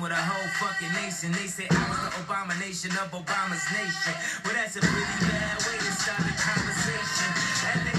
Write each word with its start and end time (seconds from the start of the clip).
with 0.00 0.12
a 0.12 0.14
whole 0.14 0.48
fucking 0.60 0.92
nation. 0.94 1.32
They 1.32 1.46
say 1.46 1.66
I 1.70 1.88
was 1.88 1.98
the 2.00 2.20
abomination 2.22 2.90
of 2.92 3.10
Obama's 3.10 3.64
nation. 3.72 4.14
Well, 4.44 4.54
that's 4.54 4.76
a 4.76 4.80
pretty 4.80 5.26
bad 5.26 5.58
way 5.66 5.76
to 5.76 5.92
start 6.00 6.22
the 6.22 6.32
conversation. 6.38 7.91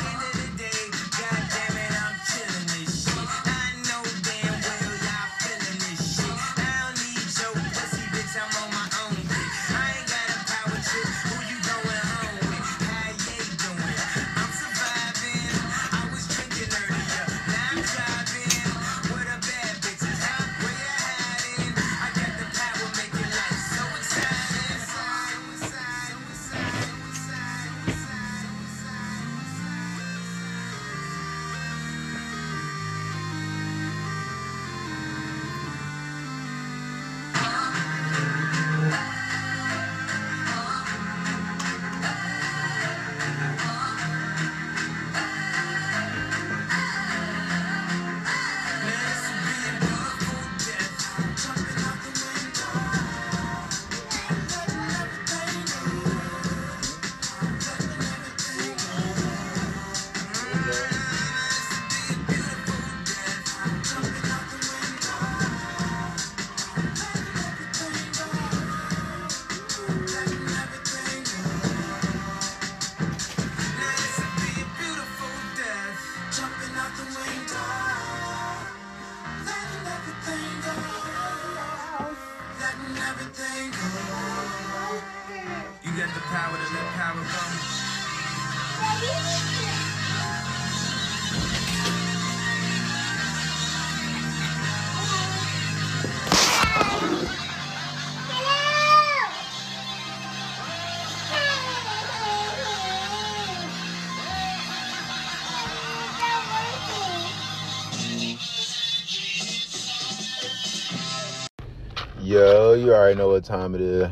already 113.14 113.28
know 113.28 113.34
what 113.34 113.44
time 113.44 113.76
it 113.76 113.82
is. 113.82 114.12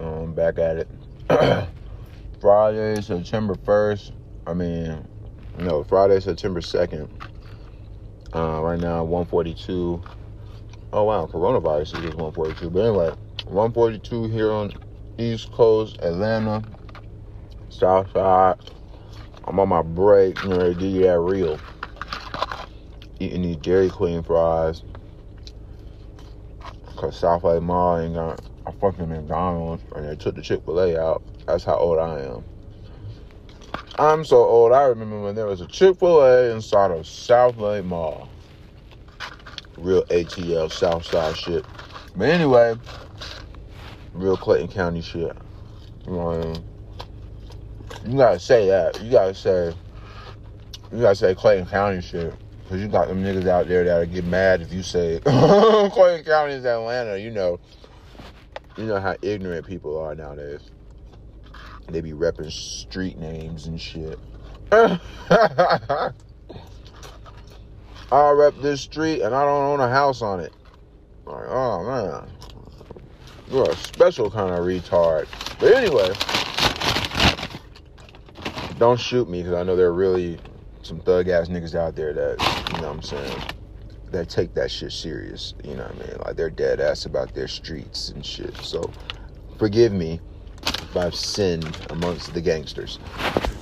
Um, 0.00 0.34
back 0.34 0.58
at 0.58 0.76
it. 0.76 0.88
Friday, 2.40 3.00
September 3.02 3.54
1st. 3.54 4.12
I 4.46 4.54
mean, 4.54 5.06
no, 5.58 5.84
Friday, 5.84 6.20
September 6.20 6.60
2nd. 6.60 7.08
Uh, 8.34 8.60
right 8.62 8.80
now, 8.80 9.04
142. 9.04 10.02
Oh, 10.92 11.04
wow, 11.04 11.28
coronavirus 11.30 11.98
is 11.98 12.04
just 12.04 12.16
142. 12.16 12.70
But 12.70 12.80
anyway, 12.80 13.14
142 13.44 14.24
here 14.24 14.50
on 14.52 14.72
East 15.18 15.52
Coast, 15.52 15.98
Atlanta, 16.00 16.62
South 17.68 18.10
Side. 18.12 18.56
I'm 19.44 19.58
on 19.60 19.68
my 19.68 19.82
break. 19.82 20.42
You 20.44 20.50
know, 20.50 20.72
do 20.72 21.00
that 21.02 21.18
real. 21.18 21.58
Eating 23.18 23.42
these 23.42 23.56
Dairy 23.56 23.90
Queen 23.90 24.22
fries. 24.22 24.82
Cause 27.00 27.18
Southlake 27.18 27.62
Mall 27.62 27.98
ain't 27.98 28.12
got 28.12 28.42
a 28.66 28.72
fucking 28.72 29.08
McDonald's 29.08 29.82
and 29.96 30.06
they 30.06 30.16
took 30.16 30.34
the 30.34 30.42
Chick-fil-A 30.42 31.00
out. 31.00 31.22
That's 31.46 31.64
how 31.64 31.78
old 31.78 31.98
I 31.98 32.20
am. 32.20 32.44
I'm 33.98 34.22
so 34.22 34.36
old, 34.36 34.72
I 34.72 34.82
remember 34.82 35.22
when 35.22 35.34
there 35.34 35.46
was 35.46 35.62
a 35.62 35.66
Chick-fil-A 35.66 36.52
inside 36.52 36.90
of 36.90 37.06
Southlake 37.06 37.86
Mall. 37.86 38.28
Real 39.78 40.04
ATL 40.04 40.70
Southside 40.70 41.34
shit. 41.38 41.64
But 42.14 42.28
anyway, 42.28 42.74
real 44.12 44.36
Clayton 44.36 44.68
County 44.68 45.00
shit. 45.00 45.34
You 46.04 46.12
know 46.12 46.18
what 46.18 46.36
I 46.36 46.44
mean? 46.44 46.64
You 48.08 48.18
gotta 48.18 48.38
say 48.38 48.66
that. 48.66 49.00
You 49.02 49.10
gotta 49.10 49.34
say, 49.34 49.72
you 50.92 51.00
gotta 51.00 51.16
say 51.16 51.34
Clayton 51.34 51.64
County 51.64 52.02
shit. 52.02 52.34
Cause 52.70 52.80
you 52.80 52.86
got 52.86 53.08
them 53.08 53.20
niggas 53.20 53.48
out 53.48 53.66
there 53.66 53.82
that'll 53.82 54.06
get 54.06 54.24
mad 54.24 54.62
if 54.62 54.72
you 54.72 54.84
say 54.84 55.20
oh, 55.26 55.90
Clayton 55.92 56.24
County 56.24 56.52
is 56.52 56.64
Atlanta. 56.64 57.18
You 57.18 57.32
know, 57.32 57.58
you 58.76 58.84
know 58.84 59.00
how 59.00 59.16
ignorant 59.22 59.66
people 59.66 59.98
are 59.98 60.14
nowadays. 60.14 60.60
They 61.88 62.00
be 62.00 62.12
repping 62.12 62.48
street 62.52 63.18
names 63.18 63.66
and 63.66 63.80
shit. 63.80 64.20
I 64.70 65.00
rep 68.12 68.54
this 68.62 68.82
street 68.82 69.22
and 69.22 69.34
I 69.34 69.44
don't 69.44 69.64
own 69.64 69.80
a 69.80 69.90
house 69.90 70.22
on 70.22 70.38
it. 70.38 70.52
Like, 71.26 71.46
oh 71.48 71.82
man, 71.82 72.30
you're 73.50 73.68
a 73.68 73.74
special 73.74 74.30
kind 74.30 74.54
of 74.54 74.60
retard. 74.60 75.26
But 75.58 75.74
anyway, 75.74 76.12
don't 78.78 79.00
shoot 79.00 79.28
me 79.28 79.42
because 79.42 79.54
I 79.54 79.64
know 79.64 79.74
they're 79.74 79.92
really 79.92 80.38
some 80.90 80.98
thug 80.98 81.28
ass 81.28 81.46
niggas 81.46 81.76
out 81.76 81.94
there 81.94 82.12
that, 82.12 82.40
you 82.72 82.80
know 82.82 82.88
what 82.88 82.96
I'm 82.96 83.02
saying, 83.02 83.42
that 84.10 84.28
take 84.28 84.54
that 84.54 84.72
shit 84.72 84.90
serious. 84.90 85.54
You 85.62 85.76
know 85.76 85.84
what 85.84 86.04
I 86.04 86.08
mean? 86.08 86.18
Like 86.26 86.36
they're 86.36 86.50
dead 86.50 86.80
ass 86.80 87.06
about 87.06 87.32
their 87.32 87.46
streets 87.46 88.08
and 88.08 88.26
shit. 88.26 88.56
So 88.56 88.90
forgive 89.56 89.92
me 89.92 90.18
if 90.64 90.96
I've 90.96 91.14
sinned 91.14 91.78
amongst 91.90 92.34
the 92.34 92.40
gangsters. 92.40 92.98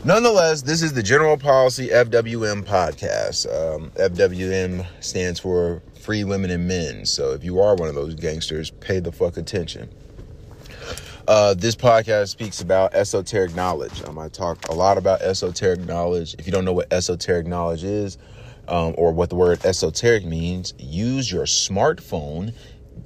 Nonetheless, 0.06 0.62
this 0.62 0.80
is 0.80 0.94
the 0.94 1.02
General 1.02 1.36
Policy 1.36 1.88
FWM 1.88 2.64
podcast. 2.64 3.44
Um, 3.46 3.90
FWM 3.90 4.86
stands 5.00 5.38
for 5.38 5.82
Free 6.00 6.24
Women 6.24 6.50
and 6.50 6.66
Men. 6.66 7.04
So 7.04 7.32
if 7.32 7.44
you 7.44 7.60
are 7.60 7.74
one 7.74 7.90
of 7.90 7.94
those 7.94 8.14
gangsters, 8.14 8.70
pay 8.70 9.00
the 9.00 9.12
fuck 9.12 9.36
attention. 9.36 9.90
Uh, 11.28 11.52
this 11.52 11.76
podcast 11.76 12.28
speaks 12.28 12.62
about 12.62 12.94
esoteric 12.94 13.54
knowledge. 13.54 14.02
Um, 14.04 14.18
I 14.18 14.28
talk 14.28 14.66
a 14.70 14.72
lot 14.72 14.96
about 14.96 15.20
esoteric 15.20 15.80
knowledge. 15.80 16.34
If 16.38 16.46
you 16.46 16.52
don't 16.52 16.64
know 16.64 16.72
what 16.72 16.90
esoteric 16.90 17.46
knowledge 17.46 17.84
is, 17.84 18.16
um, 18.66 18.94
or 18.96 19.12
what 19.12 19.28
the 19.28 19.36
word 19.36 19.62
esoteric 19.62 20.24
means, 20.24 20.72
use 20.78 21.30
your 21.30 21.44
smartphone, 21.44 22.54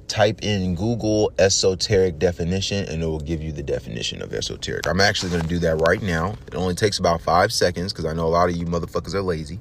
type 0.07 0.41
in 0.41 0.73
Google 0.73 1.33
esoteric 1.37 2.17
definition, 2.17 2.85
and 2.85 3.03
it 3.03 3.05
will 3.05 3.19
give 3.19 3.43
you 3.43 3.51
the 3.51 3.61
definition 3.61 4.21
of 4.21 4.33
esoteric. 4.33 4.87
I'm 4.87 5.01
actually 5.01 5.31
going 5.31 5.41
to 5.41 5.49
do 5.49 5.59
that 5.59 5.81
right 5.81 6.01
now. 6.01 6.35
It 6.47 6.55
only 6.55 6.75
takes 6.75 6.99
about 6.99 7.19
five 7.19 7.51
seconds 7.51 7.91
because 7.91 8.05
I 8.05 8.13
know 8.13 8.25
a 8.25 8.29
lot 8.29 8.47
of 8.47 8.55
you 8.55 8.65
motherfuckers 8.65 9.15
are 9.15 9.21
lazy. 9.21 9.59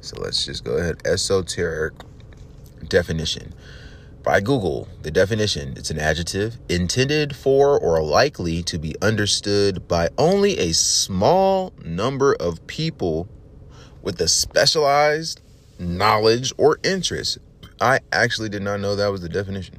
So 0.00 0.18
let's 0.22 0.46
just 0.46 0.64
go 0.64 0.78
ahead. 0.78 1.02
Esoteric 1.04 1.92
definition 2.88 3.52
by 4.22 4.40
Google, 4.40 4.86
the 5.02 5.10
definition 5.10 5.74
it's 5.76 5.90
an 5.90 5.98
adjective 5.98 6.58
intended 6.68 7.34
for 7.34 7.78
or 7.78 8.02
likely 8.02 8.62
to 8.64 8.78
be 8.78 8.94
understood 9.00 9.88
by 9.88 10.08
only 10.18 10.58
a 10.58 10.72
small 10.72 11.72
number 11.84 12.34
of 12.34 12.66
people 12.66 13.28
with 14.02 14.20
a 14.20 14.28
specialized 14.28 15.40
knowledge 15.78 16.52
or 16.58 16.78
interest. 16.84 17.38
I 17.80 18.00
actually 18.12 18.50
did 18.50 18.62
not 18.62 18.80
know 18.80 18.94
that 18.96 19.08
was 19.08 19.22
the 19.22 19.28
definition. 19.28 19.76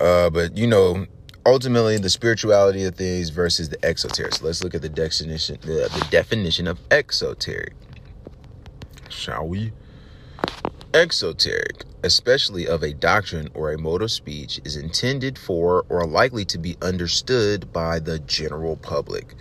Uh, 0.00 0.30
but 0.30 0.56
you 0.56 0.66
know, 0.66 1.06
ultimately, 1.46 1.98
the 1.98 2.10
spirituality 2.10 2.84
of 2.84 2.96
things 2.96 3.30
versus 3.30 3.68
the 3.68 3.84
exoteric. 3.84 4.34
So 4.34 4.46
let's 4.46 4.64
look 4.64 4.74
at 4.74 4.82
the 4.82 4.88
definition, 4.88 5.58
the, 5.60 5.88
the 5.94 6.06
definition 6.10 6.66
of 6.66 6.80
exoteric. 6.90 7.74
Shall 9.08 9.46
we? 9.46 9.72
Exoteric, 10.94 11.84
especially 12.04 12.68
of 12.68 12.82
a 12.82 12.92
doctrine 12.92 13.48
or 13.54 13.72
a 13.72 13.78
mode 13.78 14.02
of 14.02 14.10
speech, 14.10 14.60
is 14.64 14.76
intended 14.76 15.38
for 15.38 15.86
or 15.88 16.06
likely 16.06 16.44
to 16.44 16.58
be 16.58 16.76
understood 16.82 17.72
by 17.72 17.98
the 17.98 18.18
general 18.18 18.76
public. 18.76 19.34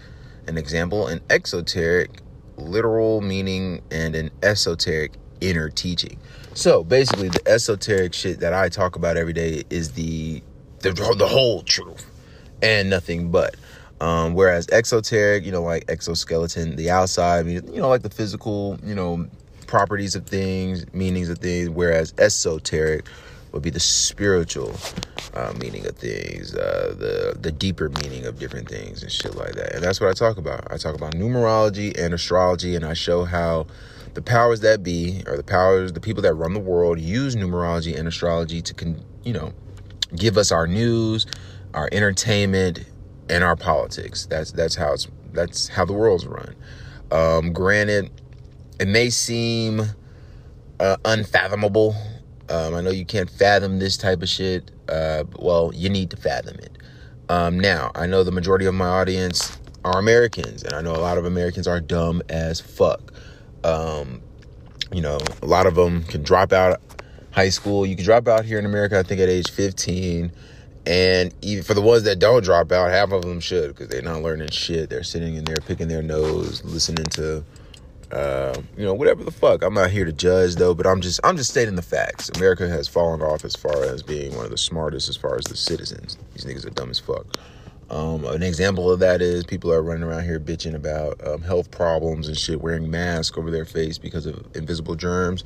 An 0.47 0.57
example, 0.57 1.07
an 1.07 1.19
exoteric 1.29 2.21
literal 2.55 3.19
meaning 3.19 3.81
and 3.91 4.15
an 4.15 4.31
esoteric 4.41 5.11
inner 5.41 5.69
teaching. 5.69 6.17
So 6.53 6.85
basically, 6.85 7.27
the 7.27 7.45
esoteric 7.45 8.13
shit 8.13 8.39
that 8.39 8.53
I 8.53 8.69
talk 8.69 8.95
about 8.95 9.17
every 9.17 9.33
day 9.33 9.63
is 9.69 9.91
the 9.91 10.41
the, 10.79 10.93
the 10.93 11.27
whole 11.27 11.63
truth 11.63 12.09
and 12.61 12.89
nothing 12.89 13.29
but. 13.29 13.55
Um, 13.99 14.33
whereas 14.33 14.67
exoteric, 14.71 15.45
you 15.45 15.51
know, 15.51 15.61
like 15.61 15.85
exoskeleton, 15.89 16.75
the 16.75 16.89
outside, 16.89 17.45
you 17.45 17.61
know, 17.61 17.89
like 17.89 18.01
the 18.01 18.09
physical, 18.09 18.79
you 18.83 18.95
know, 18.95 19.27
properties 19.71 20.15
of 20.15 20.25
things, 20.27 20.85
meanings 20.93 21.29
of 21.29 21.37
things, 21.37 21.69
whereas 21.69 22.13
esoteric 22.17 23.05
would 23.53 23.63
be 23.63 23.69
the 23.69 23.79
spiritual 23.79 24.75
uh, 25.33 25.53
meaning 25.57 25.87
of 25.87 25.95
things, 25.95 26.53
uh, 26.53 26.93
the 26.97 27.37
the 27.39 27.53
deeper 27.53 27.87
meaning 28.03 28.25
of 28.25 28.37
different 28.37 28.67
things 28.67 29.01
and 29.01 29.09
shit 29.09 29.33
like 29.35 29.53
that. 29.53 29.73
And 29.73 29.81
that's 29.81 30.01
what 30.01 30.09
I 30.09 30.13
talk 30.13 30.37
about. 30.37 30.69
I 30.69 30.75
talk 30.75 30.93
about 30.93 31.13
numerology 31.13 31.97
and 31.97 32.13
astrology, 32.13 32.75
and 32.75 32.85
I 32.85 32.93
show 32.93 33.23
how 33.23 33.65
the 34.13 34.21
powers 34.21 34.59
that 34.59 34.83
be, 34.83 35.23
or 35.25 35.37
the 35.37 35.43
powers, 35.43 35.93
the 35.93 36.01
people 36.01 36.21
that 36.23 36.33
run 36.33 36.53
the 36.53 36.59
world, 36.59 36.99
use 36.99 37.37
numerology 37.37 37.97
and 37.97 38.09
astrology 38.09 38.61
to, 38.61 38.73
con- 38.73 39.05
you 39.23 39.31
know, 39.31 39.53
give 40.13 40.37
us 40.37 40.51
our 40.51 40.67
news, 40.67 41.25
our 41.73 41.87
entertainment, 41.93 42.83
and 43.29 43.41
our 43.41 43.55
politics. 43.55 44.25
That's 44.25 44.51
that's 44.51 44.75
how 44.75 44.91
it's 44.93 45.07
that's 45.31 45.69
how 45.69 45.85
the 45.85 45.93
world's 45.93 46.27
run. 46.27 46.55
Um, 47.09 47.53
granted, 47.53 48.11
it 48.81 48.87
may 48.87 49.11
seem 49.11 49.83
uh, 50.79 50.97
unfathomable. 51.05 51.95
Um, 52.49 52.73
I 52.73 52.81
know 52.81 52.89
you 52.89 53.05
can't 53.05 53.29
fathom 53.29 53.77
this 53.77 53.95
type 53.95 54.23
of 54.23 54.27
shit. 54.27 54.71
Uh, 54.89 55.23
well, 55.37 55.71
you 55.75 55.87
need 55.87 56.09
to 56.09 56.17
fathom 56.17 56.55
it. 56.55 56.79
Um, 57.29 57.59
now, 57.59 57.91
I 57.93 58.07
know 58.07 58.23
the 58.23 58.31
majority 58.31 58.65
of 58.65 58.73
my 58.73 58.87
audience 58.87 59.55
are 59.85 59.99
Americans, 59.99 60.63
and 60.63 60.73
I 60.73 60.81
know 60.81 60.93
a 60.93 60.97
lot 60.97 61.19
of 61.19 61.25
Americans 61.25 61.67
are 61.67 61.79
dumb 61.79 62.23
as 62.27 62.59
fuck. 62.59 63.13
Um, 63.63 64.19
you 64.91 65.01
know, 65.01 65.19
a 65.43 65.45
lot 65.45 65.67
of 65.67 65.75
them 65.75 66.03
can 66.05 66.23
drop 66.23 66.51
out 66.51 66.81
high 67.29 67.49
school. 67.49 67.85
You 67.85 67.95
can 67.95 68.03
drop 68.03 68.27
out 68.27 68.45
here 68.45 68.57
in 68.57 68.65
America, 68.65 68.97
I 68.97 69.03
think, 69.03 69.21
at 69.21 69.29
age 69.29 69.51
15. 69.51 70.31
And 70.87 71.35
even 71.43 71.63
for 71.63 71.75
the 71.75 71.81
ones 71.81 72.01
that 72.03 72.17
don't 72.17 72.43
drop 72.43 72.71
out, 72.71 72.89
half 72.89 73.11
of 73.11 73.21
them 73.21 73.41
should 73.41 73.67
because 73.75 73.89
they're 73.89 74.01
not 74.01 74.23
learning 74.23 74.49
shit. 74.49 74.89
They're 74.89 75.03
sitting 75.03 75.35
in 75.35 75.43
there 75.43 75.57
picking 75.67 75.87
their 75.87 76.01
nose, 76.01 76.63
listening 76.63 77.05
to 77.11 77.45
uh, 78.11 78.53
you 78.77 78.83
know, 78.83 78.93
whatever 78.93 79.23
the 79.23 79.31
fuck. 79.31 79.63
I'm 79.63 79.73
not 79.73 79.89
here 79.89 80.05
to 80.05 80.11
judge 80.11 80.55
though, 80.55 80.73
but 80.73 80.85
I'm 80.85 81.01
just 81.01 81.19
I'm 81.23 81.37
just 81.37 81.51
stating 81.51 81.75
the 81.75 81.81
facts. 81.81 82.29
America 82.35 82.67
has 82.67 82.87
fallen 82.87 83.21
off 83.21 83.45
as 83.45 83.55
far 83.55 83.83
as 83.83 84.03
being 84.03 84.35
one 84.35 84.45
of 84.45 84.51
the 84.51 84.57
smartest 84.57 85.09
as 85.09 85.15
far 85.15 85.37
as 85.37 85.45
the 85.45 85.55
citizens. 85.55 86.17
These 86.33 86.45
niggas 86.45 86.65
are 86.65 86.71
dumb 86.71 86.89
as 86.89 86.99
fuck. 86.99 87.25
Um, 87.89 88.23
an 88.25 88.41
example 88.41 88.89
of 88.89 88.99
that 88.99 89.21
is 89.21 89.43
people 89.43 89.71
are 89.71 89.81
running 89.81 90.03
around 90.03 90.23
here 90.23 90.39
bitching 90.39 90.75
about 90.75 91.25
um, 91.27 91.41
health 91.41 91.71
problems 91.71 92.27
and 92.27 92.37
shit, 92.37 92.61
wearing 92.61 92.89
masks 92.89 93.37
over 93.37 93.51
their 93.51 93.65
face 93.65 93.97
because 93.97 94.25
of 94.25 94.45
invisible 94.55 94.95
germs. 94.95 95.43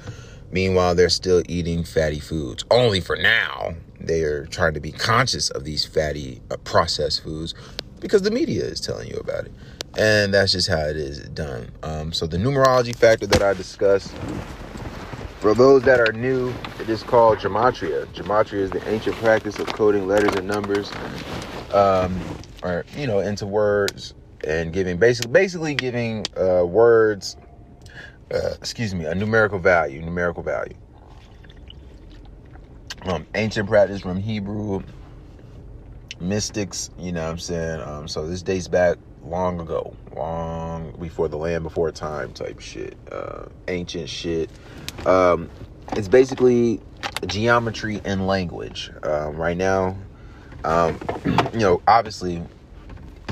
Meanwhile, 0.52 0.94
they're 0.94 1.10
still 1.10 1.42
eating 1.48 1.84
fatty 1.84 2.20
foods. 2.20 2.64
Only 2.70 3.02
for 3.02 3.16
now, 3.16 3.74
they 4.00 4.22
are 4.22 4.46
trying 4.46 4.76
to 4.76 4.80
be 4.80 4.92
conscious 4.92 5.50
of 5.50 5.64
these 5.64 5.86
fatty 5.86 6.42
uh, 6.52 6.58
processed 6.58 7.24
foods 7.24 7.56
because 8.00 8.22
the 8.22 8.32
media 8.32 8.64
is 8.64 8.80
telling 8.80 9.08
you 9.08 9.18
about 9.18 9.46
it 9.46 9.52
and 9.98 10.34
that's 10.34 10.52
just 10.52 10.68
how 10.68 10.80
it 10.80 10.98
is 10.98 11.20
done. 11.30 11.72
Um, 11.84 12.12
so 12.12 12.28
the 12.28 12.38
numerology 12.38 12.96
factor 12.96 13.28
that 13.28 13.42
I 13.42 13.54
discussed, 13.54 14.14
for 15.40 15.54
those 15.54 15.84
that 15.84 16.00
are 16.00 16.12
new, 16.12 16.54
it 16.80 16.90
is 16.90 17.04
called 17.04 17.40
gematria. 17.40 18.06
Gematria 18.08 18.60
is 18.60 18.72
the 18.72 18.88
ancient 18.90 19.16
practice 19.18 19.60
of 19.60 19.68
coding 19.68 20.08
letters 20.08 20.34
and 20.36 20.48
numbers, 20.48 20.92
um, 21.74 22.20
or 22.64 22.86
you 22.98 23.08
know, 23.08 23.20
into 23.20 23.46
words 23.46 24.14
and 24.46 24.74
giving 24.74 24.98
basically 24.98 25.32
basically 25.32 25.76
giving 25.76 26.26
uh, 26.38 26.66
words, 26.66 27.38
uh, 28.34 28.52
excuse 28.56 28.94
me, 28.94 29.06
a 29.06 29.16
numerical 29.16 29.60
value, 29.60 30.02
numerical 30.02 30.44
value. 30.44 30.76
Um, 33.04 33.28
ancient 33.36 33.70
practice 33.70 34.02
from 34.02 34.20
Hebrew 34.20 34.82
mystics, 36.20 36.90
you 36.98 37.12
know 37.12 37.24
what 37.24 37.32
I'm 37.32 37.38
saying? 37.38 37.82
Um, 37.82 38.08
so 38.08 38.28
this 38.28 38.42
dates 38.42 38.68
back 38.68 38.98
long 39.26 39.60
ago, 39.60 39.96
long 40.16 40.92
before 41.00 41.28
the 41.28 41.38
land 41.38 41.64
before 41.64 41.92
time 41.92 42.34
type 42.34 42.60
shit, 42.60 42.98
uh, 43.12 43.46
ancient 43.68 44.10
shit. 44.10 44.50
Um, 45.06 45.50
it's 45.94 46.08
basically 46.08 46.80
geometry 47.28 48.02
and 48.06 48.28
language. 48.28 48.92
Um, 49.04 49.36
right 49.36 49.58
now, 49.58 49.98
um, 50.64 51.00
you 51.54 51.60
know, 51.60 51.82
obviously, 51.88 52.42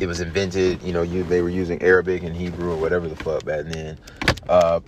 it 0.01 0.07
was 0.07 0.21
invented. 0.21 0.81
You 0.81 0.93
know, 0.93 1.01
you 1.01 1.23
they 1.23 1.41
were 1.41 1.49
using 1.49 1.81
Arabic 1.81 2.23
and 2.23 2.35
Hebrew 2.35 2.73
or 2.73 2.77
whatever 2.77 3.07
the 3.07 3.15
fuck 3.15 3.45
back 3.45 3.65
then. 3.65 3.97
Uh, 4.47 4.79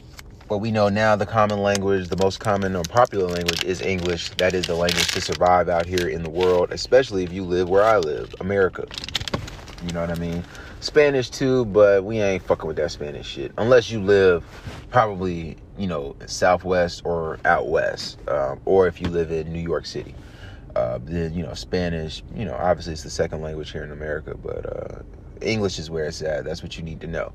but 0.48 0.60
we 0.60 0.70
know 0.70 0.90
now 0.90 1.16
the 1.16 1.26
common 1.26 1.62
language, 1.64 2.08
the 2.10 2.18
most 2.18 2.40
common 2.40 2.76
or 2.76 2.84
popular 2.84 3.28
language 3.28 3.64
is 3.64 3.82
English. 3.82 4.30
That 4.38 4.54
is 4.54 4.68
the 4.68 4.76
language 4.76 5.08
to 5.14 5.22
survive 5.22 5.70
out 5.70 5.88
here 5.88 6.08
in 6.08 6.22
the 6.22 6.30
world, 6.30 6.72
especially 6.72 7.24
if 7.24 7.34
you 7.34 7.44
live 7.44 7.68
where 7.68 7.84
I 7.84 7.98
live, 7.98 8.36
America. 8.40 8.86
You 9.88 9.94
know 9.94 10.02
what 10.02 10.12
I 10.12 10.20
mean? 10.20 10.44
Spanish 10.86 11.30
too, 11.30 11.66
but 11.66 12.04
we 12.04 12.20
ain't 12.20 12.44
fucking 12.44 12.68
with 12.68 12.78
that 12.78 12.92
Spanish 12.92 13.28
shit. 13.28 13.52
Unless 13.58 13.92
you 13.92 14.02
live 14.02 14.44
probably, 14.90 15.58
you 15.78 15.88
know, 15.88 16.16
Southwest 16.26 17.02
or 17.06 17.40
out 17.46 17.68
west, 17.68 18.20
um, 18.30 18.60
or 18.66 18.88
if 18.88 19.02
you 19.02 19.10
live 19.10 19.32
in 19.32 19.52
New 19.52 19.62
York 19.62 19.86
City. 19.86 20.16
Uh, 20.76 21.00
then, 21.04 21.34
you 21.34 21.42
know, 21.42 21.54
Spanish, 21.54 22.22
you 22.36 22.44
know, 22.44 22.56
obviously 22.56 22.92
it's 22.94 23.04
the 23.04 23.10
second 23.10 23.42
language 23.42 23.72
here 23.72 23.84
in 23.84 23.92
America, 23.92 24.36
but 24.36 24.66
uh, 24.66 25.02
English 25.42 25.80
is 25.80 25.90
where 25.90 26.06
it's 26.06 26.22
at. 26.22 26.44
That's 26.44 26.62
what 26.62 26.78
you 26.78 26.84
need 26.84 27.00
to 27.02 27.08
know 27.08 27.32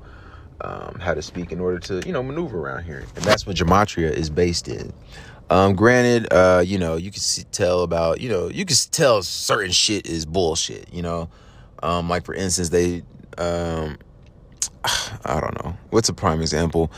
um, 0.63 0.99
how 0.99 1.13
to 1.13 1.21
speak 1.21 1.51
in 1.51 1.59
order 1.59 1.79
to 1.79 2.01
you 2.05 2.13
know 2.13 2.23
maneuver 2.23 2.59
around 2.59 2.83
here, 2.83 3.03
and 3.15 3.23
that's 3.23 3.45
what 3.45 3.55
gematria 3.55 4.11
is 4.11 4.29
based 4.29 4.67
in. 4.67 4.93
Um, 5.49 5.75
granted, 5.75 6.31
uh, 6.31 6.63
you 6.65 6.77
know 6.77 6.95
you 6.97 7.11
can 7.11 7.21
tell 7.51 7.81
about 7.81 8.21
you 8.21 8.29
know 8.29 8.49
you 8.49 8.65
can 8.65 8.75
tell 8.91 9.21
certain 9.23 9.71
shit 9.71 10.05
is 10.05 10.25
bullshit. 10.25 10.93
You 10.93 11.01
know, 11.01 11.29
um, 11.83 12.09
like 12.09 12.25
for 12.25 12.33
instance, 12.33 12.69
they 12.69 13.03
um, 13.41 13.97
I 15.25 15.39
don't 15.39 15.63
know 15.63 15.75
what's 15.89 16.09
a 16.09 16.13
prime 16.13 16.41
example. 16.41 16.91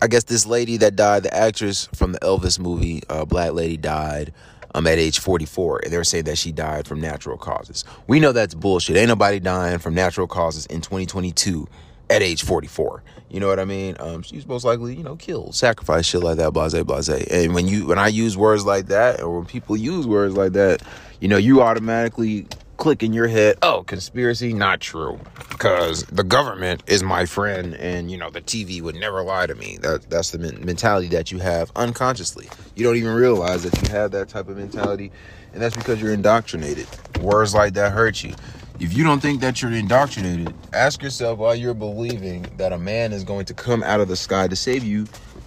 I 0.00 0.06
guess 0.06 0.24
this 0.24 0.46
lady 0.46 0.76
that 0.78 0.94
died, 0.96 1.24
the 1.24 1.34
actress 1.34 1.88
from 1.94 2.12
the 2.12 2.20
Elvis 2.20 2.58
movie, 2.58 3.02
uh, 3.08 3.24
Black 3.24 3.52
Lady 3.52 3.76
died 3.76 4.32
um, 4.74 4.86
at 4.86 4.98
age 4.98 5.18
44, 5.18 5.80
and 5.84 5.92
they're 5.92 6.04
saying 6.04 6.24
that 6.24 6.38
she 6.38 6.52
died 6.52 6.86
from 6.86 7.00
natural 7.00 7.36
causes. 7.36 7.84
We 8.06 8.20
know 8.20 8.32
that's 8.32 8.54
bullshit. 8.54 8.96
Ain't 8.96 9.08
nobody 9.08 9.40
dying 9.40 9.78
from 9.78 9.94
natural 9.94 10.28
causes 10.28 10.66
in 10.66 10.80
2022 10.82 11.66
at 12.10 12.22
age 12.22 12.44
44. 12.44 13.02
You 13.28 13.40
know 13.40 13.48
what 13.48 13.58
I 13.58 13.64
mean? 13.64 13.96
Um, 13.98 14.22
she's 14.22 14.46
most 14.46 14.64
likely, 14.64 14.94
you 14.94 15.02
know, 15.02 15.16
killed, 15.16 15.54
sacrificed, 15.54 16.08
shit 16.10 16.22
like 16.22 16.36
that, 16.38 16.52
blase, 16.52 16.74
blase. 16.84 17.08
And 17.08 17.54
when 17.54 17.66
you 17.66 17.86
when 17.86 17.98
I 17.98 18.08
use 18.08 18.36
words 18.36 18.64
like 18.64 18.86
that, 18.86 19.20
or 19.20 19.38
when 19.38 19.46
people 19.46 19.76
use 19.76 20.06
words 20.06 20.34
like 20.34 20.52
that, 20.52 20.82
you 21.20 21.28
know, 21.28 21.36
you 21.36 21.60
automatically 21.60 22.46
click 22.78 23.02
in 23.02 23.12
your 23.12 23.28
head, 23.28 23.58
oh, 23.60 23.82
conspiracy, 23.82 24.54
not 24.54 24.80
true, 24.80 25.20
because 25.50 26.04
the 26.04 26.24
government 26.24 26.82
is 26.86 27.02
my 27.02 27.26
friend, 27.26 27.74
and 27.74 28.10
you 28.10 28.16
know, 28.16 28.30
the 28.30 28.40
TV 28.40 28.80
would 28.80 28.94
never 28.94 29.22
lie 29.22 29.46
to 29.46 29.54
me. 29.54 29.76
That 29.82 30.08
that's 30.08 30.30
the 30.30 30.38
mentality 30.38 31.08
that 31.08 31.30
you 31.30 31.38
have 31.40 31.70
unconsciously. 31.76 32.48
You 32.74 32.84
don't 32.84 32.96
even 32.96 33.14
realize 33.14 33.64
that 33.64 33.82
you 33.82 33.90
have 33.90 34.12
that 34.12 34.30
type 34.30 34.48
of 34.48 34.56
mentality, 34.56 35.12
and 35.52 35.60
that's 35.60 35.76
because 35.76 36.00
you're 36.00 36.14
indoctrinated. 36.14 36.86
Words 37.20 37.54
like 37.54 37.74
that 37.74 37.92
hurt 37.92 38.24
you 38.24 38.34
if 38.80 38.96
you 38.96 39.02
don't 39.02 39.20
think 39.20 39.40
that 39.40 39.60
you're 39.60 39.72
indoctrinated, 39.72 40.54
ask 40.72 41.02
yourself 41.02 41.38
why 41.38 41.54
you're 41.54 41.74
believing 41.74 42.46
that 42.58 42.72
a 42.72 42.78
man 42.78 43.12
is 43.12 43.24
going 43.24 43.44
to 43.46 43.54
come 43.54 43.82
out 43.82 44.00
of 44.00 44.08
the 44.08 44.16
sky 44.16 44.46
to 44.46 44.54
save 44.54 44.84
you, 44.84 45.06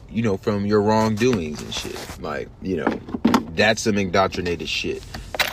you 0.09 0.21
know, 0.21 0.35
from 0.37 0.65
your 0.65 0.81
wrongdoings 0.81 1.61
and 1.61 1.73
shit. 1.73 2.21
Like, 2.21 2.49
you 2.61 2.77
know, 2.77 2.99
that's 3.55 3.83
some 3.83 3.97
indoctrinated 3.97 4.67
shit. 4.67 5.01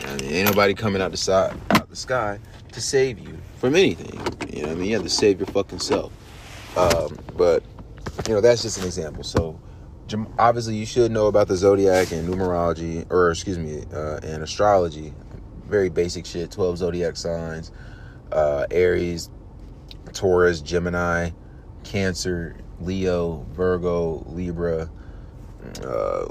I 0.05 0.17
mean, 0.17 0.31
ain't 0.31 0.49
nobody 0.49 0.75
coming 0.75 1.03
out 1.03 1.11
the 1.11 1.17
side, 1.17 1.59
out 1.71 1.89
the 1.89 1.97
sky 1.97 2.39
to 2.73 2.81
save 2.81 3.19
you 3.19 3.39
from 3.59 3.75
anything. 3.75 4.21
You 4.55 4.67
know, 4.67 4.73
I 4.73 4.75
mean, 4.75 4.87
you 4.87 4.95
have 4.95 5.03
to 5.03 5.11
save 5.11 5.39
your 5.39 5.47
fucking 5.47 5.81
self. 5.81 6.13
Um, 6.77 7.19
but 7.37 7.63
you 8.27 8.35
know, 8.35 8.41
that's 8.41 8.63
just 8.63 8.79
an 8.79 8.85
example. 8.85 9.25
So, 9.25 9.61
obviously, 10.39 10.77
you 10.77 10.87
should 10.87 11.11
know 11.11 11.27
about 11.27 11.49
the 11.49 11.57
zodiac 11.57 12.13
and 12.13 12.29
numerology, 12.29 13.11
or 13.11 13.31
excuse 13.31 13.59
me, 13.59 13.85
uh, 13.93 14.21
and 14.23 14.43
astrology 14.43 15.13
very 15.69 15.91
basic 15.91 16.25
shit 16.25 16.51
12 16.51 16.79
zodiac 16.79 17.17
signs 17.17 17.71
uh, 18.33 18.67
Aries, 18.71 19.31
Taurus, 20.13 20.61
Gemini, 20.61 21.31
Cancer, 21.83 22.57
Leo, 22.79 23.47
Virgo, 23.53 24.23
Libra, 24.29 24.91
uh, 25.83 26.27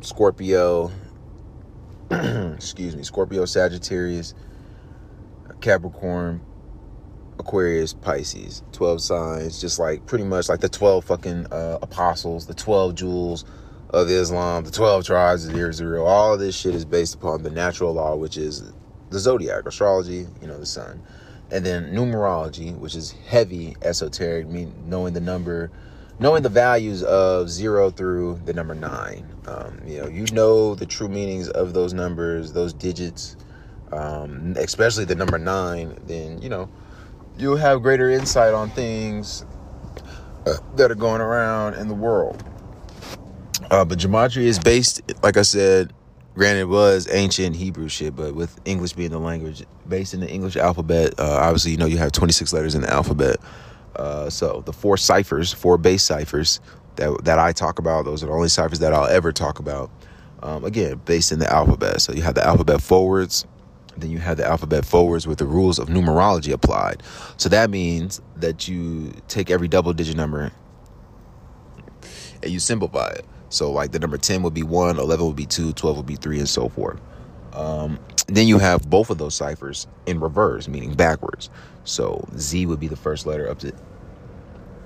Scorpio, 0.00 0.92
excuse 2.54 2.96
me, 2.96 3.02
Scorpio, 3.02 3.44
Sagittarius, 3.44 4.34
Capricorn, 5.60 6.40
Aquarius, 7.38 7.92
Pisces, 7.94 8.62
12 8.72 9.00
signs, 9.00 9.60
just 9.60 9.78
like 9.78 10.06
pretty 10.06 10.24
much 10.24 10.48
like 10.48 10.60
the 10.60 10.68
12 10.68 11.04
fucking 11.04 11.46
uh, 11.46 11.78
apostles, 11.82 12.46
the 12.46 12.54
12 12.54 12.94
jewels, 12.94 13.44
of 13.92 14.08
Islam, 14.08 14.64
the 14.64 14.70
12 14.70 15.04
tribes 15.04 15.46
of 15.46 15.54
Israel, 15.54 16.06
all 16.06 16.34
of 16.34 16.40
this 16.40 16.56
shit 16.56 16.74
is 16.74 16.84
based 16.84 17.14
upon 17.14 17.42
the 17.42 17.50
natural 17.50 17.92
law, 17.92 18.16
which 18.16 18.36
is 18.36 18.72
the 19.10 19.18
zodiac, 19.18 19.66
astrology, 19.66 20.26
you 20.40 20.46
know, 20.46 20.58
the 20.58 20.66
sun. 20.66 21.02
And 21.50 21.66
then 21.66 21.92
numerology, 21.92 22.76
which 22.78 22.94
is 22.94 23.12
heavy 23.26 23.76
esoteric, 23.82 24.48
mean 24.48 24.72
knowing 24.86 25.12
the 25.12 25.20
number, 25.20 25.70
knowing 26.18 26.42
the 26.42 26.48
values 26.48 27.02
of 27.02 27.48
zero 27.48 27.90
through 27.90 28.40
the 28.44 28.52
number 28.52 28.74
nine. 28.74 29.26
Um, 29.46 29.80
you 29.86 30.00
know, 30.00 30.08
you 30.08 30.26
know 30.32 30.74
the 30.74 30.86
true 30.86 31.08
meanings 31.08 31.48
of 31.48 31.74
those 31.74 31.92
numbers, 31.92 32.52
those 32.52 32.72
digits, 32.72 33.36
um, 33.92 34.54
especially 34.56 35.04
the 35.04 35.14
number 35.14 35.38
nine, 35.38 35.98
then, 36.06 36.40
you 36.40 36.48
know, 36.48 36.68
you'll 37.36 37.56
have 37.56 37.82
greater 37.82 38.10
insight 38.10 38.54
on 38.54 38.70
things 38.70 39.44
uh, 40.46 40.54
that 40.76 40.90
are 40.90 40.96
going 40.96 41.20
around 41.20 41.74
in 41.74 41.88
the 41.88 41.94
world. 41.94 42.42
Uh, 43.70 43.84
but 43.84 43.98
gematria 43.98 44.44
is 44.44 44.58
based, 44.58 45.00
like 45.22 45.36
I 45.36 45.42
said, 45.42 45.92
granted 46.34 46.66
was 46.66 47.08
ancient 47.10 47.56
Hebrew 47.56 47.88
shit, 47.88 48.16
but 48.16 48.34
with 48.34 48.58
English 48.64 48.94
being 48.94 49.10
the 49.10 49.18
language, 49.18 49.64
based 49.88 50.14
in 50.14 50.20
the 50.20 50.28
English 50.28 50.56
alphabet. 50.56 51.14
Uh, 51.18 51.38
obviously, 51.40 51.72
you 51.72 51.76
know 51.76 51.86
you 51.86 51.98
have 51.98 52.12
26 52.12 52.52
letters 52.52 52.74
in 52.74 52.82
the 52.82 52.92
alphabet. 52.92 53.36
Uh, 53.96 54.30
so 54.30 54.62
the 54.64 54.72
four 54.72 54.96
ciphers, 54.96 55.52
four 55.52 55.78
base 55.78 56.02
ciphers 56.02 56.60
that 56.96 57.24
that 57.24 57.38
I 57.38 57.52
talk 57.52 57.78
about, 57.78 58.04
those 58.04 58.22
are 58.22 58.26
the 58.26 58.32
only 58.32 58.48
ciphers 58.48 58.78
that 58.80 58.92
I'll 58.92 59.06
ever 59.06 59.32
talk 59.32 59.58
about. 59.58 59.90
Um, 60.42 60.64
again, 60.64 61.00
based 61.04 61.30
in 61.30 61.38
the 61.38 61.50
alphabet. 61.52 62.00
So 62.00 62.12
you 62.12 62.22
have 62.22 62.34
the 62.34 62.44
alphabet 62.44 62.82
forwards, 62.82 63.46
then 63.96 64.10
you 64.10 64.18
have 64.18 64.38
the 64.38 64.46
alphabet 64.46 64.84
forwards 64.84 65.26
with 65.26 65.38
the 65.38 65.46
rules 65.46 65.78
of 65.78 65.88
numerology 65.88 66.52
applied. 66.52 67.02
So 67.36 67.48
that 67.50 67.70
means 67.70 68.20
that 68.36 68.66
you 68.66 69.12
take 69.28 69.50
every 69.50 69.68
double 69.68 69.92
digit 69.92 70.16
number 70.16 70.50
and 72.42 72.52
you 72.52 72.58
simplify 72.58 73.10
it. 73.10 73.24
So 73.50 73.70
like 73.70 73.92
the 73.92 73.98
number 73.98 74.18
10 74.18 74.42
would 74.42 74.54
be 74.54 74.62
1, 74.62 74.98
11 74.98 75.26
would 75.26 75.36
be 75.36 75.46
2, 75.46 75.74
12 75.74 75.96
would 75.96 76.06
be 76.06 76.16
3, 76.16 76.38
and 76.38 76.48
so 76.48 76.68
forth. 76.68 77.00
Um, 77.52 77.98
then 78.28 78.46
you 78.48 78.58
have 78.58 78.88
both 78.88 79.10
of 79.10 79.18
those 79.18 79.34
ciphers 79.34 79.86
in 80.06 80.20
reverse, 80.20 80.68
meaning 80.68 80.94
backwards. 80.94 81.50
So 81.84 82.26
Z 82.36 82.66
would 82.66 82.80
be 82.80 82.88
the 82.88 82.96
first 82.96 83.26
letter 83.26 83.48
up 83.50 83.58
to 83.60 83.72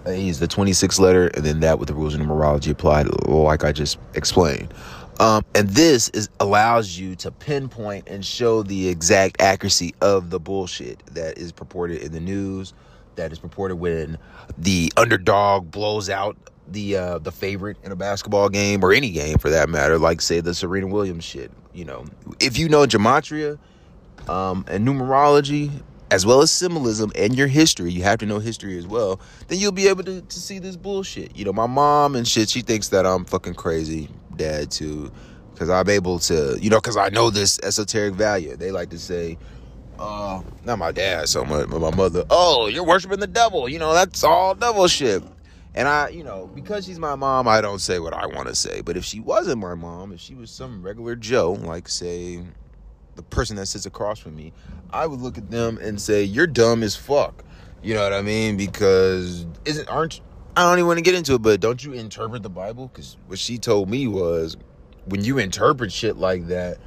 A 0.07 0.29
is 0.29 0.41
the 0.41 0.49
26th 0.49 0.99
letter, 0.99 1.29
and 1.29 1.45
then 1.45 1.61
that 1.61 1.79
with 1.79 1.89
the 1.89 1.95
rules 1.95 2.15
of 2.15 2.21
numerology 2.21 2.71
applied, 2.71 3.09
like 3.27 3.65
I 3.65 3.73
just 3.73 3.99
explained. 4.15 4.73
Um, 5.19 5.45
and 5.55 5.69
this 5.71 6.11
is 6.11 6.29
allows 6.41 6.99
you 6.99 7.17
to 7.17 7.31
pinpoint 7.31 8.09
and 8.09 8.25
show 8.25 8.63
the 8.63 8.89
exact 8.89 9.41
accuracy 9.41 9.95
of 10.03 10.29
the 10.31 10.39
bullshit 10.39 11.03
that 11.15 11.39
is 11.39 11.53
purported 11.53 12.03
in 12.03 12.13
the 12.13 12.21
news, 12.21 12.75
that 13.15 13.33
is 13.33 13.39
purported 13.39 13.77
when 13.79 14.19
the 14.59 14.93
underdog 14.97 15.71
blows 15.71 16.11
out 16.11 16.37
the 16.69 16.97
uh, 16.97 17.19
the 17.19 17.33
favorite 17.33 17.79
in 17.83 17.93
a 17.93 17.97
basketball 17.97 18.49
game 18.49 18.85
or 18.85 18.93
any 18.93 19.11
game 19.11 19.39
for 19.39 19.51
that 19.51 19.69
matter, 19.71 19.99
like 19.99 20.21
say 20.21 20.41
the 20.41 20.55
Serena 20.55 20.87
Williams 20.87 21.25
shit. 21.25 21.51
You 21.77 21.85
know, 21.85 22.07
if 22.41 22.59
you 22.59 22.71
know 22.71 22.87
gematria 22.87 23.59
um, 24.29 24.65
and 24.67 24.89
numerology 24.89 25.71
as 26.11 26.25
well 26.25 26.41
as 26.41 26.51
symbolism 26.51 27.13
and 27.15 27.37
your 27.37 27.49
history, 27.49 27.93
you 27.93 28.03
have 28.03 28.19
to 28.21 28.27
know 28.27 28.39
history 28.39 28.79
as 28.79 28.87
well. 28.87 29.21
Then 29.49 29.59
you'll 29.59 29.73
be 29.73 29.89
able 29.89 30.03
to, 30.05 30.23
to 30.23 30.41
see 30.41 30.59
this 30.59 30.75
bullshit. 30.75 31.37
You 31.37 31.45
know, 31.45 31.53
my 31.53 31.67
mom 31.67 32.17
and 32.17 32.27
shit, 32.27 32.49
she 32.49 32.63
thinks 32.63 32.89
that 32.89 33.05
I'm 33.05 33.27
fucking 33.27 33.55
crazy, 33.55 34.09
dad 34.37 34.71
too, 34.71 35.13
because 35.53 35.69
I'm 35.69 35.91
able 35.91 36.19
to, 36.21 36.57
you 36.61 36.71
know, 36.71 36.79
because 36.79 36.97
I 36.97 37.11
know 37.11 37.29
this 37.29 37.61
esoteric 37.63 38.15
value. 38.15 38.57
They 38.57 38.71
like 38.71 38.91
to 38.91 38.99
say. 38.99 39.39
Uh, 39.99 40.43
not 40.65 40.79
my 40.79 40.93
dad 40.93 41.27
so 41.27 41.43
much, 41.43 41.71
but 41.71 41.81
my 41.81 41.95
mother. 41.95 42.23
Oh, 42.29 42.67
you're 42.67 42.85
worshiping 42.85 43.19
the 43.19 43.27
devil. 43.27 43.67
You 43.67 43.79
know 43.79 43.95
that's 43.95 44.23
all 44.25 44.55
devil 44.55 44.87
shit. 44.89 45.23
And 45.77 45.87
I, 45.87 46.09
you 46.09 46.25
know, 46.25 46.51
because 46.55 46.87
she's 46.87 46.99
my 46.99 47.15
mom, 47.17 47.47
I 47.47 47.61
don't 47.61 47.81
say 47.81 47.99
what 47.99 48.15
I 48.15 48.25
want 48.25 48.49
to 48.49 48.55
say. 48.55 48.81
But 48.81 48.97
if 48.97 49.05
she 49.05 49.21
wasn't 49.21 49.61
my 49.61 49.75
mom, 49.75 50.11
if 50.11 50.21
she 50.21 50.35
was 50.35 50.51
some 50.51 50.83
regular 50.83 51.15
Joe, 51.15 51.53
like 51.53 51.87
say 51.87 52.43
the 53.15 53.23
person 53.23 53.57
that 53.57 53.67
sits 53.67 53.85
across 53.85 54.19
from 54.19 54.35
me, 54.35 54.55
I 54.91 55.07
would 55.07 55.21
look 55.21 55.37
at 55.37 55.51
them 55.51 55.77
and 55.77 56.01
say, 56.01 56.25
"You're 56.25 56.47
dumb 56.47 56.83
as 56.83 56.97
fuck." 56.97 57.45
You 57.83 57.93
know 57.93 58.03
what 58.03 58.15
I 58.15 58.23
mean? 58.23 58.57
Because 58.57 59.47
isn't 59.67 59.87
aren't 59.89 60.23
I 60.57 60.63
don't 60.63 60.79
even 60.79 60.87
want 60.87 60.97
to 60.97 61.03
get 61.03 61.15
into 61.15 61.35
it, 61.35 61.43
but 61.43 61.61
don't 61.61 61.85
you 61.85 61.93
interpret 61.93 62.43
the 62.43 62.49
Bible? 62.49 62.89
Because 62.89 63.19
what 63.27 63.39
she 63.39 63.59
told 63.59 63.91
me 63.91 64.07
was, 64.07 64.57
when 65.05 65.23
you 65.23 65.37
interpret 65.37 65.93
shit 65.93 66.17
like 66.17 66.47
that, 66.47 66.79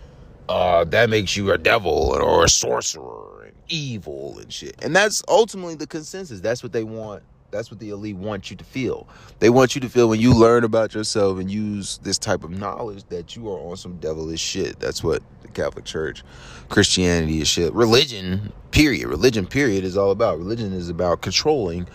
uh, 0.50 0.84
that 0.86 1.12
makes 1.12 1.38
you 1.38 1.52
a 1.52 1.60
devil 1.60 1.92
or 1.92 2.44
a 2.44 2.50
sorcerer 2.50 3.44
and 3.46 3.56
evil 3.68 4.40
and 4.40 4.52
shit. 4.52 4.76
And 4.82 4.96
that's 4.96 5.22
ultimately 5.28 5.76
the 5.76 5.86
consensus. 5.86 6.40
That's 6.40 6.64
what 6.64 6.72
they 6.72 6.84
want 6.84 7.22
that's 7.52 7.72
what 7.72 7.80
the 7.80 7.90
elite 7.90 8.16
want 8.16 8.52
you 8.52 8.58
to 8.58 8.64
feel. 8.64 9.08
They 9.40 9.50
want 9.50 9.76
you 9.76 9.82
to 9.82 9.90
feel 9.90 10.10
when 10.10 10.20
you 10.20 10.34
learn 10.34 10.64
about 10.64 10.94
yourself 10.94 11.40
and 11.40 11.50
use 11.50 12.00
this 12.04 12.18
type 12.18 12.44
of 12.44 12.52
knowledge 12.52 13.04
that 13.10 13.36
you 13.36 13.50
are 13.50 13.60
on 13.60 13.78
some 13.78 13.98
devilish 13.98 14.42
shit. 14.42 14.80
That's 14.80 15.04
what 15.04 15.24
the 15.42 15.48
Catholic 15.50 15.86
Church, 15.86 16.24
Christianity 16.70 17.42
is 17.42 17.48
shit. 17.48 17.74
Religion, 17.74 18.52
period. 18.72 19.08
Religion, 19.08 19.46
period, 19.46 19.84
is 19.84 19.98
all 19.98 20.12
about. 20.12 20.38
Religion 20.38 20.74
is 20.74 20.90
about 20.90 21.22
controlling 21.22 21.88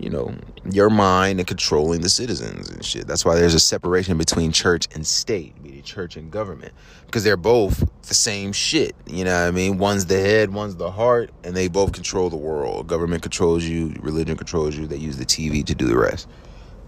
you 0.00 0.10
know, 0.10 0.34
your 0.70 0.90
mind 0.90 1.38
and 1.40 1.46
controlling 1.46 2.00
the 2.00 2.08
citizens 2.08 2.70
and 2.70 2.84
shit. 2.84 3.06
That's 3.06 3.24
why 3.24 3.34
there's 3.34 3.54
a 3.54 3.60
separation 3.60 4.18
between 4.18 4.52
church 4.52 4.88
and 4.94 5.06
state, 5.06 5.60
meaning 5.62 5.82
church 5.82 6.16
and 6.16 6.30
government, 6.30 6.72
because 7.06 7.24
they're 7.24 7.36
both 7.36 7.88
the 8.08 8.14
same 8.14 8.52
shit. 8.52 8.96
You 9.06 9.24
know 9.24 9.34
what 9.34 9.48
I 9.48 9.50
mean? 9.50 9.78
One's 9.78 10.06
the 10.06 10.18
head, 10.18 10.52
one's 10.52 10.76
the 10.76 10.90
heart, 10.90 11.30
and 11.44 11.56
they 11.56 11.68
both 11.68 11.92
control 11.92 12.30
the 12.30 12.36
world. 12.36 12.86
Government 12.86 13.22
controls 13.22 13.64
you, 13.64 13.94
religion 14.00 14.36
controls 14.36 14.76
you. 14.76 14.86
They 14.86 14.96
use 14.96 15.16
the 15.16 15.26
TV 15.26 15.64
to 15.66 15.74
do 15.74 15.86
the 15.86 15.98
rest. 15.98 16.28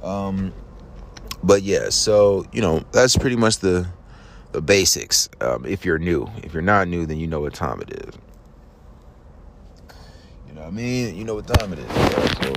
Um, 0.02 0.52
but 1.42 1.62
yeah, 1.62 1.90
so 1.90 2.47
you 2.52 2.61
know 2.61 2.85
that's 2.92 3.16
pretty 3.16 3.37
much 3.37 3.59
the 3.59 3.87
the 4.52 4.62
basics. 4.62 5.28
Um, 5.40 5.64
if 5.66 5.85
you're 5.85 5.99
new, 5.99 6.28
if 6.42 6.52
you're 6.52 6.62
not 6.62 6.88
new, 6.88 7.07
then 7.07 7.19
you 7.19 7.26
know 7.26 7.40
what 7.40 7.54
time 7.54 7.81
it 7.81 7.90
is. 8.09 8.14
Know 10.62 10.69
I 10.69 10.71
mean? 10.71 11.16
You 11.16 11.25
know 11.25 11.35
what 11.35 11.49
time 11.49 11.73
it 11.73 11.81
is. 11.81 11.90
So 11.90 12.52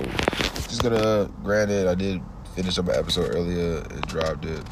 just 0.68 0.82
gonna 0.82 1.28
granted, 1.42 1.88
I 1.88 1.96
did 1.96 2.22
finish 2.54 2.78
up 2.78 2.86
an 2.86 2.94
episode 2.94 3.34
earlier. 3.34 3.78
It 3.78 4.06
dropped 4.06 4.44
it. 4.44 4.62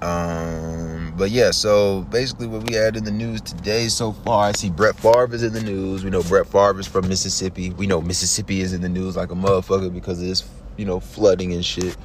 Um, 0.00 1.12
but 1.14 1.30
yeah, 1.30 1.50
so 1.50 2.02
basically 2.10 2.46
what 2.46 2.66
we 2.66 2.74
had 2.74 2.96
in 2.96 3.04
the 3.04 3.10
news 3.10 3.42
today 3.42 3.88
so 3.88 4.12
far, 4.12 4.48
I 4.48 4.52
see 4.52 4.70
Brett 4.70 4.96
Favre 4.96 5.34
is 5.34 5.42
in 5.42 5.52
the 5.52 5.62
news. 5.62 6.04
We 6.04 6.10
know 6.10 6.22
Brett 6.22 6.46
Favre 6.46 6.80
is 6.80 6.86
from 6.86 7.06
Mississippi. 7.06 7.70
We 7.70 7.86
know 7.86 8.00
Mississippi 8.00 8.62
is 8.62 8.72
in 8.72 8.80
the 8.80 8.88
news 8.88 9.16
like 9.16 9.30
a 9.30 9.34
motherfucker 9.34 9.92
because 9.92 10.20
of 10.22 10.28
this, 10.28 10.48
you 10.78 10.86
know, 10.86 11.00
flooding 11.00 11.52
and 11.52 11.62
shit. 11.62 11.98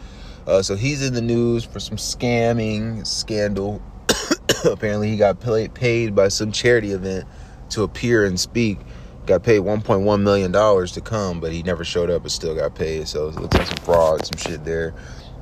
Uh, 0.46 0.62
so 0.62 0.76
he's 0.76 1.06
in 1.06 1.14
the 1.14 1.22
news 1.22 1.64
for 1.64 1.80
some 1.80 1.96
scamming 1.96 3.08
scandal. 3.08 3.82
Apparently, 4.66 5.10
he 5.10 5.16
got 5.16 5.40
paid 5.40 6.16
by 6.16 6.28
some 6.28 6.52
charity 6.52 6.92
event 6.92 7.26
to 7.70 7.84
appear 7.84 8.26
and 8.26 8.38
speak. 8.38 8.78
Got 9.26 9.44
paid 9.44 9.62
1.1 9.62 10.22
million 10.22 10.52
dollars 10.52 10.92
to 10.94 11.02
come, 11.02 11.40
but 11.40 11.52
he 11.52 11.64
never 11.64 11.84
showed 11.84 12.10
up, 12.10 12.24
but 12.24 12.32
still 12.32 12.56
got 12.56 12.76
paid. 12.76 13.08
So 13.08 13.30
it 13.30 13.36
looks 13.36 13.56
like 13.56 13.68
some 13.68 13.78
fraud, 13.78 14.26
some 14.26 14.38
shit 14.38 14.66
there. 14.66 14.94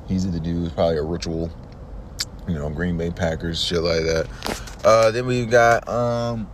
He's 0.06 0.30
the 0.30 0.40
news, 0.40 0.72
probably 0.72 0.98
a 0.98 1.02
ritual. 1.02 1.50
You 2.46 2.54
know, 2.54 2.68
Green 2.68 2.96
Bay 2.96 3.10
Packers, 3.10 3.62
shit 3.62 3.80
like 3.80 4.02
that. 4.02 4.80
Uh, 4.84 5.10
then 5.10 5.26
we 5.26 5.46
got 5.46 5.88
um, 5.88 6.48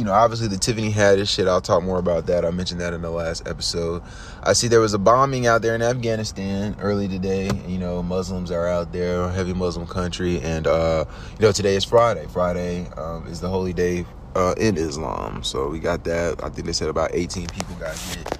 you 0.00 0.04
know, 0.04 0.12
obviously 0.12 0.48
the 0.48 0.56
Tiffany 0.56 0.90
Haddish 0.90 1.28
shit. 1.28 1.46
I'll 1.46 1.60
talk 1.60 1.82
more 1.82 1.98
about 1.98 2.26
that. 2.26 2.44
I 2.44 2.50
mentioned 2.50 2.80
that 2.80 2.94
in 2.94 3.02
the 3.02 3.10
last 3.10 3.46
episode. 3.46 4.02
I 4.42 4.54
see 4.54 4.66
there 4.66 4.80
was 4.80 4.94
a 4.94 4.98
bombing 4.98 5.46
out 5.46 5.60
there 5.60 5.74
in 5.74 5.82
Afghanistan 5.82 6.74
early 6.80 7.06
today. 7.06 7.50
You 7.66 7.78
know, 7.78 8.02
Muslims 8.02 8.50
are 8.50 8.66
out 8.66 8.92
there, 8.92 9.28
heavy 9.28 9.52
Muslim 9.52 9.86
country, 9.86 10.40
and 10.40 10.66
uh, 10.66 11.04
you 11.38 11.44
know, 11.44 11.52
today 11.52 11.74
is 11.74 11.84
Friday. 11.84 12.26
Friday 12.32 12.88
um, 12.96 13.26
is 13.26 13.40
the 13.40 13.48
holy 13.50 13.74
day 13.74 14.06
uh, 14.34 14.54
in 14.58 14.76
Islam. 14.76 15.42
So 15.42 15.68
we 15.68 15.78
got 15.78 16.04
that. 16.04 16.42
I 16.42 16.48
think 16.48 16.66
they 16.66 16.72
said 16.72 16.88
about 16.88 17.10
18 17.12 17.46
people 17.48 17.74
got 17.76 17.96
hit. 17.96 18.38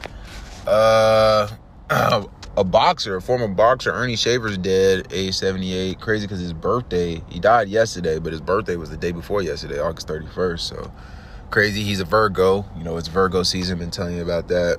Uh, 0.67 1.49
a 2.57 2.65
boxer, 2.65 3.17
a 3.17 3.23
former 3.23 3.49
boxer, 3.49 3.93
Ernie 3.93 4.17
Shavers, 4.17 4.59
dead, 4.59 5.09
age 5.13 5.35
78. 5.35 6.01
Crazy 6.01 6.27
because 6.27 6.41
his 6.41 6.53
birthday, 6.53 7.23
he 7.29 7.41
died 7.41 7.69
yesterday, 7.69 8.19
but 8.19 8.33
his 8.33 8.41
birthday 8.41 8.77
was 8.77 8.91
the 8.91 8.97
day 8.97 9.13
before 9.13 9.43
yesterday, 9.43 9.79
August 9.81 10.09
31st. 10.09 10.61
So 10.61 10.93
crazy. 11.51 11.83
He's 11.83 12.01
a 12.01 12.05
Virgo. 12.05 12.65
You 12.77 12.85
know, 12.85 12.97
it's 12.97 13.09
Virgo 13.09 13.43
season. 13.43 13.79
Been 13.79 13.91
telling 13.91 14.17
you 14.17 14.23
about 14.23 14.49
that. 14.49 14.79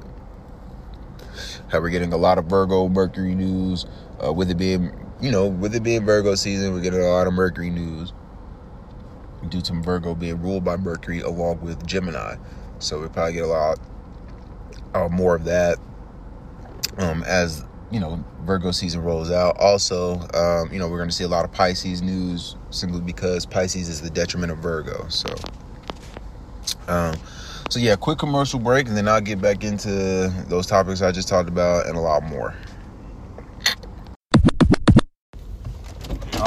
How 1.69 1.79
we're 1.79 1.89
getting 1.89 2.13
a 2.13 2.17
lot 2.17 2.37
of 2.37 2.45
Virgo 2.45 2.87
Mercury 2.89 3.35
news. 3.35 3.85
Uh, 4.23 4.31
with 4.31 4.51
it 4.51 4.57
being, 4.57 4.91
you 5.19 5.31
know, 5.31 5.47
with 5.47 5.73
it 5.73 5.81
being 5.81 6.05
Virgo 6.05 6.35
season, 6.35 6.73
we're 6.73 6.81
getting 6.81 7.01
a 7.01 7.07
lot 7.07 7.25
of 7.25 7.33
Mercury 7.33 7.71
news 7.71 8.13
due 9.49 9.61
to 9.61 9.73
Virgo 9.81 10.15
being 10.15 10.41
ruled 10.41 10.63
by 10.63 10.77
Mercury 10.77 11.21
along 11.21 11.61
with 11.61 11.85
Gemini. 11.85 12.35
So 12.79 12.99
we 12.99 13.07
probably 13.07 13.33
get 13.33 13.43
a 13.43 13.47
lot 13.47 13.79
uh, 14.93 15.07
more 15.09 15.35
of 15.35 15.45
that 15.45 15.77
um, 16.97 17.23
as 17.23 17.63
you 17.91 17.99
know 17.99 18.23
Virgo 18.41 18.71
season 18.71 19.01
rolls 19.03 19.31
out. 19.31 19.57
Also, 19.59 20.19
um, 20.33 20.71
you 20.71 20.79
know 20.79 20.87
we're 20.87 20.97
going 20.97 21.09
to 21.09 21.15
see 21.15 21.23
a 21.23 21.29
lot 21.29 21.45
of 21.45 21.51
Pisces 21.51 22.01
news 22.01 22.55
simply 22.69 23.01
because 23.01 23.45
Pisces 23.45 23.89
is 23.89 24.01
the 24.01 24.09
detriment 24.09 24.51
of 24.51 24.59
Virgo. 24.59 25.07
So. 25.09 25.33
Um, 26.87 27.15
so 27.69 27.79
yeah, 27.79 27.95
quick 27.95 28.19
commercial 28.19 28.59
break, 28.59 28.87
and 28.87 28.97
then 28.97 29.07
I'll 29.07 29.21
get 29.21 29.41
back 29.41 29.63
into 29.63 30.27
those 30.49 30.67
topics 30.67 31.01
I 31.01 31.11
just 31.11 31.29
talked 31.29 31.47
about 31.47 31.87
and 31.87 31.97
a 31.97 32.01
lot 32.01 32.23
more. 32.23 32.53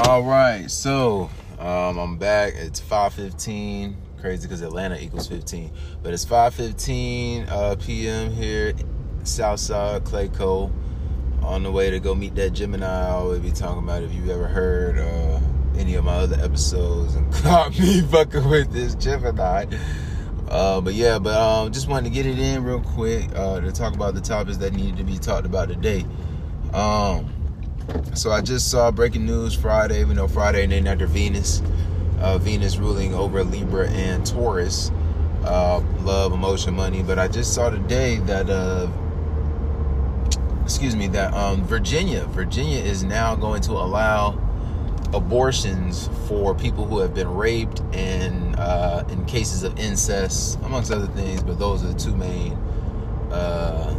All 0.07 0.23
right, 0.23 0.71
so 0.71 1.31
um, 1.65 1.99
I'm 1.99 2.17
back. 2.19 2.53
It's 2.57 2.81
5:15. 2.81 3.97
Crazy 4.21 4.47
because 4.47 4.61
Atlanta 4.63 4.99
equals 5.03 5.29
15, 5.29 5.71
but 6.03 6.13
it's 6.13 6.25
5:15 6.25 7.49
uh, 7.51 7.77
p.m. 7.77 8.31
here, 8.33 8.75
Southside 9.23 10.05
Clayco, 10.05 10.71
on 11.43 11.63
the 11.63 11.71
way 11.71 11.91
to 11.91 12.01
go 12.01 12.15
meet 12.15 12.35
that 12.35 12.51
Gemini 12.51 12.87
I 12.87 13.11
always 13.11 13.41
be 13.41 13.51
talking 13.51 13.83
about. 13.83 14.03
If 14.03 14.13
you've 14.13 14.29
ever 14.29 14.47
heard 14.47 14.99
uh, 14.99 15.41
any 15.79 15.95
of 15.95 16.05
my 16.05 16.13
other 16.13 16.37
episodes 16.43 17.15
and 17.15 17.33
caught 17.43 17.79
me 17.79 18.03
fucking 18.03 18.49
with 18.49 18.71
this 18.71 18.95
Gemini. 18.95 19.67
Uh, 20.49 20.83
but 20.83 20.93
yeah, 20.93 21.19
but 21.19 21.35
um, 21.35 21.73
just 21.73 21.89
wanted 21.89 22.05
to 22.05 22.15
get 22.15 22.27
it 22.27 22.39
in 22.39 22.63
real 22.63 22.81
quick 22.81 23.29
uh, 23.35 23.61
to 23.61 23.73
talk 23.73 23.95
about 23.95 24.15
the 24.15 24.21
topics 24.21 24.59
that 24.59 24.75
needed 24.75 24.99
to 24.99 25.05
be 25.05 25.17
talked 25.17 25.47
about 25.47 25.69
today. 25.69 26.05
Um, 26.75 27.34
so 28.15 28.31
I 28.31 28.41
just 28.41 28.71
saw 28.71 28.91
breaking 28.91 29.27
news 29.27 29.55
Friday. 29.55 30.05
We 30.05 30.15
know 30.15 30.29
Friday 30.29 30.67
named 30.67 30.89
after 30.89 31.07
Venus. 31.07 31.63
Uh, 32.19 32.39
Venus 32.39 32.77
ruling 32.77 33.15
over 33.15 33.45
Libra 33.45 33.89
and 33.91 34.25
Taurus. 34.25 34.91
Uh, 35.45 35.83
love, 36.01 36.33
emotion, 36.33 36.75
money. 36.75 37.03
But 37.03 37.19
I 37.19 37.29
just 37.29 37.55
saw 37.55 37.71
today 37.71 38.17
that, 38.21 38.49
uh, 38.49 38.89
excuse 40.63 40.97
me, 40.97 41.09
that 41.09 41.35
um, 41.35 41.65
Virginia, 41.65 42.25
Virginia 42.27 42.79
is 42.79 43.05
now 43.05 43.35
going 43.35 43.61
to 43.63 43.73
allow 43.73 44.41
abortions 45.13 46.09
for 46.27 46.55
people 46.55 46.87
who 46.87 46.99
have 46.99 47.15
been 47.15 47.29
raped 47.29 47.81
and 47.93 48.57
uh, 48.57 49.05
in 49.11 49.25
cases 49.27 49.63
of 49.63 49.79
incest, 49.79 50.59
amongst 50.63 50.91
other 50.91 51.07
things. 51.09 51.43
But 51.43 51.59
those 51.59 51.85
are 51.85 51.89
the 51.89 51.99
two 51.99 52.15
main, 52.17 52.53
uh, 53.31 53.93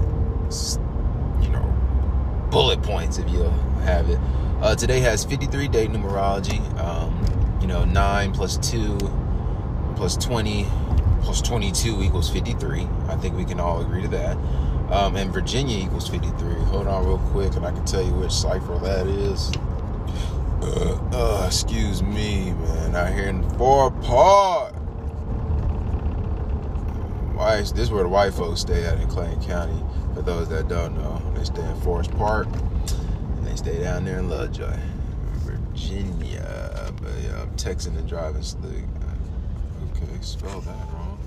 bullet 2.56 2.82
points 2.84 3.18
if 3.18 3.30
you 3.30 3.42
have 3.84 4.10
it. 4.10 4.18
Uh, 4.62 4.74
today 4.74 5.02
has 5.02 5.26
53 5.26 5.68
day 5.68 5.88
numerology. 5.88 6.62
Um, 6.80 7.60
you 7.60 7.68
know, 7.68 7.84
nine 7.84 8.32
plus 8.32 8.56
two 8.58 8.98
plus 9.98 10.16
20 10.16 10.66
plus 11.22 11.42
22 11.42 12.02
equals 12.02 12.30
53. 12.30 12.88
I 13.10 13.18
think 13.18 13.36
we 13.36 13.44
can 13.44 13.60
all 13.60 13.82
agree 13.82 14.04
to 14.04 14.08
that. 14.08 14.38
Um, 14.90 15.18
and 15.18 15.34
Virginia 15.34 15.78
equals 15.78 16.08
53. 16.08 16.32
Hold 16.68 16.88
on 16.88 17.06
real 17.06 17.18
quick, 17.34 17.58
and 17.58 17.66
I 17.66 17.72
can 17.72 17.84
tell 17.84 18.02
you 18.02 18.14
which 18.14 18.32
cipher 18.32 18.80
that 18.80 19.06
is. 19.06 19.52
Uh, 20.62 21.10
uh, 21.12 21.44
excuse 21.48 22.02
me, 22.02 22.54
man. 22.54 22.96
Out 22.96 23.12
here 23.12 23.28
in 23.28 23.42
the 23.42 23.50
Far 23.58 23.92
Park. 23.92 24.74
Why 27.36 27.58
this 27.58 27.78
is 27.78 27.92
where 27.92 28.04
the 28.04 28.10
white 28.10 28.34
folks 28.34 28.62
stay 28.62 28.86
at 28.86 28.98
in 28.98 29.10
Clayton 29.10 29.44
County. 29.44 29.84
For 30.16 30.22
those 30.22 30.48
that 30.48 30.70
don't 30.70 30.96
know, 30.96 31.22
they 31.36 31.44
stay 31.44 31.62
in 31.62 31.76
Forest 31.82 32.12
Park. 32.12 32.48
And 32.48 33.46
they 33.46 33.56
stay 33.58 33.84
down 33.84 34.06
there 34.06 34.20
in 34.20 34.30
Lovejoy, 34.30 34.80
Virginia. 35.44 36.94
But 37.02 37.12
yeah, 37.22 37.42
I'm 37.42 37.52
texting 37.58 37.98
and 37.98 38.08
driving 38.08 38.42
slick. 38.42 38.86
Okay, 39.92 40.22
spell 40.22 40.62
that 40.62 40.94
wrong. 40.94 41.20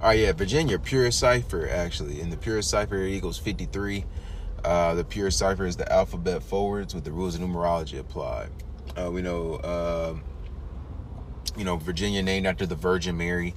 All 0.00 0.08
right, 0.08 0.18
yeah, 0.20 0.32
Virginia, 0.32 0.78
pure 0.78 1.10
cipher 1.10 1.68
actually. 1.68 2.20
And 2.20 2.32
the 2.32 2.36
pure 2.36 2.62
cipher 2.62 3.02
equals 3.02 3.36
53. 3.36 4.04
Uh, 4.64 4.94
the 4.94 5.04
pure 5.04 5.32
cipher 5.32 5.66
is 5.66 5.76
the 5.76 5.90
alphabet 5.92 6.42
forwards 6.42 6.94
with 6.94 7.04
the 7.04 7.10
rules 7.10 7.34
of 7.34 7.40
numerology 7.40 7.98
applied. 7.98 8.50
Uh, 8.96 9.10
we 9.10 9.22
know, 9.22 9.54
uh, 9.56 10.14
you 11.56 11.64
know, 11.64 11.76
Virginia 11.76 12.22
named 12.22 12.46
after 12.46 12.64
the 12.64 12.76
Virgin 12.76 13.16
Mary. 13.16 13.54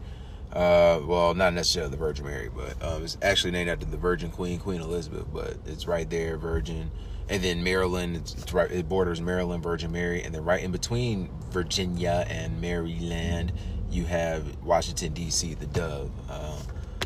Uh, 0.54 1.02
well, 1.06 1.34
not 1.34 1.54
necessarily 1.54 1.92
the 1.92 1.98
Virgin 1.98 2.26
Mary, 2.26 2.50
but 2.54 2.82
um, 2.82 3.04
it's 3.04 3.18
actually 3.22 3.52
named 3.52 3.70
after 3.70 3.86
the 3.86 3.98
Virgin 3.98 4.32
Queen, 4.32 4.60
Queen 4.60 4.82
Elizabeth. 4.82 5.26
But 5.32 5.58
it's 5.66 5.88
right 5.88 6.10
there, 6.10 6.38
Virgin. 6.38 6.92
And 7.30 7.44
then 7.44 7.64
Maryland, 7.64 8.16
it's, 8.16 8.34
it's 8.34 8.54
right. 8.54 8.72
It 8.72 8.88
borders 8.88 9.20
Maryland, 9.20 9.62
Virgin 9.62 9.92
Mary, 9.92 10.24
and 10.24 10.34
then 10.34 10.44
right 10.44 10.64
in 10.64 10.72
between 10.72 11.30
Virginia 11.52 12.26
and 12.30 12.62
Maryland, 12.62 13.52
you 13.90 14.06
have 14.06 14.64
Washington 14.64 15.14
D.C., 15.14 15.54
the 15.56 15.66
Dove. 15.68 16.12
Uh, 16.30 16.60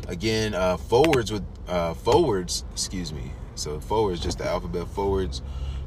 again, 0.06 0.54
uh, 0.54 0.76
forwards 0.76 1.32
with 1.32 1.44
forwards. 1.96 2.64
Excuse 2.72 3.12
me 3.12 3.32
so 3.54 3.80
forwards, 3.80 4.20
just 4.20 4.38
the 4.38 4.46
alphabet 4.46 4.88
forwards. 4.88 5.42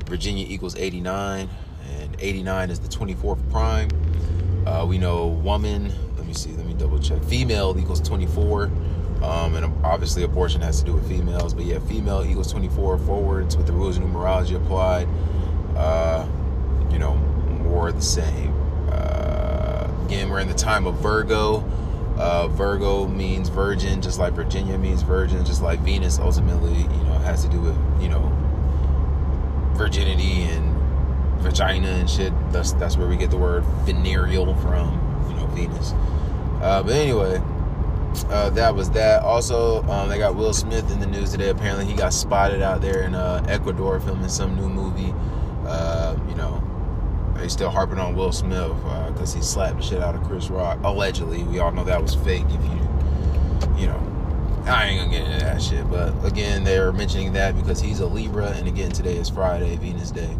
Virginia 0.05 0.45
equals 0.47 0.75
89, 0.75 1.49
and 1.99 2.15
89 2.19 2.69
is 2.69 2.79
the 2.79 2.87
24th 2.87 3.49
prime. 3.51 3.89
Uh, 4.65 4.85
we 4.87 4.97
know 4.97 5.27
woman, 5.27 5.91
let 6.25 6.29
me 6.29 6.33
see, 6.33 6.51
let 6.53 6.65
me 6.65 6.73
double 6.73 6.97
check. 6.97 7.23
Female 7.25 7.75
equals 7.77 8.01
24. 8.01 8.63
Um, 9.21 9.55
and 9.55 9.85
obviously, 9.85 10.23
abortion 10.23 10.59
has 10.61 10.79
to 10.79 10.85
do 10.85 10.93
with 10.93 11.07
females, 11.07 11.53
but 11.53 11.65
yeah, 11.65 11.77
female 11.77 12.25
equals 12.25 12.51
24 12.51 12.97
forwards 12.97 13.55
with 13.55 13.67
the 13.67 13.73
rules 13.73 13.97
of 13.97 14.03
numerology 14.03 14.55
applied. 14.55 15.07
Uh, 15.75 16.27
you 16.89 16.97
know, 16.97 17.13
more 17.63 17.91
the 17.91 18.01
same. 18.01 18.51
Uh, 18.89 19.87
again, 20.05 20.29
we're 20.29 20.39
in 20.39 20.47
the 20.47 20.55
time 20.55 20.87
of 20.87 20.95
Virgo. 20.95 21.63
Uh, 22.17 22.47
Virgo 22.47 23.07
means 23.07 23.49
virgin, 23.49 24.01
just 24.01 24.17
like 24.17 24.33
Virginia 24.33 24.79
means 24.79 25.03
virgin, 25.03 25.45
just 25.45 25.61
like 25.61 25.79
Venus 25.81 26.17
ultimately, 26.17 26.75
you 26.75 27.03
know, 27.03 27.19
has 27.19 27.43
to 27.43 27.51
do 27.51 27.59
with, 27.59 27.77
you 28.01 28.09
know, 28.09 28.31
virginity 29.73 30.41
and 30.43 30.75
vagina 31.41 31.89
and 31.89 32.09
shit. 32.09 32.33
That's 32.51 32.71
that's 32.73 32.97
where 32.97 33.07
we 33.07 33.15
get 33.15 33.29
the 33.29 33.37
word 33.37 33.63
venereal 33.85 34.55
from, 34.55 35.14
you 35.29 35.35
know, 35.35 35.47
Venus. 35.47 35.93
Uh, 36.61 36.81
but 36.83 36.93
anyway, 36.93 37.41
uh, 38.29 38.49
that 38.51 38.73
was 38.73 38.89
that. 38.91 39.21
Also, 39.23 39.83
um, 39.83 40.09
they 40.09 40.17
got 40.17 40.35
Will 40.35 40.53
Smith 40.53 40.89
in 40.91 40.99
the 40.99 41.05
news 41.05 41.31
today. 41.31 41.49
Apparently, 41.49 41.85
he 41.85 41.93
got 41.93 42.13
spotted 42.13 42.61
out 42.61 42.81
there 42.81 43.03
in 43.03 43.15
uh, 43.15 43.45
Ecuador 43.47 43.99
filming 43.99 44.29
some 44.29 44.55
new 44.55 44.69
movie. 44.69 45.13
Uh, 45.67 46.15
you 46.29 46.35
know, 46.35 46.63
they 47.35 47.47
still 47.47 47.69
harping 47.69 47.99
on 47.99 48.15
Will 48.15 48.31
Smith 48.31 48.71
because 49.07 49.33
uh, 49.33 49.37
he 49.37 49.43
slapped 49.43 49.77
the 49.77 49.83
shit 49.83 50.01
out 50.01 50.15
of 50.15 50.23
Chris 50.23 50.49
Rock. 50.49 50.79
Allegedly, 50.83 51.43
we 51.43 51.59
all 51.59 51.71
know 51.71 51.83
that 51.83 52.01
was 52.01 52.15
fake. 52.15 52.45
If 52.47 52.63
you, 52.63 53.81
you 53.81 53.87
know, 53.87 54.63
I 54.65 54.85
ain't 54.85 54.99
gonna 54.99 55.11
get 55.11 55.31
into 55.31 55.45
that 55.45 55.61
shit. 55.61 55.89
But 55.89 56.13
again, 56.25 56.63
they're 56.63 56.91
mentioning 56.91 57.33
that 57.33 57.55
because 57.55 57.81
he's 57.81 57.99
a 57.99 58.07
Libra, 58.07 58.47
and 58.51 58.67
again, 58.67 58.91
today 58.91 59.17
is 59.17 59.29
Friday, 59.29 59.75
Venus 59.77 60.11
Day. 60.11 60.37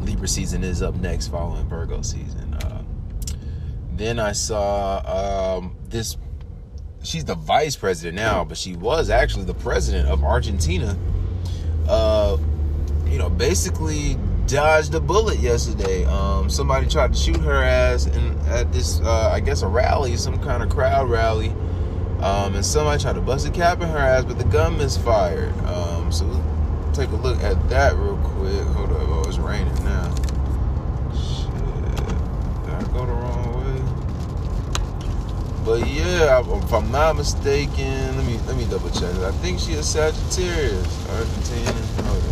Libra 0.00 0.28
season 0.28 0.62
is 0.62 0.82
up 0.82 0.94
next, 0.96 1.28
following 1.28 1.66
Virgo 1.66 2.02
season. 2.02 2.55
Then 3.96 4.18
I 4.18 4.32
saw 4.32 5.56
um, 5.58 5.76
this. 5.88 6.16
She's 7.02 7.24
the 7.24 7.34
vice 7.34 7.76
president 7.76 8.16
now, 8.16 8.44
but 8.44 8.58
she 8.58 8.74
was 8.74 9.10
actually 9.10 9.44
the 9.44 9.54
president 9.54 10.08
of 10.08 10.24
Argentina. 10.24 10.98
Uh, 11.88 12.36
you 13.06 13.18
know, 13.18 13.30
basically 13.30 14.16
dodged 14.46 14.94
a 14.94 15.00
bullet 15.00 15.38
yesterday. 15.38 16.04
Um, 16.04 16.50
somebody 16.50 16.86
tried 16.88 17.12
to 17.12 17.18
shoot 17.18 17.38
her 17.38 17.62
ass 17.62 18.06
in, 18.06 18.38
at 18.46 18.72
this, 18.72 19.00
uh, 19.00 19.30
I 19.32 19.40
guess, 19.40 19.62
a 19.62 19.68
rally, 19.68 20.16
some 20.16 20.38
kind 20.42 20.62
of 20.62 20.68
crowd 20.68 21.08
rally. 21.08 21.50
Um, 22.20 22.54
and 22.54 22.64
somebody 22.64 23.02
tried 23.02 23.14
to 23.14 23.20
bust 23.20 23.46
a 23.46 23.50
cap 23.50 23.80
in 23.82 23.88
her 23.88 23.98
ass, 23.98 24.24
but 24.24 24.38
the 24.38 24.44
gun 24.44 24.78
misfired. 24.78 25.52
Um, 25.66 26.10
so 26.10 26.24
take 26.92 27.10
a 27.10 27.16
look 27.16 27.42
at 27.42 27.68
that 27.68 27.94
real 27.96 28.16
quick. 28.18 28.62
Hold 28.68 28.92
up, 28.92 29.08
oh, 29.08 29.24
it's 29.26 29.38
raining 29.38 29.74
now. 29.84 30.14
Shit, 31.14 31.52
did 32.64 32.74
I 32.74 32.82
go 32.92 33.04
the 33.04 33.12
wrong 33.12 33.52
way? 33.52 33.82
But 35.66 35.84
yeah, 35.88 36.38
if 36.38 36.72
I'm 36.72 36.92
not 36.92 37.16
mistaken, 37.16 38.16
let 38.16 38.24
me 38.24 38.38
let 38.46 38.56
me 38.56 38.66
double 38.66 38.88
check. 38.90 39.12
I 39.16 39.32
think 39.42 39.58
she 39.58 39.72
is 39.72 39.84
Sagittarius, 39.84 40.86
Argentinian. 41.08 42.06
Hold 42.06 42.22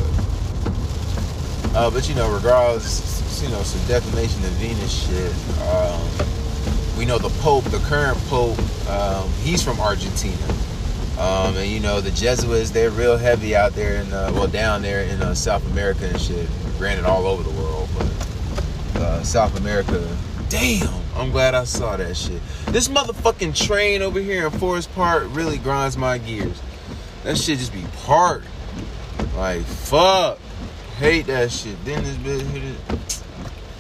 up. 1.66 1.76
Uh, 1.76 1.90
but 1.90 2.08
you 2.08 2.14
know, 2.14 2.32
regardless, 2.32 3.42
you 3.42 3.48
know, 3.48 3.60
some 3.62 3.84
defamation 3.88 4.44
of 4.44 4.50
Venus 4.52 5.08
shit. 5.08 5.34
Um, 5.66 6.34
we 6.96 7.04
know 7.04 7.18
the 7.18 7.30
Pope, 7.40 7.64
the 7.64 7.80
current 7.80 8.16
Pope, 8.28 8.56
um, 8.88 9.28
he's 9.42 9.64
from 9.64 9.80
Argentina. 9.80 10.46
Um, 11.18 11.56
and 11.56 11.68
you 11.68 11.80
know, 11.80 12.00
the 12.00 12.12
Jesuits, 12.12 12.70
they're 12.70 12.90
real 12.90 13.16
heavy 13.16 13.56
out 13.56 13.72
there 13.72 14.00
in, 14.00 14.12
uh, 14.12 14.30
well, 14.32 14.46
down 14.46 14.80
there 14.80 15.02
in 15.02 15.20
uh, 15.20 15.34
South 15.34 15.68
America 15.72 16.06
and 16.06 16.20
shit. 16.20 16.48
Granted, 16.78 17.04
all 17.04 17.26
over 17.26 17.42
the 17.42 17.60
world, 17.60 17.88
but 17.98 19.00
uh, 19.02 19.22
South 19.24 19.58
America, 19.58 20.06
damn, 20.48 21.02
I'm 21.16 21.30
glad 21.30 21.54
I 21.54 21.64
saw 21.64 21.96
that 21.96 22.16
shit. 22.16 22.40
This 22.66 22.88
motherfucking 22.88 23.56
train 23.56 24.02
over 24.02 24.20
here 24.20 24.46
in 24.46 24.52
Forest 24.52 24.94
Park 24.94 25.24
really 25.30 25.58
grinds 25.58 25.96
my 25.96 26.18
gears. 26.18 26.60
That 27.24 27.38
shit 27.38 27.58
just 27.58 27.72
be 27.72 27.84
parked. 28.04 28.46
Like, 29.36 29.62
fuck. 29.62 30.38
Hate 30.98 31.26
that 31.26 31.50
shit. 31.50 31.82
Then 31.84 32.04
this 32.04 32.16
bitch 32.16 32.46
hit 32.52 32.62
it. 32.62 33.22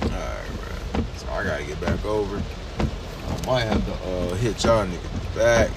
Alright, 0.02 0.92
bro. 0.92 1.04
So 1.16 1.28
I 1.30 1.44
gotta 1.44 1.64
get 1.64 1.80
back 1.80 2.04
over. 2.04 2.42
I 2.78 3.46
might 3.46 3.60
have 3.60 3.84
to 3.86 3.92
uh, 3.92 4.34
hit 4.36 4.64
y'all 4.64 4.86
niggas 4.86 5.36
back. 5.36 5.70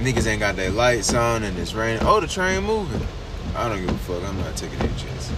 Niggas 0.00 0.26
ain't 0.26 0.40
got 0.40 0.56
their 0.56 0.70
lights 0.70 1.14
on 1.14 1.44
and 1.44 1.56
it's 1.58 1.74
raining. 1.74 2.02
Oh, 2.04 2.18
the 2.18 2.26
train 2.26 2.64
moving. 2.64 3.06
I 3.54 3.68
don't 3.68 3.80
give 3.80 3.94
a 3.94 3.98
fuck. 3.98 4.24
I'm 4.24 4.38
not 4.38 4.56
taking 4.56 4.78
any 4.80 4.88
chances. 4.88 5.32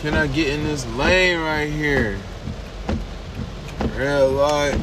Can 0.00 0.14
I 0.14 0.26
get 0.28 0.48
in 0.48 0.64
this 0.64 0.86
lane 0.94 1.40
right 1.40 1.70
here? 1.70 2.18
Red 3.80 4.22
light. 4.24 4.80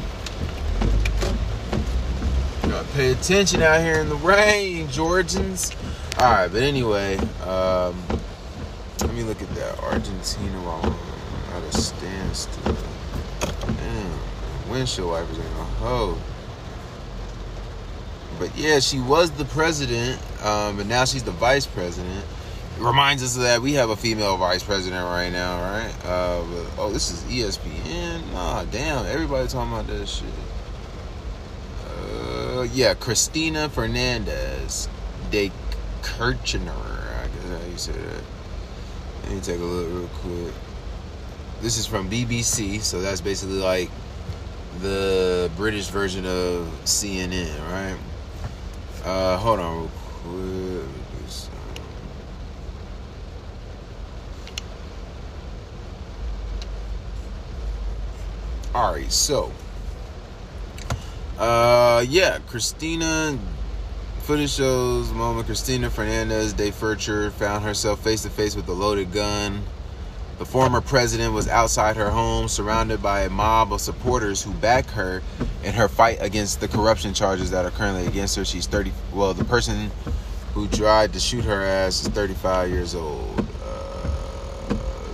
Gotta 2.62 2.88
pay 2.94 3.12
attention 3.12 3.62
out 3.62 3.80
here 3.80 4.00
in 4.00 4.08
the 4.08 4.16
rain, 4.16 4.88
Georgians. 4.90 5.74
Alright, 6.18 6.50
but 6.50 6.62
anyway, 6.62 7.16
um, 7.46 7.96
let 9.00 9.14
me 9.14 9.22
look 9.22 9.40
at 9.40 9.54
that. 9.54 9.78
Argentina 9.80 10.58
while 10.62 10.80
I'm 10.82 11.62
at 11.62 11.74
a 11.74 11.78
standstill. 11.78 12.76
Damn. 13.40 14.70
Windshield 14.70 15.10
wipers 15.10 15.38
ain't 15.38 15.46
a 15.46 15.64
hoe. 15.80 16.18
But 18.38 18.56
yeah, 18.56 18.80
she 18.80 19.00
was 19.00 19.30
the 19.32 19.44
president, 19.44 20.20
um, 20.44 20.76
but 20.76 20.86
now 20.86 21.04
she's 21.04 21.22
the 21.22 21.30
vice 21.30 21.66
president. 21.66 22.24
Reminds 22.78 23.24
us 23.24 23.34
that 23.34 23.60
we 23.60 23.72
have 23.72 23.90
a 23.90 23.96
female 23.96 24.36
vice 24.36 24.62
president 24.62 25.02
right 25.04 25.30
now, 25.30 25.60
right? 25.60 25.92
Uh, 26.04 26.42
but, 26.42 26.66
oh, 26.78 26.90
this 26.92 27.10
is 27.10 27.24
ESPN. 27.24 28.32
Nah, 28.32 28.64
damn, 28.66 29.04
everybody 29.06 29.48
talking 29.48 29.72
about 29.72 29.88
that 29.88 30.06
shit. 30.06 30.28
Uh, 31.88 32.62
yeah, 32.72 32.94
Cristina 32.94 33.68
Fernandez 33.68 34.88
de 35.32 35.50
Kirchner. 36.02 36.70
I 36.70 37.26
guess 37.26 37.60
how 37.60 37.68
you 37.68 37.78
say 37.78 37.92
that. 37.92 38.22
Let 39.24 39.32
me 39.32 39.40
take 39.40 39.58
a 39.58 39.64
look 39.64 39.88
real 39.92 40.08
quick. 40.20 40.54
This 41.60 41.78
is 41.78 41.86
from 41.86 42.08
BBC, 42.08 42.80
so 42.80 43.00
that's 43.00 43.20
basically 43.20 43.58
like 43.58 43.90
the 44.80 45.50
British 45.56 45.88
version 45.88 46.24
of 46.24 46.70
CNN, 46.84 47.58
right? 47.72 47.98
Uh, 49.04 49.36
hold 49.36 49.58
on 49.58 49.78
real 49.80 49.88
quick. 49.88 50.67
All 58.78 58.92
right, 58.92 59.10
so, 59.10 59.50
uh, 61.36 62.04
yeah, 62.08 62.38
Cristina 62.46 63.36
Footage 64.20 64.52
shows 64.52 65.10
moment 65.10 65.46
Cristina 65.46 65.90
Fernandez 65.90 66.52
de 66.52 66.70
Kirchner 66.70 67.32
found 67.32 67.64
herself 67.64 67.98
face 68.04 68.22
to 68.22 68.30
face 68.30 68.54
with 68.54 68.68
a 68.68 68.72
loaded 68.72 69.10
gun. 69.10 69.64
The 70.38 70.44
former 70.44 70.80
president 70.80 71.34
was 71.34 71.48
outside 71.48 71.96
her 71.96 72.10
home, 72.10 72.46
surrounded 72.46 73.02
by 73.02 73.22
a 73.22 73.30
mob 73.30 73.72
of 73.72 73.80
supporters 73.80 74.44
who 74.44 74.52
back 74.52 74.86
her 74.90 75.24
in 75.64 75.74
her 75.74 75.88
fight 75.88 76.18
against 76.20 76.60
the 76.60 76.68
corruption 76.68 77.12
charges 77.14 77.50
that 77.50 77.64
are 77.64 77.72
currently 77.72 78.06
against 78.06 78.36
her. 78.36 78.44
She's 78.44 78.68
30. 78.68 78.92
Well, 79.12 79.34
the 79.34 79.44
person 79.44 79.90
who 80.54 80.68
tried 80.68 81.14
to 81.14 81.18
shoot 81.18 81.44
her 81.44 81.64
ass 81.64 82.02
is 82.02 82.08
35 82.10 82.70
years 82.70 82.94
old. 82.94 83.44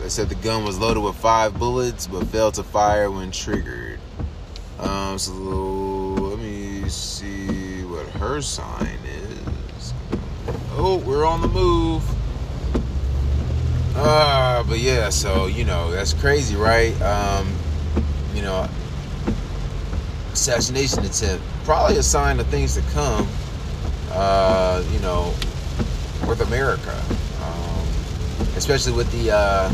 They 0.04 0.10
said 0.10 0.28
the 0.28 0.34
gun 0.34 0.66
was 0.66 0.78
loaded 0.78 1.00
with 1.00 1.16
five 1.16 1.58
bullets, 1.58 2.06
but 2.06 2.26
failed 2.26 2.52
to 2.54 2.62
fire 2.62 3.10
when 3.10 3.30
triggered. 3.30 3.98
Um, 4.78 5.18
so 5.18 5.32
let 5.32 6.38
me 6.38 6.86
see 6.90 7.84
what 7.84 8.06
her 8.20 8.42
sign 8.42 8.98
is. 9.06 9.94
Oh, 10.72 11.02
we're 11.06 11.24
on 11.24 11.40
the 11.40 11.48
move. 11.48 12.02
Uh, 13.96 14.62
but 14.64 14.78
yeah, 14.78 15.08
so 15.08 15.46
you 15.46 15.64
know 15.64 15.90
that's 15.90 16.12
crazy, 16.12 16.54
right? 16.54 16.92
Um, 17.00 17.50
you 18.34 18.42
know, 18.42 18.68
assassination 20.34 21.02
attempt, 21.06 21.42
probably 21.64 21.96
a 21.96 22.02
sign 22.02 22.38
of 22.40 22.46
things 22.48 22.74
to 22.74 22.82
come. 22.92 23.26
Uh, 24.10 24.84
you 24.92 24.98
know, 24.98 25.32
with 26.28 26.42
America, 26.42 26.94
um, 27.42 27.88
especially 28.58 28.92
with 28.92 29.10
the 29.10 29.34
uh, 29.34 29.72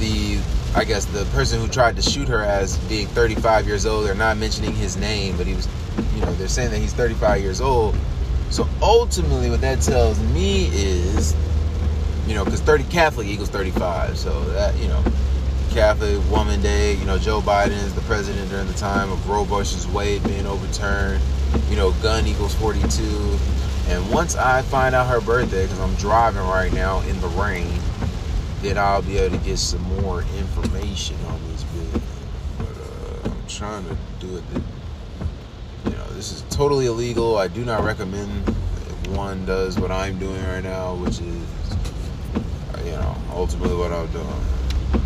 the 0.00 0.40
I 0.74 0.84
guess 0.84 1.04
the 1.04 1.24
person 1.26 1.60
who 1.60 1.68
tried 1.68 1.96
to 1.96 2.02
shoot 2.02 2.28
her 2.28 2.42
as 2.42 2.78
being 2.88 3.06
35 3.08 3.66
years 3.66 3.86
old. 3.86 4.06
They're 4.06 4.14
not 4.14 4.36
mentioning 4.36 4.74
his 4.74 4.96
name, 4.96 5.36
but 5.36 5.46
he 5.46 5.54
was, 5.54 5.68
you 6.14 6.20
know, 6.22 6.32
they're 6.34 6.48
saying 6.48 6.70
that 6.70 6.78
he's 6.78 6.92
35 6.92 7.40
years 7.40 7.60
old. 7.60 7.96
So 8.50 8.68
ultimately, 8.82 9.50
what 9.50 9.60
that 9.60 9.80
tells 9.80 10.20
me 10.32 10.66
is 10.72 11.36
you 12.30 12.36
know, 12.36 12.44
because 12.44 12.60
30 12.60 12.84
Catholic 12.84 13.26
equals 13.26 13.48
35. 13.48 14.16
So 14.16 14.44
that, 14.50 14.76
you 14.78 14.86
know, 14.86 15.02
Catholic 15.70 16.18
Woman 16.30 16.62
Day, 16.62 16.94
you 16.94 17.04
know, 17.04 17.18
Joe 17.18 17.40
Biden 17.40 17.72
is 17.72 17.92
the 17.92 18.00
president 18.02 18.48
during 18.50 18.68
the 18.68 18.74
time 18.74 19.10
of 19.10 19.28
Roe 19.28 19.42
versus 19.42 19.86
Wade 19.88 20.22
being 20.22 20.46
overturned. 20.46 21.20
You 21.68 21.76
know, 21.76 21.90
gun 22.02 22.28
equals 22.28 22.54
42. 22.54 23.02
And 23.88 24.08
once 24.12 24.36
I 24.36 24.62
find 24.62 24.94
out 24.94 25.08
her 25.08 25.20
birthday, 25.20 25.64
because 25.64 25.80
I'm 25.80 25.94
driving 25.96 26.42
right 26.42 26.72
now 26.72 27.00
in 27.00 27.20
the 27.20 27.26
rain, 27.28 27.80
then 28.62 28.78
I'll 28.78 29.02
be 29.02 29.18
able 29.18 29.38
to 29.38 29.44
get 29.44 29.58
some 29.58 29.82
more 30.02 30.22
information 30.38 31.16
on 31.28 31.40
this 31.50 31.64
business. 31.64 32.02
But 32.58 32.66
uh, 32.66 33.30
I'm 33.30 33.46
trying 33.48 33.84
to 33.84 33.96
do 34.18 34.36
it. 34.36 34.44
you 35.84 35.90
know, 35.90 36.06
this 36.14 36.32
is 36.32 36.42
totally 36.50 36.86
illegal. 36.86 37.36
I 37.36 37.48
do 37.48 37.64
not 37.64 37.84
recommend 37.84 38.48
one 39.08 39.44
does 39.44 39.78
what 39.78 39.90
I'm 39.90 40.18
doing 40.18 40.42
right 40.44 40.62
now, 40.62 40.94
which 40.94 41.20
is 41.20 41.46
you 42.84 42.92
know, 42.92 43.16
ultimately 43.32 43.76
what 43.76 43.92
I'm 43.92 44.06
doing. 44.08 44.26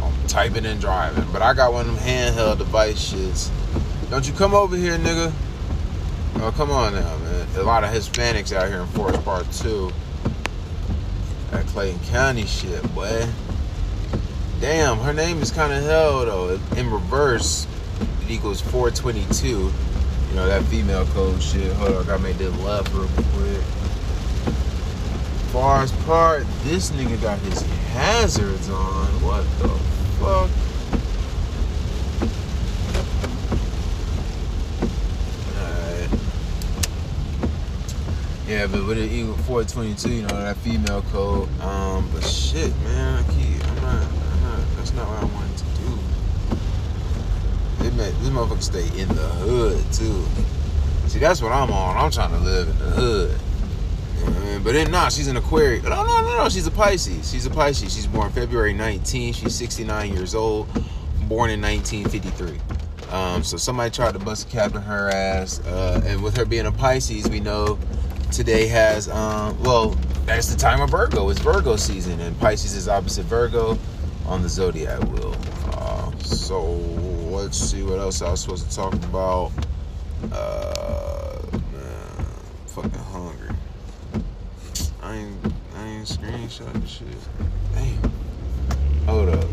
I'm 0.03 0.27
typing 0.27 0.67
and 0.67 0.81
driving. 0.81 1.27
But 1.33 1.43
I 1.43 1.55
got 1.55 1.73
one 1.73 1.89
of 1.89 1.95
them 1.95 2.05
handheld 2.05 2.59
device 2.59 3.13
shits. 3.13 3.51
Don't 4.11 4.27
you 4.27 4.35
come 4.35 4.55
over 4.55 4.77
here, 4.77 4.97
nigga. 4.99 5.33
Oh, 6.37 6.53
come 6.57 6.71
on 6.71 6.95
now, 6.95 7.17
man. 7.19 7.47
A 7.57 7.63
lot 7.63 7.85
of 7.85 7.91
Hispanics 7.91 8.53
out 8.55 8.69
here 8.69 8.81
in 8.81 8.87
Forest 8.89 9.25
Park, 9.25 9.51
too. 9.53 9.93
That 11.51 11.67
Clayton 11.67 12.01
County 12.07 12.47
shit, 12.47 12.83
boy. 12.95 13.27
Damn, 14.65 14.97
her 15.01 15.13
name 15.13 15.43
is 15.43 15.51
kind 15.51 15.75
of 15.75 15.83
hell, 15.83 16.25
though. 16.25 16.59
In 16.79 16.91
reverse, 16.91 17.67
it 18.23 18.31
equals 18.31 18.63
422. 18.63 19.47
You 19.47 19.71
know, 20.35 20.47
that 20.47 20.63
female 20.63 21.05
code 21.09 21.43
shit. 21.43 21.71
Hold 21.75 21.93
on, 21.93 22.03
I 22.03 22.07
gotta 22.07 22.23
make 22.23 22.39
this 22.39 22.59
left 22.61 22.91
real 22.95 23.07
quick. 23.35 23.61
Far 25.53 25.83
as 25.83 25.93
part, 26.07 26.47
this 26.63 26.93
nigga 26.93 27.21
got 27.21 27.39
his 27.41 27.61
hazards 27.93 28.71
on. 28.71 29.07
What 29.21 29.45
the 29.59 29.69
fuck? 30.19 30.51
Yeah, 38.49 38.67
but 38.67 38.87
with 38.87 38.97
it 38.97 39.13
equal 39.13 39.37
422, 39.37 40.11
you 40.11 40.23
know, 40.23 40.29
that 40.29 40.57
female 40.57 41.03
code. 41.13 41.51
Um, 41.61 42.09
but 42.15 42.25
shit, 42.25 42.75
man, 42.83 43.23
I 43.23 43.33
keep, 43.33 43.67
I'm 43.69 43.83
not, 43.83 44.14
not, 44.95 45.09
what 45.09 45.19
I 45.19 45.25
wanted 45.35 45.59
to 45.59 45.65
do. 45.65 45.99
Made, 47.97 48.15
this 48.15 48.29
motherfucker 48.31 48.63
stay 48.63 48.87
in 49.01 49.09
the 49.09 49.15
hood, 49.15 49.85
too. 49.93 50.25
See, 51.09 51.19
that's 51.19 51.41
what 51.41 51.53
I'm 51.53 51.71
on. 51.71 51.97
I'm 51.97 52.11
trying 52.11 52.31
to 52.31 52.39
live 52.39 52.69
in 52.69 52.79
the 52.79 52.91
hood. 52.91 53.39
but 54.65 54.73
then, 54.73 54.91
nah, 54.91 55.09
she's 55.09 55.29
an 55.29 55.37
Aquarius. 55.37 55.85
No, 55.85 55.91
no, 56.05 56.23
no, 56.23 56.37
no, 56.43 56.49
she's 56.49 56.67
a 56.67 56.73
Pisces. 56.73 57.31
She's 57.31 57.47
a 57.47 57.51
Pisces. 57.51 57.95
She's 57.95 58.07
born 58.07 58.31
February 58.33 58.73
19. 58.73 59.33
She's 59.33 59.55
69 59.55 60.13
years 60.13 60.35
old, 60.35 60.67
born 61.29 61.51
in 61.51 61.61
1953. 61.61 62.59
Um, 63.13 63.45
so 63.45 63.57
somebody 63.57 63.91
tried 63.91 64.15
to 64.15 64.19
bust 64.19 64.49
a 64.49 64.51
cap 64.51 64.75
in 64.75 64.83
her 64.83 65.11
ass. 65.11 65.61
Uh, 65.61 66.03
and 66.05 66.23
with 66.23 66.37
her 66.37 66.45
being 66.45 66.67
a 66.67 66.73
Pisces, 66.73 67.29
we 67.29 67.39
know 67.39 67.79
today 68.35 68.67
has 68.67 69.09
um, 69.11 69.57
well 69.63 69.91
that's 70.27 70.53
the 70.53 70.59
time 70.59 70.81
of 70.81 70.91
virgo 70.91 71.29
it's 71.29 71.39
virgo 71.39 71.77
season 71.77 72.19
and 72.19 72.37
pisces 72.41 72.75
is 72.75 72.89
opposite 72.89 73.25
virgo 73.27 73.79
on 74.27 74.43
the 74.43 74.49
zodiac 74.49 75.01
wheel 75.11 75.35
uh, 75.73 76.11
so 76.19 76.63
let's 77.31 77.59
see 77.59 77.83
what 77.83 77.99
else 77.99 78.23
i 78.23 78.31
was 78.31 78.41
supposed 78.41 78.69
to 78.69 78.77
talk 78.77 78.95
about 78.95 79.51
uh 80.33 81.39
man 81.73 82.27
fucking 82.67 82.91
hungry 82.93 83.51
i 85.03 85.17
ain't 85.17 85.37
i 85.77 85.87
ain't 85.87 86.07
screenshot 86.07 86.73
the 86.81 86.87
shit 86.87 87.07
damn 87.75 88.13
hold 89.07 89.29
up 89.29 89.49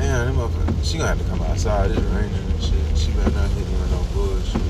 Damn, 0.00 0.34
that 0.34 0.34
motherfucker. 0.34 0.82
She 0.82 0.96
gonna 0.96 1.10
have 1.10 1.18
to 1.18 1.24
come 1.28 1.42
outside. 1.42 1.90
It's 1.90 2.00
raining 2.00 2.32
and 2.34 2.62
shit. 2.62 2.98
She 2.98 3.12
better 3.12 3.30
not 3.32 3.50
hit 3.50 3.66
me 3.68 3.74
with 3.74 3.90
no 3.90 4.02
bullshit. 4.14 4.62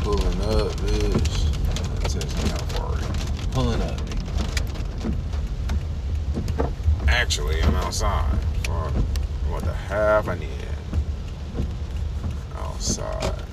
Pulling 0.00 0.40
up, 0.58 0.72
bitch. 0.80 1.50
Pulling 3.52 3.82
up. 3.82 4.09
Actually, 7.30 7.62
I'm 7.62 7.76
outside. 7.76 8.36
For 8.64 8.90
what 9.52 9.62
the 9.62 9.72
half 9.72 10.26
I 10.26 10.34
need. 10.36 10.50
Outside. 12.56 13.44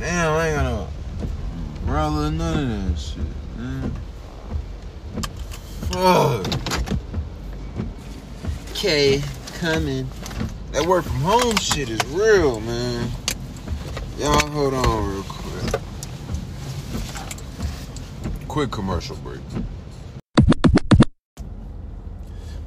Damn, 0.00 0.32
I 0.32 0.48
ain't 0.48 0.56
got 0.56 0.64
no 0.64 0.88
brother, 1.86 2.32
none 2.32 2.72
of 2.72 2.88
that 2.88 2.98
shit, 2.98 3.22
man. 3.56 3.92
Fuck. 5.92 6.44
Okay, 8.72 9.22
coming. 9.60 10.08
That 10.72 10.84
work 10.88 11.04
from 11.04 11.20
home 11.20 11.56
shit 11.58 11.88
is 11.88 12.04
real, 12.06 12.58
man. 12.58 13.08
Y'all 14.18 14.44
hold 14.48 14.74
on 14.74 15.08
real 15.08 15.22
quick. 15.22 15.82
Quick 18.48 18.72
commercial 18.72 19.14
break. 19.18 19.38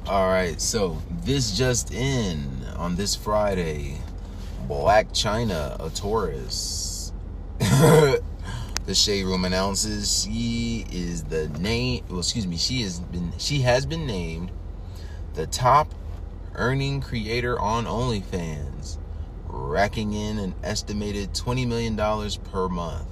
All 0.06 0.28
right, 0.28 0.60
so 0.60 1.00
this 1.22 1.56
just 1.56 1.90
in 1.90 2.62
on 2.76 2.94
this 2.94 3.14
Friday, 3.16 3.96
Blac 4.68 5.12
Chyna, 5.12 5.82
a 5.82 5.88
Taurus. 5.88 7.10
the 7.58 8.20
Shade 8.92 9.24
Room 9.24 9.46
announces 9.46 10.24
she 10.24 10.84
is 10.92 11.24
the 11.24 11.48
name. 11.58 12.04
Well, 12.10 12.18
excuse 12.18 12.46
me. 12.46 12.58
She 12.58 12.82
has 12.82 13.00
been. 13.00 13.32
She 13.38 13.62
has 13.62 13.86
been 13.86 14.06
named 14.06 14.52
the 15.32 15.46
top 15.46 15.94
earning 16.54 17.00
creator 17.00 17.58
on 17.58 17.86
OnlyFans, 17.86 18.98
racking 19.46 20.12
in 20.12 20.38
an 20.38 20.54
estimated 20.62 21.32
$20 21.32 21.66
million 21.66 21.96
per 22.52 22.68
month. 22.68 23.08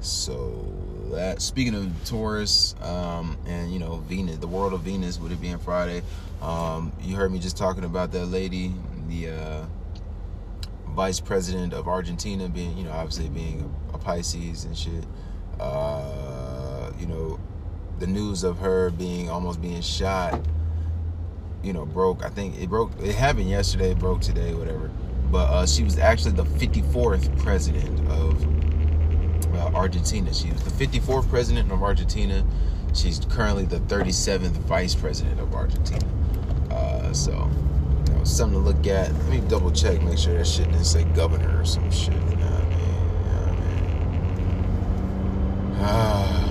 So 0.00 0.66
that 1.14 1.42
speaking 1.42 1.74
of 1.74 1.90
Taurus, 2.04 2.74
um, 2.82 3.36
and 3.46 3.72
you 3.72 3.78
know 3.78 3.96
Venus, 4.08 4.38
the 4.38 4.46
world 4.46 4.72
of 4.72 4.80
Venus, 4.80 5.18
with 5.18 5.32
it 5.32 5.40
being 5.40 5.58
Friday, 5.58 6.02
um, 6.42 6.92
you 7.00 7.16
heard 7.16 7.32
me 7.32 7.38
just 7.38 7.56
talking 7.56 7.84
about 7.84 8.12
that 8.12 8.26
lady, 8.26 8.72
the 9.08 9.30
uh, 9.30 9.66
vice 10.88 11.20
president 11.20 11.72
of 11.72 11.88
Argentina, 11.88 12.48
being 12.48 12.76
you 12.76 12.84
know 12.84 12.92
obviously 12.92 13.28
being 13.28 13.70
a, 13.92 13.96
a 13.96 13.98
Pisces 13.98 14.64
and 14.64 14.76
shit. 14.76 15.04
Uh, 15.60 16.90
you 16.98 17.06
know, 17.06 17.38
the 17.98 18.06
news 18.06 18.44
of 18.44 18.58
her 18.58 18.90
being 18.90 19.30
almost 19.30 19.62
being 19.62 19.80
shot 19.80 20.40
you 21.64 21.72
know, 21.72 21.86
broke. 21.86 22.24
I 22.24 22.28
think 22.28 22.60
it 22.60 22.68
broke. 22.68 22.92
It 23.02 23.14
happened 23.14 23.48
yesterday. 23.48 23.94
Broke 23.94 24.20
today, 24.20 24.54
whatever. 24.54 24.90
But 25.30 25.50
uh, 25.50 25.66
she 25.66 25.82
was 25.82 25.98
actually 25.98 26.32
the 26.32 26.44
54th 26.44 27.36
president 27.42 28.08
of 28.10 28.53
uh, 29.56 29.70
Argentina. 29.74 30.32
She 30.32 30.50
was 30.50 30.62
the 30.62 30.86
54th 30.86 31.28
president 31.28 31.70
of 31.72 31.82
Argentina. 31.82 32.44
She's 32.94 33.20
currently 33.28 33.64
the 33.64 33.80
37th 33.80 34.52
vice 34.52 34.94
president 34.94 35.40
of 35.40 35.54
Argentina. 35.54 36.06
Uh, 36.70 37.12
so, 37.12 37.50
you 38.06 38.14
know, 38.14 38.24
something 38.24 38.58
to 38.58 38.64
look 38.64 38.86
at. 38.86 39.12
Let 39.12 39.28
me 39.28 39.40
double 39.48 39.70
check, 39.70 40.02
make 40.02 40.18
sure 40.18 40.36
that 40.36 40.46
shit 40.46 40.66
didn't 40.66 40.84
say 40.84 41.04
governor 41.04 41.60
or 41.60 41.64
some 41.64 41.90
shit. 41.90 42.14
You 42.14 42.20
know 42.20 42.46
what 42.46 42.62
I 42.62 42.68
mean? 42.68 42.78
You 43.18 43.32
know 43.32 43.42
what 45.76 45.88
I 45.88 46.46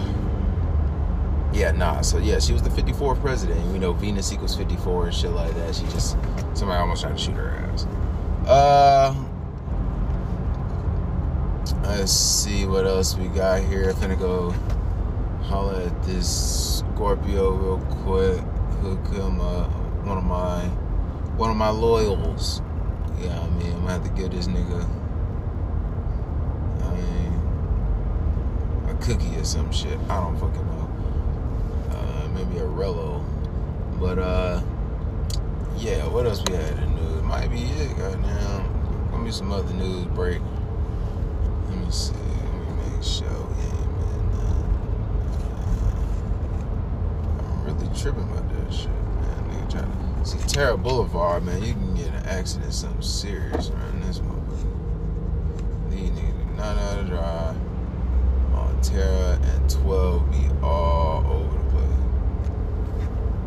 mean? 1.51 1.53
yeah, 1.59 1.71
nah. 1.71 2.01
So 2.01 2.17
yeah, 2.17 2.39
she 2.39 2.53
was 2.53 2.61
the 2.61 2.69
54th 2.69 3.21
president. 3.21 3.65
We 3.71 3.79
know 3.79 3.93
Venus 3.93 4.33
equals 4.33 4.55
54 4.55 5.05
and 5.07 5.15
shit 5.15 5.31
like 5.31 5.53
that. 5.55 5.75
She 5.75 5.83
just 5.83 6.17
somebody 6.53 6.79
almost 6.79 7.01
tried 7.01 7.17
to 7.17 7.23
shoot 7.23 7.35
her 7.35 7.49
ass. 7.71 7.85
Uh, 8.45 9.15
let's 11.83 12.11
see 12.11 12.65
what 12.65 12.85
else 12.85 13.15
we 13.15 13.27
got 13.27 13.61
here. 13.61 13.89
I'm 13.89 13.99
gonna 13.99 14.15
go 14.15 14.51
holla 15.43 15.85
at 15.85 16.03
this 16.03 16.79
Scorpio 16.79 17.51
real 17.51 17.79
quick. 18.03 18.39
Hook 18.81 19.07
him 19.13 19.39
up. 19.39 19.71
One 20.05 20.17
of 20.17 20.23
my 20.23 20.61
one 21.37 21.49
of 21.49 21.57
my 21.57 21.69
loyals. 21.69 22.61
Yeah, 23.19 23.39
I 23.39 23.49
mean, 23.49 23.73
I'm 23.73 23.81
gonna 23.81 23.91
have 23.91 24.03
to 24.03 24.09
give 24.09 24.31
this 24.31 24.47
nigga. 24.47 24.87
I 26.81 26.95
mean, 26.95 27.33
a 28.89 28.93
cookie 29.01 29.35
or 29.37 29.43
some 29.43 29.71
shit. 29.71 29.97
I 30.09 30.19
don't 30.19 30.37
fucking 30.37 30.65
know 30.65 30.83
maybe 32.33 32.57
a 32.57 32.63
Rello. 32.63 33.23
But 33.99 34.19
uh 34.19 34.61
yeah, 35.77 36.07
what 36.07 36.25
else 36.25 36.43
we 36.47 36.55
had 36.55 36.77
in 36.79 36.95
the 36.95 37.01
news? 37.01 37.23
Might 37.23 37.49
be 37.49 37.61
it, 37.61 37.97
goddamn. 37.97 39.09
Gonna 39.11 39.23
be 39.23 39.31
some 39.31 39.51
other 39.51 39.73
news 39.73 40.05
break. 40.07 40.41
Let 41.73 41.85
me 41.85 41.91
see. 41.91 42.13
Let 42.13 42.93
make 42.93 43.03
sure 43.03 43.27
I'm 47.39 47.63
really 47.65 47.87
tripping 47.97 48.23
about 48.23 48.47
that 48.49 48.71
shit, 48.73 48.89
man. 48.89 49.43
Nigga 49.49 49.71
trying 49.71 50.23
to 50.23 50.25
see 50.29 50.37
Tara 50.47 50.77
Boulevard, 50.77 51.43
man. 51.43 51.63
You 51.63 51.73
can 51.73 51.95
get 51.95 52.07
an 52.07 52.25
accident, 52.27 52.73
something 52.73 53.01
serious 53.01 53.71
around 53.71 54.03
this 54.03 54.19
motherfucker. 54.19 55.89
These 55.89 56.11
niggas 56.11 56.37
do 56.37 56.45
not 56.57 56.75
know 56.75 56.81
how 56.83 56.95
to 56.95 57.03
drive 57.05 57.55
on 58.53 58.81
Tara 58.81 59.39
and 59.41 59.69
12 59.69 60.31
be 60.31 60.49
all 60.61 61.25
over 61.25 61.57
the 61.57 61.63
place. 61.71 61.89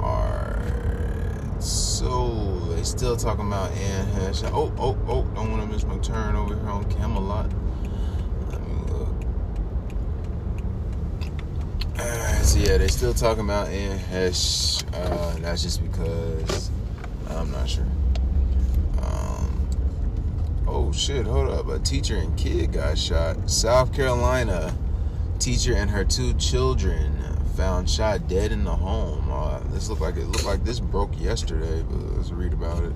Alright, 0.00 1.62
So 1.62 2.58
they 2.74 2.82
still 2.82 3.16
talking 3.16 3.46
about 3.46 3.70
Anne 3.72 4.06
Heche. 4.14 4.50
Oh, 4.52 4.72
oh, 4.78 4.96
oh! 5.06 5.22
Don't 5.34 5.52
want 5.52 5.62
to 5.62 5.68
miss 5.68 5.84
my 5.84 5.98
turn 5.98 6.34
over 6.34 6.54
here 6.54 6.68
on 6.68 6.84
Camelot. 6.90 7.50
Let 8.50 8.60
me 8.62 8.74
look. 8.92 9.08
Uh, 11.98 12.35
so 12.46 12.60
yeah, 12.60 12.78
they 12.78 12.86
still 12.86 13.12
talking 13.12 13.42
about 13.42 13.66
Anne 13.68 13.98
Heche. 13.98 14.84
Uh, 14.94 15.36
that's 15.40 15.62
just 15.62 15.82
because 15.82 16.70
I'm 17.28 17.50
not 17.50 17.68
sure. 17.68 17.86
Um, 19.02 19.68
oh 20.68 20.92
shit! 20.92 21.26
Hold 21.26 21.50
up! 21.50 21.68
A 21.68 21.80
teacher 21.80 22.16
and 22.16 22.36
kid 22.38 22.72
got 22.72 22.96
shot. 22.98 23.50
South 23.50 23.92
Carolina 23.92 24.76
teacher 25.40 25.74
and 25.74 25.90
her 25.90 26.04
two 26.04 26.34
children 26.34 27.20
found 27.56 27.90
shot 27.90 28.28
dead 28.28 28.52
in 28.52 28.62
the 28.62 28.76
home. 28.76 29.28
Uh, 29.30 29.58
this 29.72 29.88
looked 29.88 30.02
like 30.02 30.16
it 30.16 30.26
looked 30.26 30.44
like 30.44 30.62
this 30.62 30.78
broke 30.78 31.18
yesterday, 31.20 31.82
but 31.82 32.16
let's 32.16 32.30
read 32.30 32.52
about 32.52 32.84
it. 32.84 32.92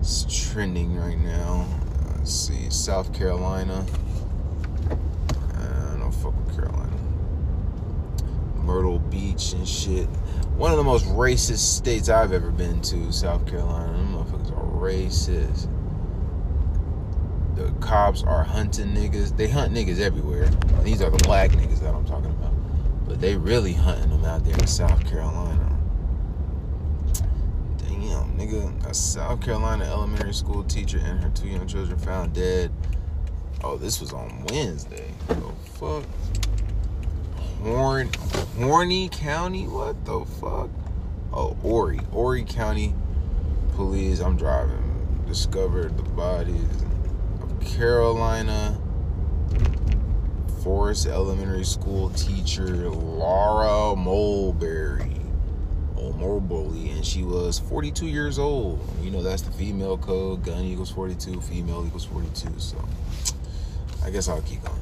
It's 0.00 0.24
trending 0.50 0.96
right 0.96 1.18
now. 1.18 1.66
Let's 2.16 2.32
see, 2.32 2.70
South 2.70 3.12
Carolina. 3.12 3.84
Uh, 5.56 6.10
fuck 6.10 6.34
with 6.46 6.56
Carolina. 6.56 6.91
Myrtle 8.64 8.98
Beach 8.98 9.52
and 9.52 9.66
shit. 9.66 10.06
One 10.56 10.70
of 10.70 10.76
the 10.76 10.84
most 10.84 11.04
racist 11.06 11.76
states 11.76 12.08
I've 12.08 12.32
ever 12.32 12.50
been 12.50 12.80
to, 12.82 13.12
South 13.12 13.46
Carolina. 13.46 13.92
Them 13.92 14.14
motherfuckers 14.14 14.50
are 14.56 14.80
racist. 14.80 15.68
The 17.56 17.70
cops 17.80 18.22
are 18.22 18.44
hunting 18.44 18.88
niggas. 18.88 19.36
They 19.36 19.48
hunt 19.48 19.74
niggas 19.74 20.00
everywhere. 20.00 20.48
These 20.82 21.02
are 21.02 21.10
the 21.10 21.18
black 21.18 21.50
niggas 21.50 21.80
that 21.80 21.94
I'm 21.94 22.04
talking 22.04 22.30
about. 22.30 22.52
But 23.06 23.20
they 23.20 23.36
really 23.36 23.72
hunting 23.72 24.10
them 24.10 24.24
out 24.24 24.44
there 24.44 24.54
in 24.54 24.66
South 24.66 25.04
Carolina. 25.06 25.78
Damn, 27.78 28.36
nigga. 28.38 28.86
A 28.86 28.94
South 28.94 29.40
Carolina 29.40 29.84
elementary 29.84 30.34
school 30.34 30.64
teacher 30.64 30.98
and 30.98 31.22
her 31.22 31.30
two 31.30 31.48
young 31.48 31.66
children 31.66 31.98
found 31.98 32.32
dead. 32.32 32.72
Oh, 33.64 33.76
this 33.76 34.00
was 34.00 34.12
on 34.12 34.44
Wednesday. 34.48 35.12
Oh, 35.30 35.52
fuck. 35.74 36.04
Horn, 37.62 38.10
Horny 38.58 39.08
County? 39.08 39.68
What 39.68 40.04
the 40.04 40.24
fuck? 40.40 40.68
Oh, 41.32 41.54
Horry. 41.62 41.98
Horry 42.10 42.42
County 42.42 42.92
Police. 43.76 44.18
I'm 44.18 44.36
driving. 44.36 45.24
Discovered 45.28 45.96
the 45.96 46.02
bodies 46.02 46.82
of 47.40 47.60
Carolina 47.60 48.76
Forest 50.64 51.06
Elementary 51.06 51.64
School 51.64 52.10
teacher 52.10 52.90
Laura 52.90 53.94
Mulberry. 53.94 55.20
Oh, 55.96 56.12
Mulberry. 56.14 56.90
And 56.90 57.06
she 57.06 57.22
was 57.22 57.60
42 57.60 58.06
years 58.06 58.40
old. 58.40 58.80
You 59.00 59.12
know, 59.12 59.22
that's 59.22 59.42
the 59.42 59.52
female 59.52 59.98
code. 59.98 60.44
Gun 60.44 60.64
equals 60.64 60.90
42, 60.90 61.40
female 61.42 61.86
equals 61.86 62.06
42. 62.06 62.58
So 62.58 62.84
I 64.04 64.10
guess 64.10 64.28
I'll 64.28 64.42
keep 64.42 64.64
going. 64.64 64.80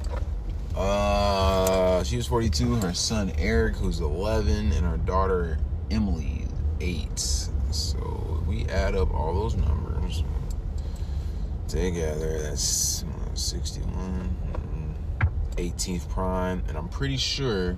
Uh, 0.77 2.03
she 2.05 2.17
was 2.17 2.27
42. 2.27 2.77
Her 2.77 2.95
son 2.95 3.33
Eric, 3.39 3.77
who's 3.77 4.01
11, 4.01 4.73
and 4.73 4.87
her 4.87 4.97
daughter 4.99 5.59
Emily, 5.91 6.47
8. 6.81 7.19
So 7.71 8.43
we 8.47 8.67
add 8.67 8.95
up 8.95 9.13
all 9.13 9.35
those 9.35 9.57
numbers 9.57 10.25
together. 11.69 12.41
That's 12.43 13.05
61, 13.35 14.37
18th 15.57 16.09
prime, 16.09 16.63
and 16.69 16.77
I'm 16.77 16.89
pretty 16.89 17.17
sure 17.17 17.77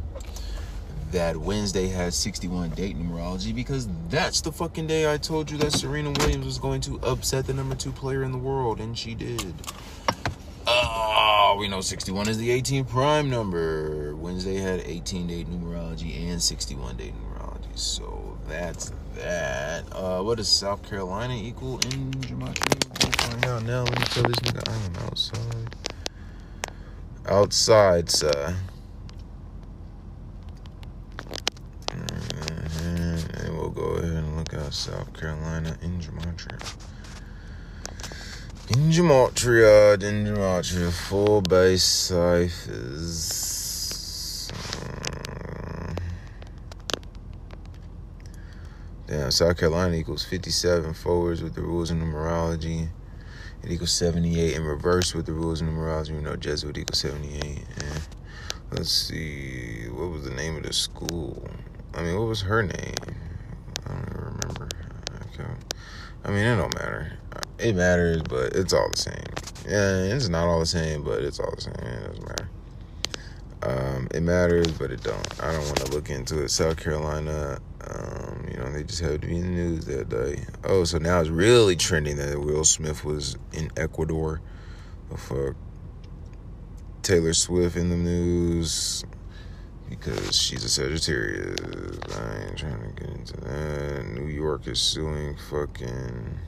that 1.13 1.37
Wednesday 1.37 1.89
has 1.89 2.17
61 2.17 2.71
date 2.71 2.97
numerology 2.99 3.55
because 3.55 3.87
that's 4.09 4.41
the 4.41 4.51
fucking 4.51 4.87
day 4.87 5.13
I 5.13 5.19
told 5.19 5.51
you 5.51 5.59
that 5.59 5.73
Serena 5.73 6.11
Williams 6.11 6.47
was 6.47 6.59
going 6.59 6.81
to 6.83 6.99
upset 7.01 7.47
the 7.47 7.53
number 7.53 7.75
two 7.75 7.93
player 7.93 8.23
in 8.23 8.33
the 8.33 8.39
world, 8.39 8.81
and 8.81 8.97
she 8.97 9.15
did. 9.15 9.55
Oh, 10.95 11.57
we 11.59 11.69
know 11.69 11.81
61 11.81 12.29
is 12.29 12.37
the 12.37 12.51
18 12.51 12.85
prime 12.85 13.31
number. 13.31 14.15
Wednesday 14.17 14.57
had 14.57 14.81
18 14.81 15.27
day 15.27 15.45
numerology 15.45 16.31
and 16.31 16.43
61 16.43 16.97
day 16.97 17.13
numerology. 17.13 17.79
So 17.79 18.39
that's 18.47 18.93
that. 19.17 19.85
Uh, 19.93 20.23
what 20.23 20.37
does 20.37 20.49
South 20.49 20.87
Carolina 20.87 21.35
equal 21.35 21.79
in? 21.91 22.11
We'll 22.29 22.53
find 22.53 23.47
out 23.47 23.63
now. 23.65 23.85
Let 23.85 23.99
me 24.01 24.05
tell 24.07 24.25
this 24.25 24.37
nigga 24.41 24.69
I 24.69 24.75
am 24.85 25.07
outside. 25.07 25.77
Outside, 27.27 28.11
sir. 28.11 28.55
And 31.91 33.57
we'll 33.57 33.71
go 33.71 33.95
ahead 33.95 34.13
and 34.13 34.37
look 34.37 34.53
at 34.53 34.75
South 34.75 35.19
Carolina 35.19 35.77
in 35.81 36.01
gematria. 36.01 36.59
In 38.75 38.91
gematria, 38.91 40.03
in 40.03 40.25
gematria, 40.25 40.91
full 40.91 41.43
base 41.43 41.85
ciphers. 41.85 43.31
Damn, 49.07 49.31
South 49.31 49.59
Carolina 49.59 49.95
equals 49.97 50.25
57 50.25 50.95
forwards 50.95 51.43
with 51.43 51.55
the 51.55 51.61
rules 51.61 51.91
of 51.91 51.99
numerology. 51.99 52.89
It 53.63 53.71
equals 53.71 53.93
78 53.93 54.57
in 54.57 54.65
reverse 54.65 55.13
with 55.13 55.27
the 55.27 55.35
rules 55.35 55.61
of 55.61 55.69
numerology. 55.69 56.13
We 56.13 56.23
know 56.23 56.37
Jesuit 56.37 56.79
equals 56.79 57.01
78. 57.01 57.45
And 57.45 58.09
let's 58.71 58.91
see, 58.91 59.85
what 59.91 60.09
was 60.09 60.25
the 60.25 60.31
name 60.35 60.57
of 60.57 60.63
the 60.63 60.73
school? 60.73 61.47
I 61.93 62.01
mean, 62.01 62.19
what 62.19 62.27
was 62.27 62.41
her 62.41 62.63
name? 62.63 62.95
I 63.85 63.91
don't 63.91 64.15
remember. 64.15 64.71
Okay. 65.27 65.51
I 66.25 66.31
mean, 66.31 66.47
it 66.47 66.57
don't 66.57 66.75
matter. 66.75 67.19
It 67.63 67.77
matters, 67.77 68.23
but 68.23 68.57
it's 68.57 68.73
all 68.73 68.91
the 68.91 68.97
same. 68.97 69.25
Yeah, 69.69 70.15
it's 70.15 70.29
not 70.29 70.49
all 70.49 70.59
the 70.59 70.67
same, 70.67 71.05
but 71.05 71.23
it's 71.23 71.39
all 71.39 71.53
the 71.55 71.61
same. 71.61 71.75
It 71.75 72.07
doesn't 72.09 72.29
matter. 72.29 72.49
Um, 73.63 74.09
it 74.13 74.23
matters, 74.23 74.73
but 74.73 74.91
it 74.91 75.05
don't. 75.05 75.41
I 75.41 75.53
don't 75.53 75.65
want 75.67 75.77
to 75.77 75.93
look 75.93 76.11
into 76.11 76.43
it. 76.43 76.49
South 76.51 76.77
Carolina, 76.77 77.61
um, 77.89 78.49
you 78.51 78.57
know, 78.57 78.69
they 78.73 78.83
just 78.83 79.01
had 79.01 79.23
to 79.23 79.29
be 79.29 79.37
in 79.37 79.43
the 79.43 79.49
news 79.49 79.85
that 79.85 80.09
day. 80.09 80.45
Oh, 80.65 80.83
so 80.83 80.99
now 80.99 81.21
it's 81.21 81.31
really 81.31 81.77
trending 81.77 82.17
that 82.17 82.41
Will 82.41 82.65
Smith 82.65 83.05
was 83.05 83.37
in 83.53 83.71
Ecuador. 83.77 84.41
Fuck. 85.17 85.55
Taylor 87.03 87.35
Swift 87.35 87.77
in 87.77 87.91
the 87.91 87.97
news 87.97 89.05
because 89.89 90.35
she's 90.35 90.65
a 90.65 90.69
Sagittarius. 90.69 91.61
I 92.17 92.47
ain't 92.47 92.59
trying 92.59 92.81
to 92.81 93.01
get 93.01 93.11
into 93.11 93.37
that. 93.43 94.05
New 94.07 94.27
York 94.27 94.67
is 94.67 94.81
suing 94.81 95.37
fucking. 95.49 96.41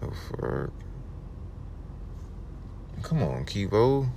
The 0.00 0.10
fuck? 0.10 0.72
Come 3.02 3.22
on, 3.22 3.44
Kivo. 3.44 4.08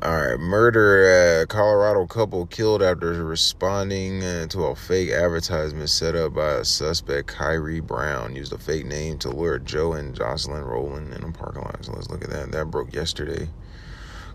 Alright, 0.00 0.38
murder 0.38 1.40
at 1.40 1.48
Colorado 1.48 2.06
couple 2.06 2.46
killed 2.46 2.84
after 2.84 3.24
responding 3.24 4.22
uh, 4.22 4.46
to 4.46 4.66
a 4.66 4.76
fake 4.76 5.10
advertisement 5.10 5.90
set 5.90 6.14
up 6.14 6.34
by 6.34 6.52
a 6.52 6.64
suspect, 6.64 7.26
Kyrie 7.26 7.80
Brown. 7.80 8.36
Used 8.36 8.52
a 8.52 8.58
fake 8.58 8.86
name 8.86 9.18
to 9.18 9.30
lure 9.30 9.58
Joe 9.58 9.94
and 9.94 10.14
Jocelyn 10.14 10.62
Rowland 10.62 11.12
in 11.14 11.24
a 11.24 11.32
parking 11.32 11.62
lot. 11.62 11.84
So 11.84 11.94
let's 11.94 12.10
look 12.10 12.22
at 12.22 12.30
that. 12.30 12.52
That 12.52 12.66
broke 12.66 12.94
yesterday. 12.94 13.48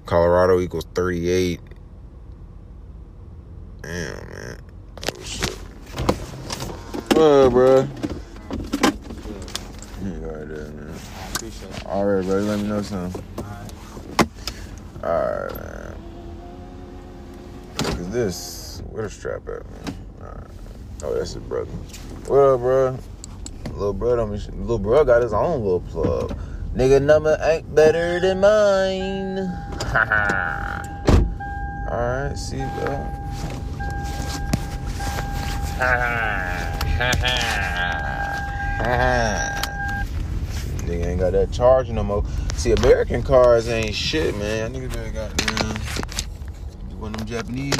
Colorado 0.05 0.59
equals 0.59 0.85
38. 0.95 1.61
Damn, 3.83 4.29
man. 4.29 4.59
Oh, 5.17 5.23
shit. 5.23 5.49
What, 7.15 7.49
bro? 7.51 7.87
You 10.03 10.25
alright 10.25 10.47
there, 10.49 10.71
man. 10.71 10.99
It. 11.93 11.95
Alright, 11.95 12.25
bro. 12.25 12.39
Let 12.39 12.59
me 12.59 12.67
know 12.67 12.81
something. 12.81 13.23
Alright. 13.37 13.71
Alright, 15.03 15.55
man. 15.55 15.95
Look 17.83 17.99
at 17.99 18.11
this. 18.11 18.81
Where 18.89 19.03
the 19.03 19.09
strap 19.09 19.47
at, 19.47 19.69
man? 19.69 19.95
Oh, 21.03 21.13
that's 21.13 21.33
his 21.33 21.43
brother. 21.43 21.69
What 22.27 22.39
up, 22.39 22.61
bro? 22.61 22.97
Little 23.73 23.93
brother, 23.93 24.25
little 24.25 24.79
bro 24.79 25.03
got 25.03 25.21
his 25.21 25.33
own 25.33 25.61
little 25.61 25.81
plug. 25.81 26.37
Nigga 26.73 27.01
number 27.01 27.37
ain't 27.41 27.75
better 27.75 28.21
than 28.21 28.39
mine. 28.39 29.39
Alright, 31.91 32.37
see, 32.37 32.57
bro. 32.57 33.05
Nigga 40.83 41.05
ain't 41.05 41.19
got 41.19 41.31
that 41.31 41.51
charge 41.51 41.89
no 41.89 42.03
more. 42.03 42.23
See, 42.55 42.71
American 42.71 43.23
cars 43.23 43.67
ain't 43.67 43.95
shit, 43.95 44.35
man. 44.37 44.73
Nigga 44.73 44.89
better 44.89 45.11
got 45.11 45.37
them. 45.37 46.99
One 46.99 47.13
of 47.13 47.19
them 47.19 47.27
Japanese. 47.27 47.73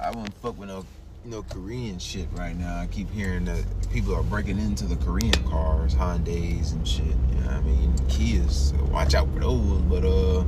I 0.00 0.10
wouldn't 0.10 0.34
fuck 0.34 0.58
with 0.58 0.68
no 0.68 0.84
no 1.24 1.42
Korean 1.42 1.98
shit 1.98 2.26
right 2.32 2.56
now. 2.56 2.78
I 2.78 2.86
keep 2.86 3.10
hearing 3.10 3.44
that 3.44 3.64
people 3.92 4.14
are 4.14 4.22
breaking 4.22 4.58
into 4.58 4.86
the 4.86 4.96
Korean 4.96 5.32
cars, 5.48 5.94
Hyundai's 5.94 6.72
and 6.72 6.86
shit. 6.86 7.04
You 7.04 7.40
know 7.40 7.46
what 7.46 7.54
I 7.54 7.60
mean? 7.60 7.92
Kias. 8.08 8.50
So 8.50 8.76
watch 8.84 9.14
out 9.14 9.32
for 9.34 9.40
those. 9.40 9.82
But 9.82 10.04
uh 10.04 10.44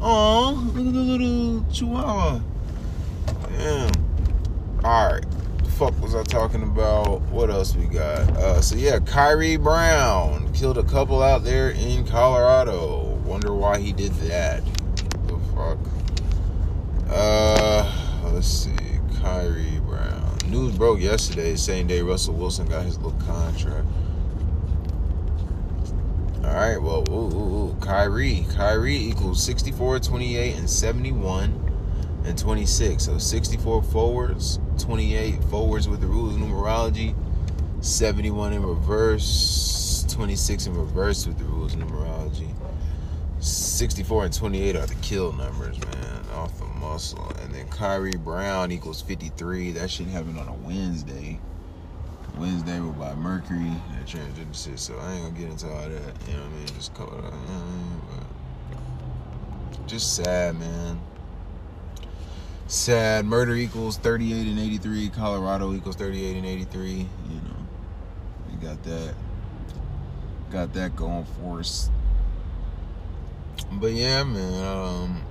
oh, 0.00 0.72
look 0.74 0.86
at 0.86 0.92
the 0.92 1.00
little 1.00 1.64
chihuahua. 1.72 2.40
Damn. 3.56 3.90
Alright. 4.84 5.24
The 5.30 5.47
fuck 5.78 6.02
was 6.02 6.16
I 6.16 6.24
talking 6.24 6.64
about? 6.64 7.20
What 7.30 7.50
else 7.50 7.76
we 7.76 7.86
got? 7.86 8.28
Uh 8.36 8.60
so 8.60 8.74
yeah, 8.74 8.98
Kyrie 8.98 9.56
Brown 9.56 10.52
killed 10.52 10.76
a 10.76 10.82
couple 10.82 11.22
out 11.22 11.44
there 11.44 11.70
in 11.70 12.04
Colorado. 12.04 13.04
Wonder 13.24 13.54
why 13.54 13.78
he 13.78 13.92
did 13.92 14.12
that. 14.14 14.64
The 15.28 15.38
fuck? 15.54 15.78
Uh 17.08 17.88
let's 18.32 18.48
see. 18.48 18.74
Kyrie 19.20 19.78
Brown. 19.86 20.36
News 20.48 20.76
broke 20.76 20.98
yesterday, 20.98 21.54
same 21.54 21.86
day 21.86 22.02
Russell 22.02 22.34
Wilson 22.34 22.66
got 22.66 22.84
his 22.84 22.96
little 22.98 23.20
contract. 23.20 23.86
All 26.42 26.54
right, 26.54 26.78
well, 26.78 27.04
ooh, 27.08 27.12
ooh, 27.12 27.70
ooh. 27.70 27.76
Kyrie. 27.80 28.46
Kyrie 28.56 28.96
equals 28.96 29.40
64, 29.44 30.00
28, 30.00 30.56
and 30.56 30.68
71, 30.68 31.67
and 32.28 32.38
26. 32.38 33.04
So 33.04 33.18
64 33.18 33.82
forwards, 33.84 34.60
28 34.78 35.42
forwards 35.44 35.88
with 35.88 36.00
the 36.00 36.06
rules 36.06 36.36
numerology, 36.36 37.14
71 37.80 38.52
in 38.52 38.62
reverse, 38.64 40.04
26 40.10 40.66
in 40.66 40.76
reverse 40.76 41.26
with 41.26 41.38
the 41.38 41.44
rules 41.44 41.74
numerology. 41.74 42.54
64 43.40 44.24
and 44.26 44.34
28 44.34 44.76
are 44.76 44.86
the 44.86 44.94
kill 44.96 45.32
numbers, 45.32 45.78
man, 45.78 46.24
off 46.34 46.58
the 46.58 46.64
muscle. 46.64 47.32
And 47.42 47.54
then 47.54 47.68
Kyrie 47.68 48.10
Brown 48.12 48.72
equals 48.72 49.00
53. 49.00 49.72
That 49.72 49.90
should 49.90 50.06
happen 50.06 50.38
on 50.38 50.48
a 50.48 50.54
Wednesday. 50.54 51.38
Wednesday 52.36 52.78
will 52.80 52.92
by 52.92 53.14
Mercury 53.14 53.58
and 53.58 54.06
transgender 54.06 54.54
shit, 54.54 54.78
so 54.78 54.96
I 54.98 55.14
ain't 55.14 55.22
gonna 55.24 55.38
get 55.38 55.50
into 55.50 55.68
all 55.68 55.88
that. 55.88 55.90
You 55.90 56.34
know 56.34 56.42
what 56.42 56.52
I 56.52 56.56
mean? 56.56 56.66
Just 56.66 56.94
cover 56.94 57.18
it 57.18 57.24
up. 57.24 57.34
Just 59.86 60.16
sad, 60.16 60.58
man 60.58 61.00
said 62.68 63.24
murder 63.24 63.54
equals 63.54 63.96
38 63.96 64.46
and 64.46 64.58
83 64.58 65.08
colorado 65.08 65.72
equals 65.72 65.96
38 65.96 66.36
and 66.36 66.44
83 66.44 66.90
you 66.90 66.98
know. 66.98 67.06
We 68.50 68.56
got 68.56 68.82
that 68.84 69.14
got 70.52 70.74
that 70.74 70.94
going 70.94 71.24
for 71.40 71.60
us. 71.60 71.90
But 73.72 73.92
yeah 73.92 74.22
man 74.22 74.64
um 74.64 75.22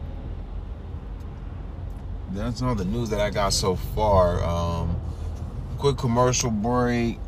that's 2.31 2.61
all 2.63 2.75
the 2.75 2.85
news 2.85 3.11
that 3.11 3.21
i 3.21 3.29
got 3.29 3.53
so 3.53 3.75
far. 3.75 4.43
Um 4.43 4.99
quick 5.77 5.97
commercial 5.97 6.49
break 6.49 7.19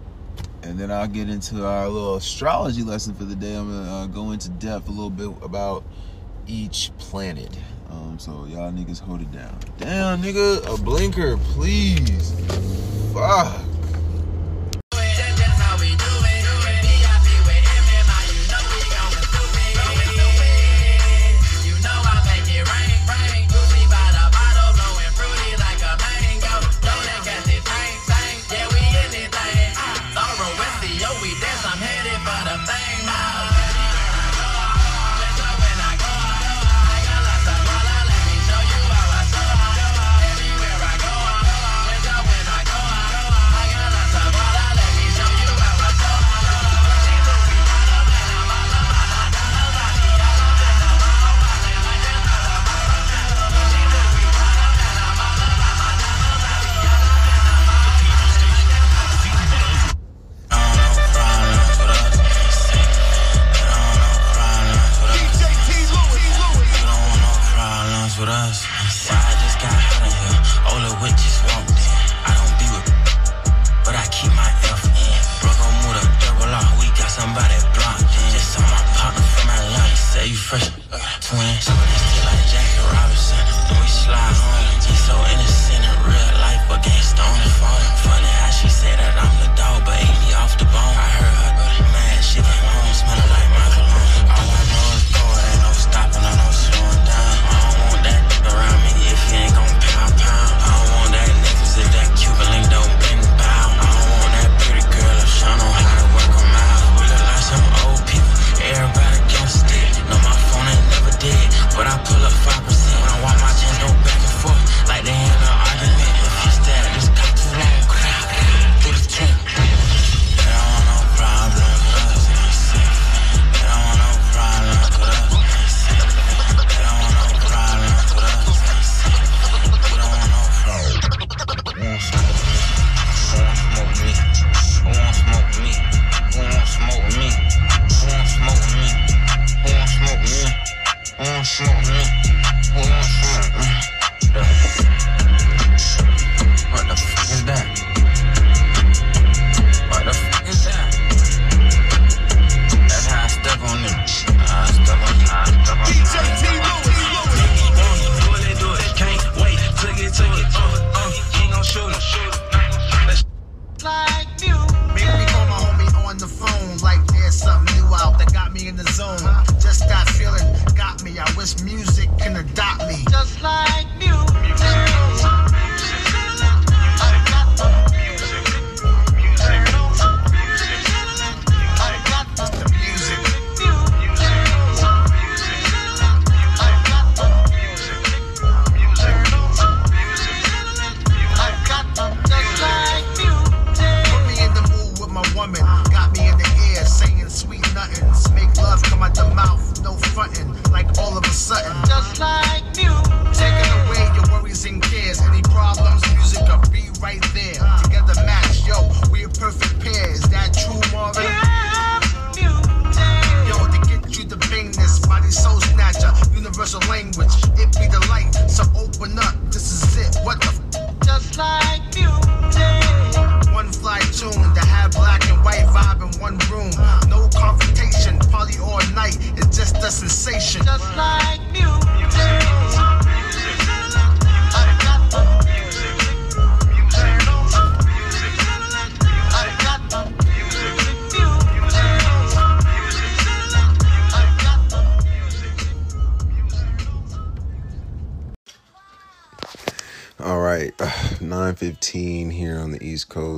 and 0.64 0.80
then 0.80 0.90
i'll 0.90 1.08
get 1.08 1.30
into 1.30 1.64
our 1.64 1.88
little 1.88 2.16
astrology 2.16 2.82
lesson 2.82 3.14
for 3.14 3.26
the 3.26 3.36
day. 3.36 3.56
I'm 3.56 3.70
gonna 3.70 3.92
uh, 3.92 4.06
go 4.08 4.32
into 4.32 4.50
depth 4.50 4.88
a 4.88 4.92
little 4.92 5.12
bit 5.12 5.32
about 5.44 5.84
each 6.48 6.90
planet. 6.98 7.56
Um, 7.92 8.20
so 8.20 8.46
y'all 8.46 8.72
niggas 8.72 9.00
hold 9.00 9.22
it 9.22 9.32
down. 9.32 9.58
Damn, 9.78 10.22
nigga, 10.22 10.74
a 10.74 10.82
blinker, 10.82 11.38
please. 11.38 12.34
Fuck. 13.14 13.60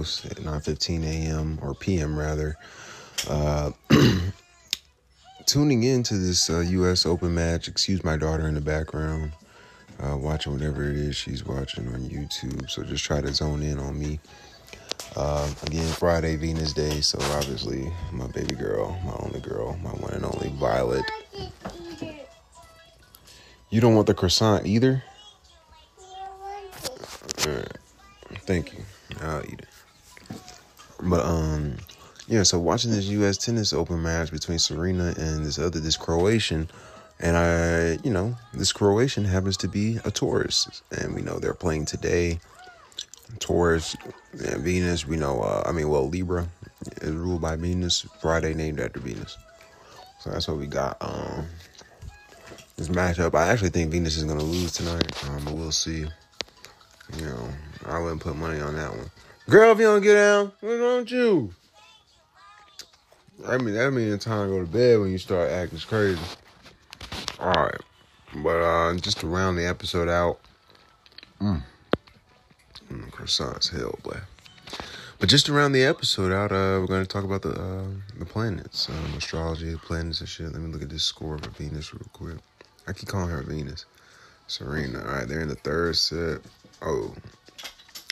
post 0.02 0.26
at 0.26 0.38
9:15 0.38 1.04
a.m. 1.04 1.60
or 1.62 1.76
p.m. 1.76 2.18
rather. 2.18 2.58
Uh, 3.30 3.72
tuning 5.46 5.84
in 5.84 6.02
to 6.02 6.18
this 6.18 6.50
uh, 6.50 6.60
U.S. 6.60 7.06
Open 7.06 7.36
match. 7.36 7.68
Excuse 7.68 8.04
my 8.04 8.18
daughter 8.18 8.48
in 8.48 8.56
the 8.56 8.62
background, 8.62 9.32
uh, 10.00 10.18
watching 10.18 10.54
whatever 10.54 10.90
it 10.90 10.98
is 10.98 11.16
she's 11.16 11.46
watching 11.46 11.88
on 11.90 12.02
YouTube. 12.10 12.68
So 12.68 12.84
just 12.84 13.06
try 13.06 13.22
to 13.22 13.32
zone 13.32 13.62
in 13.62 13.78
on 13.78 14.00
me. 14.00 14.20
Uh, 15.16 15.48
again, 15.68 15.88
Friday, 15.94 16.36
Venus 16.36 16.74
Day. 16.74 17.02
So 17.02 17.20
obviously, 17.38 17.92
my 18.12 18.28
baby 18.28 18.56
girl, 18.56 19.00
my 19.06 19.14
only 19.20 19.40
girl, 19.40 19.78
my 19.84 19.92
one 19.92 20.14
and 20.14 20.26
only 20.26 20.50
Violet. 20.58 21.06
You 23.70 23.80
don't 23.80 23.94
want 23.94 24.08
the 24.08 24.16
croissant 24.16 24.66
either. 24.66 25.04
Thank 28.52 28.74
you. 28.74 28.84
I'll 29.22 29.44
eat 29.46 29.60
it. 29.60 29.71
But 31.02 31.26
um 31.26 31.78
yeah, 32.28 32.44
so 32.44 32.60
watching 32.60 32.92
this 32.92 33.06
US 33.06 33.38
tennis 33.38 33.74
open 33.74 34.02
match 34.02 34.32
between 34.32 34.60
Serena 34.60 35.14
and 35.18 35.46
this 35.46 35.60
other 35.60 35.80
this 35.80 35.98
Croatian 35.98 36.70
and 37.20 37.38
I 37.38 38.00
you 38.04 38.12
know, 38.12 38.36
this 38.54 38.72
Croatian 38.72 39.26
happens 39.26 39.58
to 39.58 39.68
be 39.68 40.00
a 40.06 40.12
Taurus 40.12 40.82
and 40.92 41.16
we 41.16 41.22
know 41.22 41.40
they're 41.40 41.54
playing 41.54 41.86
today. 41.86 42.40
Taurus 43.40 43.96
and 44.34 44.64
Venus, 44.64 45.08
we 45.08 45.18
know 45.18 45.42
uh 45.42 45.64
I 45.66 45.72
mean 45.72 45.90
well 45.90 46.08
Libra 46.08 46.48
is 47.02 47.12
ruled 47.12 47.42
by 47.42 47.56
Venus, 47.56 48.06
Friday 48.22 48.54
named 48.54 48.80
after 48.80 49.00
Venus. 49.00 49.38
So 50.20 50.30
that's 50.30 50.48
what 50.48 50.58
we 50.58 50.68
got. 50.68 50.98
Um 51.02 51.48
this 52.82 52.90
matchup. 52.90 53.36
I 53.36 53.50
actually 53.50 53.70
think 53.70 53.92
Venus 53.92 54.18
is 54.18 54.24
gonna 54.24 54.44
lose 54.44 54.72
tonight, 54.72 55.24
um, 55.30 55.46
but 55.46 55.54
we'll 55.54 55.72
see. 55.72 56.00
You 57.18 57.26
know, 57.26 57.50
I 57.86 58.00
wouldn't 58.00 58.22
put 58.22 58.36
money 58.36 58.60
on 58.60 58.76
that 58.76 58.90
one. 58.90 59.12
Girl, 59.50 59.72
if 59.72 59.80
you 59.80 59.86
don't 59.86 60.02
get 60.02 60.14
down, 60.14 60.52
what's 60.60 60.80
wrong 60.80 61.00
with 61.00 61.12
you? 61.12 61.54
I 63.48 63.58
mean, 63.58 63.74
that 63.74 63.92
means 63.92 64.14
it's 64.14 64.26
time 64.26 64.48
to 64.48 64.54
go 64.54 64.60
to 64.60 64.72
bed 64.72 65.00
when 65.00 65.12
you 65.12 65.18
start 65.18 65.50
acting 65.50 65.80
crazy. 65.80 66.20
All 67.40 67.52
right, 67.52 67.82
but 68.36 68.62
uh, 68.62 68.94
just 68.98 69.20
to 69.22 69.28
round 69.28 69.58
the 69.58 69.66
episode 69.66 70.08
out, 70.08 70.40
mm, 71.42 71.62
mm, 72.92 73.12
croissants, 73.12 73.72
hell, 73.72 73.98
boy. 74.04 74.20
But 75.20 75.30
just 75.30 75.48
to 75.48 75.54
round 75.54 75.74
the 75.74 75.84
episode 75.84 76.32
out, 76.32 76.52
uh, 76.52 76.80
we're 76.80 76.88
going 76.88 77.04
to 77.04 77.08
talk 77.08 77.24
about 77.24 77.42
the 77.42 77.54
uh, 77.60 77.86
the 78.20 78.26
planets, 78.26 78.90
um, 78.90 79.14
astrology, 79.18 79.76
planets 79.76 80.20
and 80.20 80.30
shit. 80.30 80.52
Let 80.52 80.62
me 80.62 80.72
look 80.72 80.84
at 80.84 80.90
this 80.90 81.04
score 81.04 81.40
for 81.40 81.50
Venus 81.50 81.94
real 81.94 82.08
quick. 82.14 82.38
I 82.88 82.94
keep 82.94 83.10
calling 83.10 83.30
her 83.30 83.42
Venus. 83.42 83.86
Serena. 84.52 85.00
All 85.00 85.16
right, 85.16 85.28
they're 85.28 85.42
in 85.42 85.48
the 85.48 85.56
third 85.56 85.96
set. 85.96 86.42
Oh, 86.82 87.16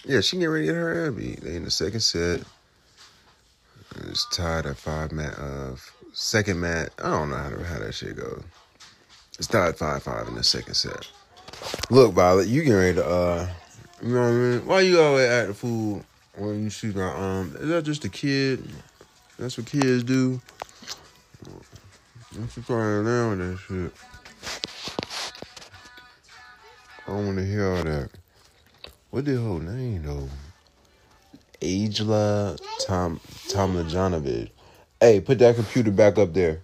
yeah, 0.05 0.21
she 0.21 0.37
getting 0.37 0.49
ready 0.49 0.67
to 0.67 0.73
get 0.73 0.79
her 0.79 1.07
Abby. 1.07 1.37
They 1.41 1.55
in 1.55 1.63
the 1.63 1.71
second 1.71 2.01
set. 2.01 2.41
It's 4.07 4.27
tied 4.35 4.65
at 4.65 4.77
five 4.77 5.11
mat. 5.11 5.37
Uh, 5.37 5.75
second 6.13 6.59
mat. 6.59 6.89
I 6.99 7.09
don't 7.09 7.29
know 7.29 7.37
how, 7.37 7.49
to, 7.49 7.63
how 7.63 7.79
that 7.79 7.93
shit 7.93 8.15
goes. 8.15 8.43
It's 9.37 9.47
tied 9.47 9.77
five 9.77 10.03
five 10.03 10.27
in 10.27 10.35
the 10.35 10.43
second 10.43 10.75
set. 10.75 11.09
Look, 11.89 12.13
Violet, 12.13 12.47
you 12.47 12.63
getting 12.63 12.77
ready 12.77 12.95
to 12.95 13.05
uh, 13.05 13.49
you 14.01 14.13
know 14.13 14.21
what 14.21 14.27
I 14.27 14.31
mean? 14.31 14.65
Why 14.65 14.81
you 14.81 15.01
always 15.01 15.29
act 15.29 15.47
the 15.49 15.53
fool 15.53 16.05
when 16.37 16.63
you 16.63 16.69
see 16.69 16.87
my 16.87 17.01
arm? 17.01 17.55
Is 17.59 17.67
that 17.69 17.83
just 17.83 18.05
a 18.05 18.09
kid? 18.09 18.63
That's 19.37 19.57
what 19.57 19.67
kids 19.67 20.03
do. 20.03 20.39
Don't 22.33 22.55
you 22.55 22.63
flying 22.63 23.05
down 23.05 23.37
with 23.37 23.39
that 23.39 23.59
shit. 23.67 23.93
I 27.07 27.11
don't 27.11 27.25
want 27.25 27.37
to 27.39 27.45
hear 27.45 27.67
all 27.67 27.83
that. 27.83 28.09
What 29.11 29.25
the 29.25 29.35
whole 29.35 29.59
name 29.59 30.03
though? 30.03 30.29
Ajla 31.61 32.59
Tom 32.85 33.19
Tomljanovic. 33.47 34.51
Hey, 34.99 35.19
put 35.19 35.39
that 35.39 35.55
computer 35.55 35.91
back 35.91 36.17
up 36.17 36.33
there. 36.33 36.61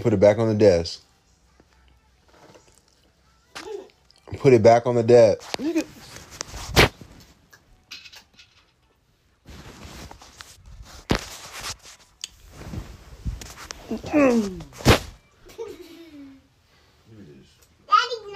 Put 0.00 0.12
it 0.12 0.20
back 0.20 0.38
on 0.38 0.48
the 0.48 0.54
desk. 0.54 1.00
Put 4.38 4.52
it 4.52 4.62
back 4.62 4.86
on 4.86 4.96
the 4.96 5.02
desk. 5.02 5.42
Nigga. 5.58 5.86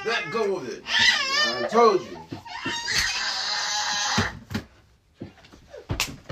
Let 0.04 0.30
go 0.30 0.56
of 0.56 0.68
it. 0.68 0.82
I 0.86 1.66
told 1.68 2.02
you. 2.02 2.18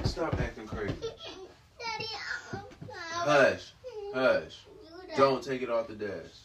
Stop 0.04 0.40
acting 0.40 0.66
crazy. 0.68 0.94
Hush. 3.24 3.72
Hush. 4.12 4.66
Don't 5.16 5.42
take 5.42 5.62
it 5.62 5.70
off 5.70 5.88
the 5.88 5.94
desk. 5.94 6.44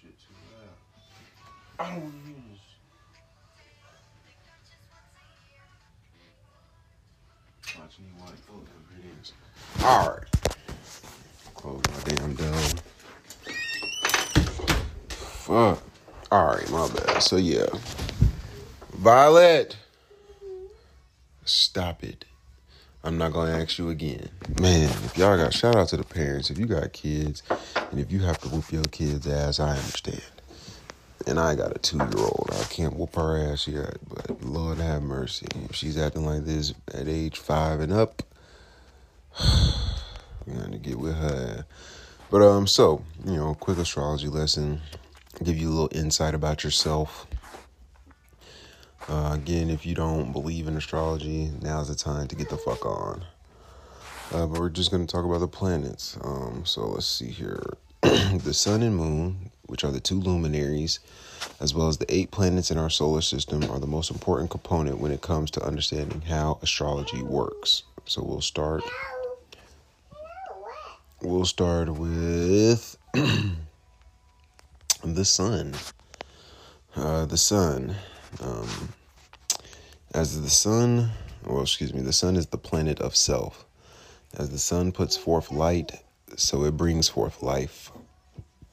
Shit 0.00 0.14
too 0.20 0.34
loud. 0.52 0.78
I 1.80 1.90
don't 1.90 2.02
want 2.02 2.14
to 2.14 2.18
this. 2.30 2.60
Watch 7.76 7.98
me 7.98 8.06
white. 8.18 8.40
Oh, 8.52 8.62
there 8.64 9.00
it 9.00 9.06
is. 9.20 9.32
All 9.82 10.08
right. 10.10 10.28
Close 11.54 11.82
my 11.90 12.00
damn 12.14 12.34
door. 12.34 12.60
Fuck. 15.08 15.82
All 16.30 16.46
right, 16.46 16.70
my 16.70 16.88
bad. 16.88 17.22
So 17.22 17.36
yeah, 17.36 17.66
Violet, 18.94 19.76
stop 21.48 22.04
it. 22.04 22.24
I'm 23.04 23.18
not 23.18 23.32
gonna 23.32 23.56
ask 23.58 23.78
you 23.78 23.88
again, 23.88 24.28
man. 24.60 24.90
If 25.04 25.16
y'all 25.16 25.36
got 25.36 25.54
shout 25.54 25.76
out 25.76 25.88
to 25.88 25.96
the 25.96 26.04
parents. 26.04 26.50
If 26.50 26.58
you 26.58 26.66
got 26.66 26.92
kids, 26.92 27.42
and 27.90 28.00
if 28.00 28.10
you 28.10 28.20
have 28.20 28.38
to 28.38 28.48
whoop 28.48 28.72
your 28.72 28.84
kid's 28.84 29.26
ass, 29.26 29.60
I 29.60 29.70
understand. 29.76 30.22
And 31.26 31.38
I 31.38 31.54
got 31.54 31.76
a 31.76 31.78
two 31.78 31.98
year 31.98 32.18
old. 32.18 32.50
I 32.52 32.64
can't 32.64 32.96
whoop 32.96 33.14
her 33.14 33.52
ass 33.52 33.68
yet, 33.68 33.96
but 34.08 34.42
Lord 34.42 34.78
have 34.78 35.02
mercy. 35.02 35.46
If 35.68 35.76
she's 35.76 35.98
acting 35.98 36.26
like 36.26 36.44
this 36.44 36.74
at 36.92 37.08
age 37.08 37.38
five 37.38 37.80
and 37.80 37.92
up, 37.92 38.22
got 39.38 40.72
to 40.72 40.78
get 40.78 40.98
with 40.98 41.16
her. 41.16 41.64
But 42.30 42.42
um, 42.42 42.66
so 42.66 43.04
you 43.24 43.36
know, 43.36 43.54
quick 43.54 43.78
astrology 43.78 44.28
lesson 44.28 44.80
give 45.44 45.56
you 45.56 45.68
a 45.68 45.70
little 45.70 45.88
insight 45.92 46.34
about 46.34 46.64
yourself. 46.64 47.26
Uh, 49.08 49.30
again, 49.34 49.70
if 49.70 49.86
you 49.86 49.94
don't 49.94 50.32
believe 50.32 50.66
in 50.66 50.76
astrology, 50.76 51.50
now's 51.62 51.88
the 51.88 51.94
time 51.94 52.26
to 52.26 52.34
get 52.34 52.48
the 52.48 52.56
fuck 52.56 52.84
on. 52.84 53.24
Uh, 54.32 54.46
but 54.46 54.58
we're 54.58 54.68
just 54.68 54.90
going 54.90 55.06
to 55.06 55.10
talk 55.10 55.24
about 55.24 55.38
the 55.38 55.46
planets. 55.46 56.18
Um, 56.24 56.64
so 56.64 56.86
let's 56.86 57.06
see 57.06 57.30
here. 57.30 57.76
the 58.02 58.52
sun 58.52 58.82
and 58.82 58.96
moon, 58.96 59.50
which 59.66 59.84
are 59.84 59.92
the 59.92 60.00
two 60.00 60.18
luminaries, 60.18 60.98
as 61.60 61.72
well 61.72 61.86
as 61.86 61.98
the 61.98 62.12
eight 62.12 62.32
planets 62.32 62.72
in 62.72 62.78
our 62.78 62.90
solar 62.90 63.20
system, 63.20 63.70
are 63.70 63.78
the 63.78 63.86
most 63.86 64.10
important 64.10 64.50
component 64.50 64.98
when 64.98 65.12
it 65.12 65.22
comes 65.22 65.52
to 65.52 65.64
understanding 65.64 66.20
how 66.22 66.58
astrology 66.62 67.22
works. 67.22 67.84
So 68.06 68.22
we'll 68.24 68.40
start. 68.40 68.82
We'll 71.22 71.44
start 71.44 71.88
with 71.90 72.96
the 75.04 75.24
sun. 75.24 75.74
Uh, 76.96 77.26
the 77.26 77.36
sun. 77.36 77.94
Um, 78.40 78.68
as 80.14 80.40
the 80.40 80.50
sun, 80.50 81.10
well, 81.44 81.62
excuse 81.62 81.92
me, 81.92 82.00
the 82.00 82.12
sun 82.12 82.36
is 82.36 82.46
the 82.46 82.58
planet 82.58 83.00
of 83.00 83.14
self. 83.16 83.64
As 84.36 84.50
the 84.50 84.58
sun 84.58 84.92
puts 84.92 85.16
forth 85.16 85.50
light, 85.50 85.92
so 86.36 86.64
it 86.64 86.76
brings 86.76 87.08
forth 87.08 87.42
life. 87.42 87.90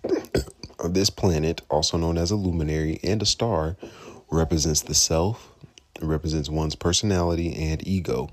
this 0.90 1.10
planet, 1.10 1.62
also 1.70 1.98
known 1.98 2.18
as 2.18 2.32
a 2.32 2.36
luminary 2.36 3.00
and 3.04 3.22
a 3.22 3.26
star, 3.26 3.78
represents 4.30 4.82
the 4.82 4.94
self, 4.94 5.50
it 5.96 6.04
represents 6.04 6.50
one's 6.50 6.76
personality 6.76 7.54
and 7.56 7.86
ego. 7.88 8.30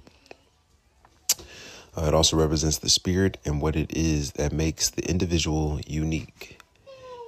Uh, 1.97 2.05
it 2.07 2.15
also 2.15 2.37
represents 2.37 2.79
the 2.79 2.89
spirit 2.89 3.37
and 3.45 3.61
what 3.61 3.77
it 3.77 3.95
is 3.97 4.33
that 4.33 4.53
makes 4.53 4.89
the 4.91 5.09
individual 5.09 5.81
unique. 5.87 6.61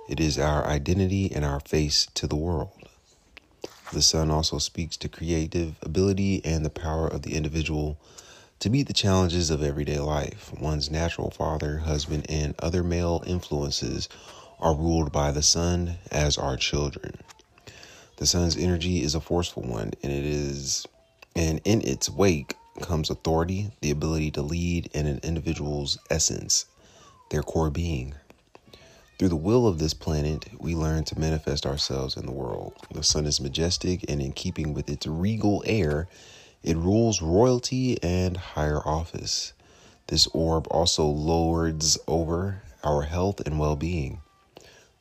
It 0.08 0.20
is 0.20 0.38
our 0.38 0.64
identity 0.66 1.30
and 1.32 1.44
our 1.44 1.60
face 1.60 2.06
to 2.14 2.26
the 2.26 2.36
world. 2.36 2.81
The 3.92 4.00
sun 4.00 4.30
also 4.30 4.56
speaks 4.56 4.96
to 4.98 5.08
creative 5.10 5.74
ability 5.82 6.42
and 6.46 6.64
the 6.64 6.70
power 6.70 7.06
of 7.06 7.22
the 7.22 7.34
individual 7.34 7.98
to 8.60 8.70
meet 8.70 8.86
the 8.86 8.94
challenges 8.94 9.50
of 9.50 9.62
everyday 9.62 9.98
life. 9.98 10.50
One's 10.58 10.90
natural 10.90 11.30
father, 11.30 11.78
husband, 11.78 12.24
and 12.30 12.54
other 12.58 12.82
male 12.82 13.22
influences 13.26 14.08
are 14.58 14.74
ruled 14.74 15.12
by 15.12 15.30
the 15.30 15.42
sun, 15.42 15.98
as 16.10 16.38
are 16.38 16.56
children. 16.56 17.18
The 18.16 18.24
sun's 18.24 18.56
energy 18.56 19.02
is 19.02 19.14
a 19.14 19.20
forceful 19.20 19.64
one, 19.64 19.92
and 20.02 20.10
it 20.10 20.24
is, 20.24 20.86
and 21.36 21.60
in 21.64 21.82
its 21.82 22.08
wake 22.08 22.54
comes 22.80 23.10
authority, 23.10 23.72
the 23.82 23.90
ability 23.90 24.30
to 24.30 24.42
lead, 24.42 24.88
and 24.94 25.06
an 25.06 25.20
individual's 25.22 25.98
essence, 26.08 26.64
their 27.30 27.42
core 27.42 27.70
being. 27.70 28.14
Through 29.22 29.28
the 29.28 29.36
will 29.36 29.68
of 29.68 29.78
this 29.78 29.94
planet, 29.94 30.48
we 30.58 30.74
learn 30.74 31.04
to 31.04 31.16
manifest 31.16 31.64
ourselves 31.64 32.16
in 32.16 32.26
the 32.26 32.32
world. 32.32 32.74
The 32.92 33.04
sun 33.04 33.24
is 33.24 33.40
majestic, 33.40 34.04
and 34.10 34.20
in 34.20 34.32
keeping 34.32 34.74
with 34.74 34.90
its 34.90 35.06
regal 35.06 35.62
air, 35.64 36.08
it 36.64 36.76
rules 36.76 37.22
royalty 37.22 38.02
and 38.02 38.36
higher 38.36 38.80
office. 38.80 39.52
This 40.08 40.26
orb 40.32 40.66
also 40.72 41.06
lords 41.06 41.96
over 42.08 42.64
our 42.82 43.02
health 43.02 43.38
and 43.46 43.60
well 43.60 43.76
being. 43.76 44.22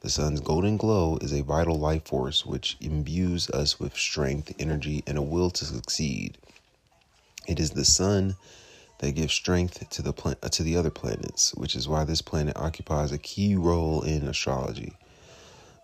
The 0.01 0.11
sun's 0.11 0.39
golden 0.39 0.77
glow 0.77 1.17
is 1.19 1.33
a 1.33 1.41
vital 1.41 1.79
life 1.79 2.05
force 2.05 2.45
which 2.45 2.77
imbues 2.79 3.49
us 3.49 3.79
with 3.79 3.97
strength, 3.97 4.53
energy, 4.59 5.03
and 5.07 5.17
a 5.17 5.23
will 5.23 5.49
to 5.49 5.65
succeed. 5.65 6.37
It 7.47 7.59
is 7.59 7.71
the 7.71 7.85
sun 7.85 8.35
that 9.01 9.15
give 9.15 9.31
strength 9.31 9.89
to 9.89 10.01
the 10.01 10.13
pla- 10.13 10.35
to 10.35 10.63
the 10.63 10.77
other 10.77 10.91
planets, 10.91 11.53
which 11.55 11.75
is 11.75 11.87
why 11.87 12.03
this 12.03 12.21
planet 12.21 12.55
occupies 12.55 13.11
a 13.11 13.17
key 13.17 13.55
role 13.55 14.01
in 14.03 14.27
astrology. 14.27 14.93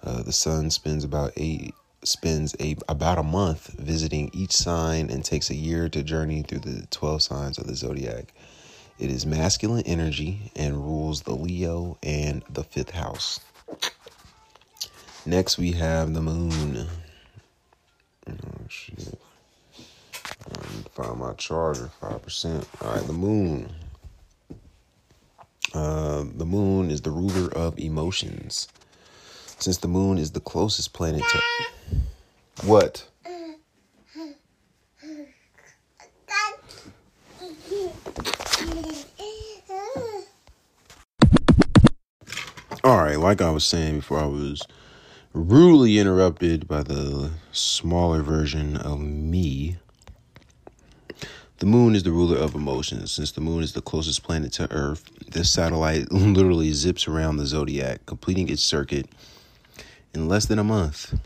Uh, 0.04 0.22
the 0.22 0.32
sun 0.32 0.70
spends 0.70 1.04
about 1.04 1.34
eight 1.36 1.74
spends 2.04 2.56
a 2.60 2.78
about 2.88 3.18
a 3.18 3.24
month 3.24 3.74
visiting 3.80 4.30
each 4.34 4.52
sign 4.54 5.10
and 5.10 5.26
takes 5.26 5.50
a 5.50 5.56
year 5.56 5.90
to 5.90 6.04
journey 6.04 6.44
through 6.44 6.60
the 6.60 6.86
12 6.92 7.22
signs 7.24 7.58
of 7.58 7.66
the 7.66 7.76
zodiac. 7.76 8.34
It 9.00 9.10
is 9.10 9.26
masculine 9.26 9.84
energy 9.86 10.52
and 10.56 10.78
rules 10.78 11.24
the 11.24 11.36
Leo 11.36 11.98
and 12.04 12.44
the 12.50 12.64
fifth 12.64 12.92
house. 12.92 13.40
Next, 15.26 15.58
we 15.58 15.74
have 15.74 16.14
the 16.14 16.22
moon. 16.22 16.88
Oh, 18.30 18.34
shit. 18.70 19.20
Find 20.92 21.20
my 21.20 21.34
charger, 21.34 21.90
5%. 22.02 22.66
All 22.82 22.94
right, 22.94 23.06
the 23.06 23.14
moon. 23.14 23.72
Uh, 25.74 26.24
the 26.36 26.46
moon 26.46 26.90
is 26.90 27.02
the 27.02 27.12
ruler 27.12 27.54
of 27.54 27.78
emotions. 27.78 28.68
Since 29.60 29.78
the 29.78 29.88
moon 29.88 30.18
is 30.18 30.32
the 30.32 30.40
closest 30.40 30.94
planet 30.94 31.22
to. 31.22 31.96
What? 32.66 33.08
All 42.84 42.98
right, 42.98 43.20
like 43.20 43.42
I 43.42 43.50
was 43.50 43.66
saying 43.66 43.98
before, 43.98 44.20
I 44.20 44.26
was 44.26 44.62
rudely 45.34 46.00
interrupted 46.00 46.68
by 46.68 46.84
the 46.84 47.32
smaller 47.52 48.22
version 48.24 48.78
of 48.78 49.00
me. 49.00 49.78
The 51.60 51.66
moon 51.66 51.96
is 51.96 52.04
the 52.04 52.12
ruler 52.12 52.38
of 52.38 52.54
emotions. 52.54 53.12
Since 53.12 53.32
the 53.32 53.42
moon 53.42 53.64
is 53.64 53.74
the 53.74 53.82
closest 53.82 54.22
planet 54.22 54.52
to 54.54 54.72
Earth, 54.72 55.10
this 55.32 55.50
satellite 55.50 56.12
literally 56.12 56.72
zips 56.72 57.08
around 57.08 57.38
the 57.38 57.48
zodiac, 57.48 58.06
completing 58.06 58.48
its 58.48 58.62
circuit 58.62 59.08
in 60.14 60.28
less 60.28 60.46
than 60.46 60.60
a 60.60 60.64
month. 60.64 61.20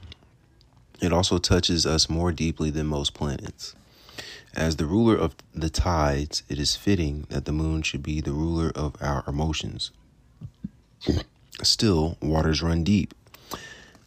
It 1.02 1.12
also 1.12 1.38
touches 1.38 1.86
us 1.86 2.10
more 2.10 2.32
deeply 2.32 2.70
than 2.70 2.88
most 2.88 3.14
planets. 3.14 3.76
As 4.56 4.78
the 4.78 4.86
ruler 4.86 5.16
of 5.16 5.36
the 5.54 5.70
tides, 5.70 6.44
it 6.48 6.60
is 6.60 6.76
fitting 6.78 7.26
that 7.30 7.46
the 7.46 7.52
moon 7.52 7.82
should 7.82 8.04
be 8.04 8.22
the 8.22 8.34
ruler 8.34 8.72
of 8.76 8.96
our 9.02 9.24
emotions. 9.28 9.92
Still, 11.62 12.18
waters 12.22 12.62
run 12.62 12.84
deep, 12.84 13.14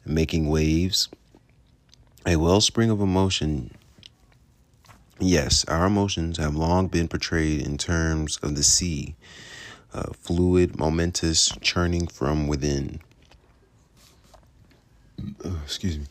making 0.07 0.49
waves, 0.49 1.09
a 2.25 2.37
wellspring 2.37 2.91
of 2.91 3.01
emotion. 3.01 3.71
Yes, 5.21 5.65
our 5.67 5.87
emotions 5.87 6.39
have 6.39 6.57
long 6.57 6.89
been 6.89 7.09
portrayed 7.09 7.63
in 7.63 7.79
terms 7.79 8.39
of 8.43 8.57
the 8.57 8.65
sea, 8.65 9.15
uh, 9.93 10.13
fluid, 10.13 10.77
momentous, 10.77 11.53
churning 11.61 12.09
from 12.09 12.49
within. 12.49 13.01
Uh, 15.45 15.53
excuse 15.65 15.99
me. 15.99 16.07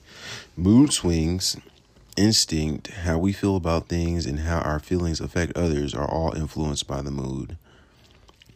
Mood 0.56 0.94
swings, 0.94 1.58
instinct, 2.16 2.88
how 2.88 3.18
we 3.18 3.34
feel 3.34 3.58
about 3.58 3.90
things, 3.90 4.26
and 4.26 4.40
how 4.40 4.60
our 4.60 4.80
feelings 4.80 5.20
affect 5.20 5.58
others 5.58 5.94
are 5.94 6.10
all 6.10 6.34
influenced 6.34 6.88
by 6.88 7.02
the 7.02 7.12
mood. 7.12 7.58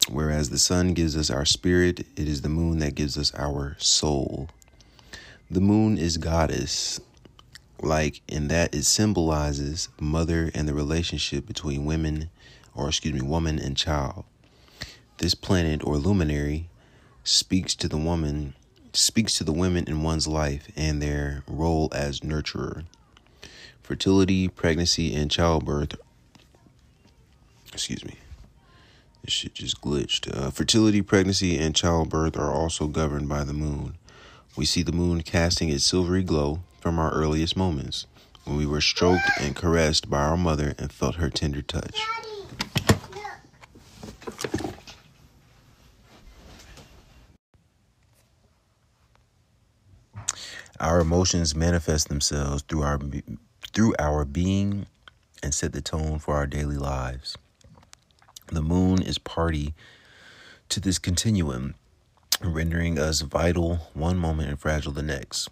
Whereas 0.09 0.49
the 0.49 0.57
sun 0.57 0.93
gives 0.93 1.17
us 1.17 1.29
our 1.29 1.43
spirit, 1.43 1.99
it 1.99 2.27
is 2.27 2.41
the 2.41 2.49
moon 2.49 2.79
that 2.79 2.95
gives 2.95 3.17
us 3.17 3.33
our 3.35 3.75
soul. 3.79 4.47
The 5.51 5.59
moon 5.59 5.97
is 5.97 6.17
goddess, 6.17 7.01
like 7.81 8.21
in 8.27 8.47
that 8.47 8.73
it 8.73 8.83
symbolizes 8.83 9.89
mother 9.99 10.51
and 10.53 10.67
the 10.67 10.73
relationship 10.73 11.45
between 11.45 11.85
women, 11.85 12.29
or 12.75 12.87
excuse 12.87 13.13
me, 13.13 13.21
woman 13.21 13.59
and 13.59 13.77
child. 13.77 14.25
This 15.17 15.35
planet 15.35 15.83
or 15.83 15.97
luminary 15.97 16.69
speaks 17.23 17.75
to 17.75 17.87
the 17.87 17.97
woman, 17.97 18.53
speaks 18.93 19.37
to 19.37 19.43
the 19.43 19.53
women 19.53 19.85
in 19.87 20.03
one's 20.03 20.27
life 20.27 20.71
and 20.75 21.01
their 21.01 21.43
role 21.47 21.89
as 21.93 22.21
nurturer. 22.21 22.85
Fertility, 23.83 24.47
pregnancy, 24.47 25.15
and 25.15 25.31
childbirth. 25.31 25.95
Excuse 27.73 28.03
me. 28.05 28.15
This 29.23 29.33
shit 29.33 29.53
just 29.53 29.81
glitched. 29.81 30.33
Uh, 30.35 30.51
fertility, 30.51 31.01
pregnancy, 31.01 31.57
and 31.57 31.75
childbirth 31.75 32.37
are 32.37 32.51
also 32.51 32.87
governed 32.87 33.27
by 33.27 33.43
the 33.43 33.53
moon. 33.53 33.97
We 34.55 34.65
see 34.65 34.83
the 34.83 34.91
moon 34.91 35.21
casting 35.21 35.69
its 35.69 35.83
silvery 35.83 36.23
glow 36.23 36.61
from 36.87 36.99
our 36.99 37.11
earliest 37.11 37.57
moments 37.57 38.07
when 38.45 38.55
we 38.55 38.65
were 38.65 38.79
stroked 38.79 39.29
and 39.41 39.57
caressed 39.57 40.09
by 40.09 40.21
our 40.21 40.37
mother 40.37 40.73
and 40.77 40.89
felt 40.89 41.15
her 41.15 41.29
tender 41.29 41.61
touch. 41.61 41.99
Our 50.79 51.01
emotions 51.01 51.53
manifest 51.53 52.07
themselves 52.07 52.61
through 52.61 52.83
our 52.83 53.01
through 53.73 53.93
our 53.99 54.23
being 54.23 54.85
and 55.43 55.53
set 55.53 55.73
the 55.73 55.81
tone 55.81 56.19
for 56.19 56.35
our 56.35 56.47
daily 56.47 56.77
lives. 56.77 57.37
The 58.49 58.61
moon 58.61 59.01
is 59.01 59.17
party 59.17 59.73
to 60.69 60.79
this 60.79 60.99
continuum, 60.99 61.75
rendering 62.41 62.97
us 62.97 63.19
vital 63.19 63.89
one 63.93 64.17
moment 64.17 64.47
and 64.47 64.57
fragile 64.57 64.93
the 64.93 65.03
next. 65.03 65.49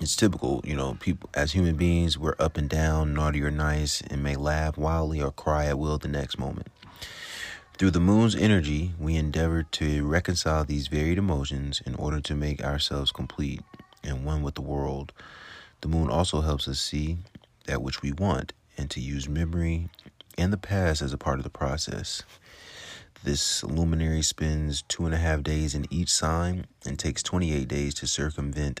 It's 0.00 0.14
typical, 0.14 0.60
you 0.64 0.76
know, 0.76 0.96
people 1.00 1.28
as 1.34 1.52
human 1.52 1.74
beings, 1.74 2.16
we're 2.16 2.36
up 2.38 2.56
and 2.56 2.68
down, 2.68 3.14
naughty 3.14 3.42
or 3.42 3.50
nice, 3.50 4.00
and 4.00 4.22
may 4.22 4.36
laugh 4.36 4.78
wildly 4.78 5.20
or 5.20 5.32
cry 5.32 5.66
at 5.66 5.78
will 5.78 5.98
the 5.98 6.06
next 6.06 6.38
moment. 6.38 6.68
Through 7.78 7.90
the 7.90 8.00
moon's 8.00 8.36
energy, 8.36 8.94
we 9.00 9.16
endeavor 9.16 9.64
to 9.64 10.06
reconcile 10.06 10.64
these 10.64 10.86
varied 10.86 11.18
emotions 11.18 11.82
in 11.84 11.96
order 11.96 12.20
to 12.20 12.36
make 12.36 12.62
ourselves 12.62 13.10
complete 13.10 13.60
and 14.04 14.24
one 14.24 14.42
with 14.42 14.54
the 14.54 14.62
world. 14.62 15.12
The 15.80 15.88
moon 15.88 16.10
also 16.10 16.42
helps 16.42 16.68
us 16.68 16.80
see 16.80 17.18
that 17.66 17.82
which 17.82 18.00
we 18.00 18.12
want 18.12 18.52
and 18.76 18.88
to 18.90 19.00
use 19.00 19.28
memory 19.28 19.90
and 20.36 20.52
the 20.52 20.58
past 20.58 21.02
as 21.02 21.12
a 21.12 21.18
part 21.18 21.38
of 21.38 21.44
the 21.44 21.50
process. 21.50 22.22
This 23.24 23.64
luminary 23.64 24.22
spends 24.22 24.82
two 24.82 25.06
and 25.06 25.14
a 25.14 25.18
half 25.18 25.42
days 25.42 25.74
in 25.74 25.86
each 25.90 26.10
sign 26.10 26.66
and 26.86 26.96
takes 26.96 27.20
28 27.24 27.66
days 27.66 27.94
to 27.94 28.06
circumvent 28.06 28.80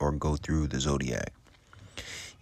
or 0.00 0.12
go 0.12 0.36
through 0.36 0.68
the 0.68 0.80
zodiac. 0.80 1.32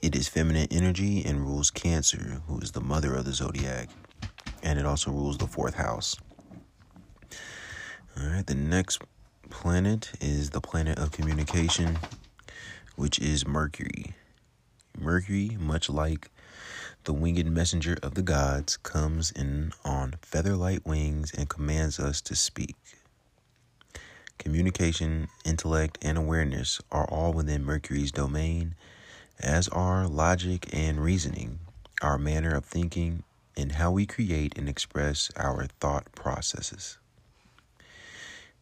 It 0.02 0.14
is 0.14 0.28
feminine 0.28 0.68
energy 0.70 1.24
and 1.24 1.40
rules 1.40 1.70
Cancer, 1.70 2.42
who 2.46 2.60
is 2.60 2.72
the 2.72 2.80
mother 2.80 3.14
of 3.14 3.24
the 3.24 3.32
zodiac, 3.32 3.88
and 4.62 4.78
it 4.78 4.86
also 4.86 5.10
rules 5.10 5.38
the 5.38 5.46
fourth 5.46 5.74
house. 5.74 6.16
All 8.18 8.26
right, 8.26 8.46
the 8.46 8.54
next 8.54 9.02
planet 9.50 10.12
is 10.20 10.50
the 10.50 10.60
planet 10.60 10.98
of 10.98 11.12
communication, 11.12 11.98
which 12.96 13.18
is 13.18 13.46
Mercury. 13.46 14.14
Mercury, 14.98 15.56
much 15.60 15.90
like 15.90 16.30
the 17.04 17.12
winged 17.12 17.50
messenger 17.50 17.98
of 18.02 18.14
the 18.14 18.22
gods, 18.22 18.76
comes 18.78 19.30
in 19.30 19.72
on 19.84 20.14
feather 20.22 20.56
light 20.56 20.84
wings 20.86 21.32
and 21.32 21.48
commands 21.48 22.00
us 22.00 22.20
to 22.22 22.34
speak. 22.34 22.76
Communication, 24.38 25.28
intellect, 25.44 25.98
and 26.02 26.16
awareness 26.16 26.80
are 26.92 27.06
all 27.08 27.32
within 27.32 27.64
Mercury's 27.64 28.12
domain, 28.12 28.74
as 29.40 29.68
are 29.68 30.06
logic 30.06 30.68
and 30.72 31.02
reasoning, 31.02 31.58
our 32.02 32.18
manner 32.18 32.54
of 32.54 32.64
thinking, 32.64 33.22
and 33.56 33.72
how 33.72 33.90
we 33.90 34.06
create 34.06 34.56
and 34.58 34.68
express 34.68 35.30
our 35.36 35.66
thought 35.80 36.12
processes. 36.12 36.98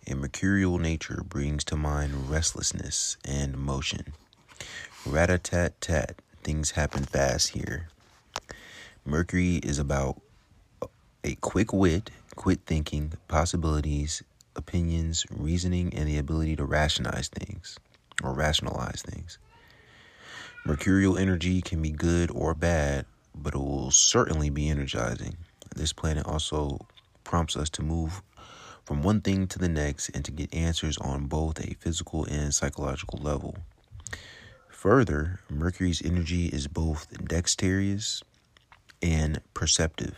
A 0.06 0.14
mercurial 0.14 0.78
nature 0.78 1.22
brings 1.26 1.64
to 1.64 1.76
mind 1.76 2.28
restlessness 2.30 3.16
and 3.24 3.56
motion. 3.56 4.12
Rat 5.06 5.30
a 5.30 5.38
tat 5.38 5.80
tat, 5.80 6.20
things 6.42 6.72
happen 6.72 7.04
fast 7.04 7.50
here. 7.50 7.88
Mercury 9.04 9.56
is 9.56 9.78
about 9.78 10.20
a 11.24 11.34
quick 11.36 11.72
wit, 11.72 12.10
quick 12.36 12.60
thinking, 12.66 13.14
possibilities, 13.28 14.22
opinions, 14.56 15.24
reasoning, 15.30 15.92
and 15.94 16.08
the 16.08 16.18
ability 16.18 16.56
to 16.56 16.64
rationalize 16.64 17.28
things 17.28 17.78
or 18.22 18.32
rationalize 18.32 19.02
things. 19.02 19.38
Mercurial 20.64 21.18
energy 21.18 21.60
can 21.60 21.82
be 21.82 21.90
good 21.90 22.30
or 22.30 22.54
bad, 22.54 23.06
but 23.34 23.54
it 23.54 23.58
will 23.58 23.90
certainly 23.90 24.50
be 24.50 24.68
energizing. 24.68 25.36
This 25.74 25.92
planet 25.92 26.26
also 26.26 26.86
prompts 27.24 27.56
us 27.56 27.68
to 27.70 27.82
move 27.82 28.22
from 28.84 29.02
one 29.02 29.20
thing 29.20 29.46
to 29.48 29.58
the 29.58 29.68
next 29.68 30.10
and 30.10 30.24
to 30.24 30.30
get 30.30 30.54
answers 30.54 30.98
on 30.98 31.26
both 31.26 31.58
a 31.58 31.74
physical 31.74 32.24
and 32.24 32.54
psychological 32.54 33.18
level. 33.22 33.56
Further, 34.68 35.40
Mercury's 35.48 36.02
energy 36.04 36.46
is 36.46 36.68
both 36.68 37.08
dexterous 37.26 38.22
and 39.02 39.40
perceptive. 39.54 40.14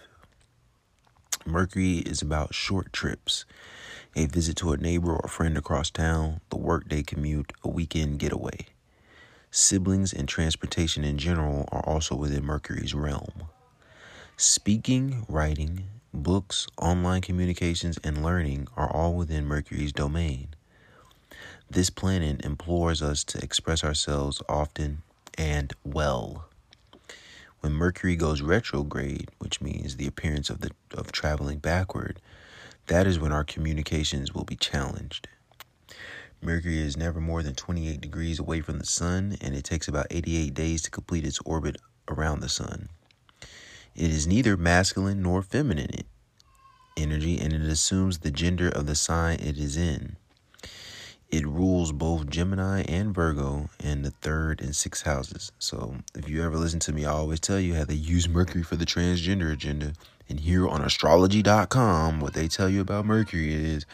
Mercury 1.44 1.98
is 1.98 2.22
about 2.22 2.54
short 2.54 2.92
trips, 2.92 3.44
a 4.16 4.26
visit 4.26 4.56
to 4.56 4.72
a 4.72 4.78
neighbor 4.78 5.14
or 5.14 5.28
friend 5.28 5.58
across 5.58 5.90
town, 5.90 6.40
the 6.48 6.56
workday 6.56 7.02
commute, 7.02 7.52
a 7.62 7.68
weekend 7.68 8.18
getaway. 8.18 8.66
Siblings 9.50 10.12
and 10.12 10.26
transportation 10.26 11.04
in 11.04 11.18
general 11.18 11.68
are 11.70 11.84
also 11.86 12.16
within 12.16 12.42
Mercury's 12.42 12.94
realm. 12.94 13.44
Speaking, 14.38 15.26
writing, 15.28 15.84
books, 16.14 16.66
online 16.78 17.20
communications, 17.20 17.98
and 18.02 18.22
learning 18.22 18.68
are 18.74 18.90
all 18.90 19.14
within 19.14 19.44
Mercury's 19.44 19.92
domain. 19.92 20.48
This 21.70 21.90
planet 21.90 22.42
implores 22.44 23.02
us 23.02 23.22
to 23.24 23.42
express 23.42 23.84
ourselves 23.84 24.40
often 24.48 25.02
and 25.36 25.74
well. 25.84 26.48
When 27.60 27.72
Mercury 27.72 28.16
goes 28.16 28.40
retrograde, 28.40 29.30
which 29.38 29.60
means 29.60 29.96
the 29.96 30.06
appearance 30.06 30.48
of 30.48 30.60
the 30.60 30.70
of 30.92 31.12
traveling 31.12 31.58
backward, 31.58 32.20
that 32.86 33.06
is 33.06 33.18
when 33.18 33.32
our 33.32 33.44
communications 33.44 34.34
will 34.34 34.44
be 34.44 34.56
challenged. 34.56 35.28
Mercury 36.40 36.78
is 36.78 36.96
never 36.96 37.20
more 37.20 37.42
than 37.42 37.54
28 37.54 38.00
degrees 38.00 38.38
away 38.38 38.60
from 38.60 38.78
the 38.78 38.86
sun, 38.86 39.36
and 39.40 39.54
it 39.54 39.64
takes 39.64 39.88
about 39.88 40.06
88 40.10 40.54
days 40.54 40.82
to 40.82 40.90
complete 40.90 41.24
its 41.24 41.40
orbit 41.44 41.76
around 42.08 42.40
the 42.40 42.48
sun. 42.48 42.88
It 43.94 44.10
is 44.10 44.26
neither 44.26 44.56
masculine 44.56 45.22
nor 45.22 45.42
feminine 45.42 45.90
energy, 46.96 47.40
and 47.40 47.52
it 47.52 47.62
assumes 47.62 48.18
the 48.18 48.30
gender 48.30 48.68
of 48.68 48.86
the 48.86 48.94
sign 48.94 49.40
it 49.40 49.58
is 49.58 49.76
in. 49.76 50.16
It 51.28 51.46
rules 51.46 51.92
both 51.92 52.30
Gemini 52.30 52.82
and 52.82 53.14
Virgo 53.14 53.68
in 53.82 54.02
the 54.02 54.10
third 54.10 54.60
and 54.60 54.76
sixth 54.76 55.04
houses. 55.04 55.50
So, 55.58 55.96
if 56.14 56.28
you 56.28 56.44
ever 56.44 56.56
listen 56.56 56.78
to 56.80 56.92
me, 56.92 57.04
I 57.04 57.10
always 57.10 57.40
tell 57.40 57.58
you 57.58 57.74
how 57.74 57.84
they 57.84 57.94
use 57.94 58.28
Mercury 58.28 58.62
for 58.62 58.76
the 58.76 58.86
transgender 58.86 59.52
agenda. 59.52 59.94
And 60.28 60.40
here 60.40 60.68
on 60.68 60.82
astrology.com, 60.82 62.20
what 62.20 62.34
they 62.34 62.48
tell 62.48 62.68
you 62.68 62.80
about 62.80 63.06
Mercury 63.06 63.54
is 63.54 63.86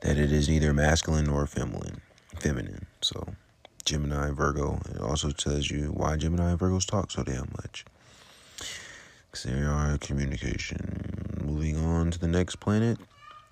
that 0.00 0.18
it 0.18 0.32
is 0.32 0.48
neither 0.48 0.74
masculine 0.74 1.26
nor 1.26 1.46
feminine. 1.46 2.00
Feminine. 2.36 2.86
So, 3.00 3.34
Gemini, 3.84 4.30
Virgo. 4.30 4.80
It 4.94 5.00
also 5.00 5.30
tells 5.30 5.70
you 5.70 5.86
why 5.86 6.16
Gemini 6.16 6.50
and 6.50 6.58
Virgos 6.58 6.86
talk 6.86 7.10
so 7.10 7.22
damn 7.22 7.52
much. 7.56 7.84
Because 9.30 9.44
they 9.44 9.62
are 9.62 9.96
communication. 9.98 11.38
Moving 11.42 11.76
on 11.76 12.10
to 12.10 12.18
the 12.18 12.28
next 12.28 12.56
planet 12.56 12.98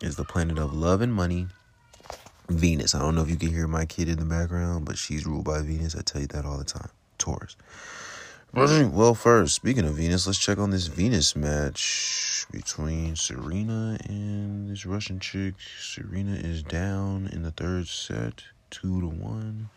is 0.00 0.16
the 0.16 0.24
planet 0.24 0.58
of 0.58 0.74
love 0.74 1.00
and 1.00 1.14
money. 1.14 1.46
Venus. 2.48 2.94
I 2.94 3.00
don't 3.00 3.14
know 3.14 3.22
if 3.22 3.30
you 3.30 3.36
can 3.36 3.50
hear 3.50 3.66
my 3.66 3.86
kid 3.86 4.08
in 4.08 4.18
the 4.18 4.24
background, 4.24 4.84
but 4.84 4.98
she's 4.98 5.26
ruled 5.26 5.44
by 5.44 5.62
Venus. 5.62 5.96
I 5.96 6.02
tell 6.02 6.20
you 6.20 6.28
that 6.28 6.44
all 6.44 6.58
the 6.58 6.64
time. 6.64 6.90
Taurus. 7.18 7.56
Well, 8.56 9.14
first, 9.14 9.54
speaking 9.54 9.84
of 9.84 9.96
Venus, 9.96 10.26
let's 10.26 10.38
check 10.38 10.56
on 10.56 10.70
this 10.70 10.86
Venus 10.86 11.36
match 11.36 12.46
between 12.50 13.14
Serena 13.14 13.98
and 14.08 14.70
this 14.70 14.86
Russian 14.86 15.20
chick. 15.20 15.52
Serena 15.78 16.36
is 16.36 16.62
down 16.62 17.28
in 17.34 17.42
the 17.42 17.50
third 17.50 17.86
set, 17.86 18.44
two 18.70 19.02
to 19.02 19.08
one. 19.08 19.68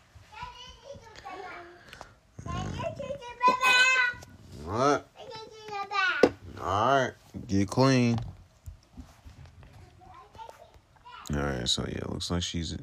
What? 4.64 5.06
All 6.62 7.00
right, 7.00 7.12
get 7.48 7.68
clean. 7.68 8.18
All 11.34 11.38
right, 11.38 11.68
so 11.68 11.84
yeah, 11.86 12.00
looks 12.08 12.30
like 12.30 12.42
she's 12.42 12.78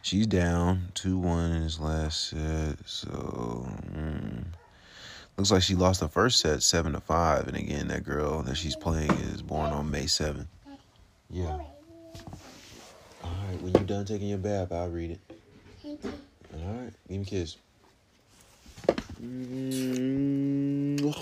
she's 0.00 0.26
down 0.26 0.88
two 0.94 1.18
one 1.18 1.52
in 1.52 1.64
this 1.64 1.78
last 1.78 2.30
set. 2.30 2.78
So 2.86 3.68
mm, 3.94 4.44
looks 5.36 5.50
like 5.50 5.62
she 5.62 5.74
lost 5.74 6.00
the 6.00 6.08
first 6.08 6.40
set 6.40 6.62
seven 6.62 6.92
to 6.92 7.00
five, 7.00 7.48
and 7.48 7.56
again 7.56 7.88
that 7.88 8.04
girl 8.04 8.42
that 8.42 8.56
she's 8.56 8.76
playing 8.76 9.10
is 9.10 9.42
born 9.42 9.70
on 9.70 9.90
May 9.90 10.06
seventh. 10.06 10.48
Yeah. 11.30 11.58
All 13.24 13.30
right, 13.48 13.60
when 13.62 13.72
you're 13.72 13.82
done 13.84 14.04
taking 14.04 14.28
your 14.28 14.38
bath, 14.38 14.72
I'll 14.72 14.88
read 14.90 15.12
it. 15.12 15.20
All 15.84 16.74
right, 16.74 16.92
give 17.08 17.18
me 17.18 17.22
a 17.22 17.24
kiss. 17.24 17.56
Mm. 19.22 21.14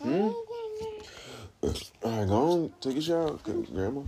Hmm? 0.00 0.30
All 2.04 2.18
right, 2.18 2.28
go 2.28 2.34
on, 2.34 2.72
take 2.80 2.96
a 2.96 3.00
shower, 3.00 3.38
Grandma. 3.72 4.02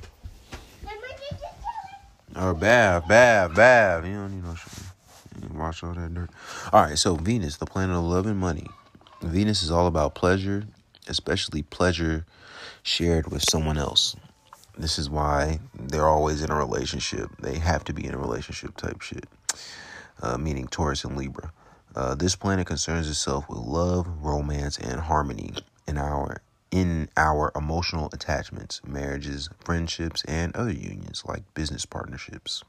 Or 2.37 2.55
bath, 2.55 3.07
bath, 3.07 3.55
bath. 3.55 4.05
You 4.05 4.15
don't 4.15 4.35
need 4.35 4.45
no 4.45 4.55
shower. 4.55 4.84
You 5.43 5.59
wash 5.59 5.83
all 5.83 5.95
that 5.95 6.15
dirt. 6.15 6.31
All 6.73 6.83
right, 6.83 6.99
so 6.99 7.17
Venus, 7.17 7.57
the 7.57 7.67
planet 7.67 7.97
of 7.97 8.05
love 8.05 8.27
and 8.27 8.39
money. 8.39 8.67
Venus 9.23 9.63
is 9.63 9.71
all 9.71 9.87
about 9.87 10.15
pleasure, 10.15 10.65
especially 11.09 11.63
pleasure 11.63 12.27
shared 12.83 13.31
with 13.31 13.43
someone 13.49 13.79
else. 13.79 14.17
This 14.77 14.99
is 14.99 15.09
why 15.09 15.61
they're 15.75 16.09
always 16.09 16.43
in 16.43 16.51
a 16.51 16.57
relationship. 16.57 17.31
They 17.41 17.59
have 17.59 17.85
to 17.85 17.93
be 17.93 18.05
in 18.05 18.15
a 18.15 18.19
relationship 18.19 18.77
type 18.77 19.01
shit, 19.01 19.27
uh, 20.23 20.37
meaning 20.37 20.67
Taurus 20.67 21.05
and 21.05 21.17
Libra. 21.17 21.53
Uh, 21.95 22.15
this 22.15 22.35
planet 22.35 22.67
concerns 22.67 23.09
itself 23.09 23.49
with 23.49 23.59
love, 23.59 24.09
romance, 24.21 24.79
and 24.79 25.01
harmony 25.01 25.53
in 25.87 25.97
our 25.97 26.43
in 26.71 27.09
our 27.17 27.53
emotional 27.55 28.11
attachments, 28.13 28.81
marriages, 28.85 29.49
friendships, 29.61 30.25
and 30.25 30.55
other 30.57 30.73
unions 30.73 31.23
like 31.25 31.43
business 31.55 31.87
partnerships. 31.87 32.65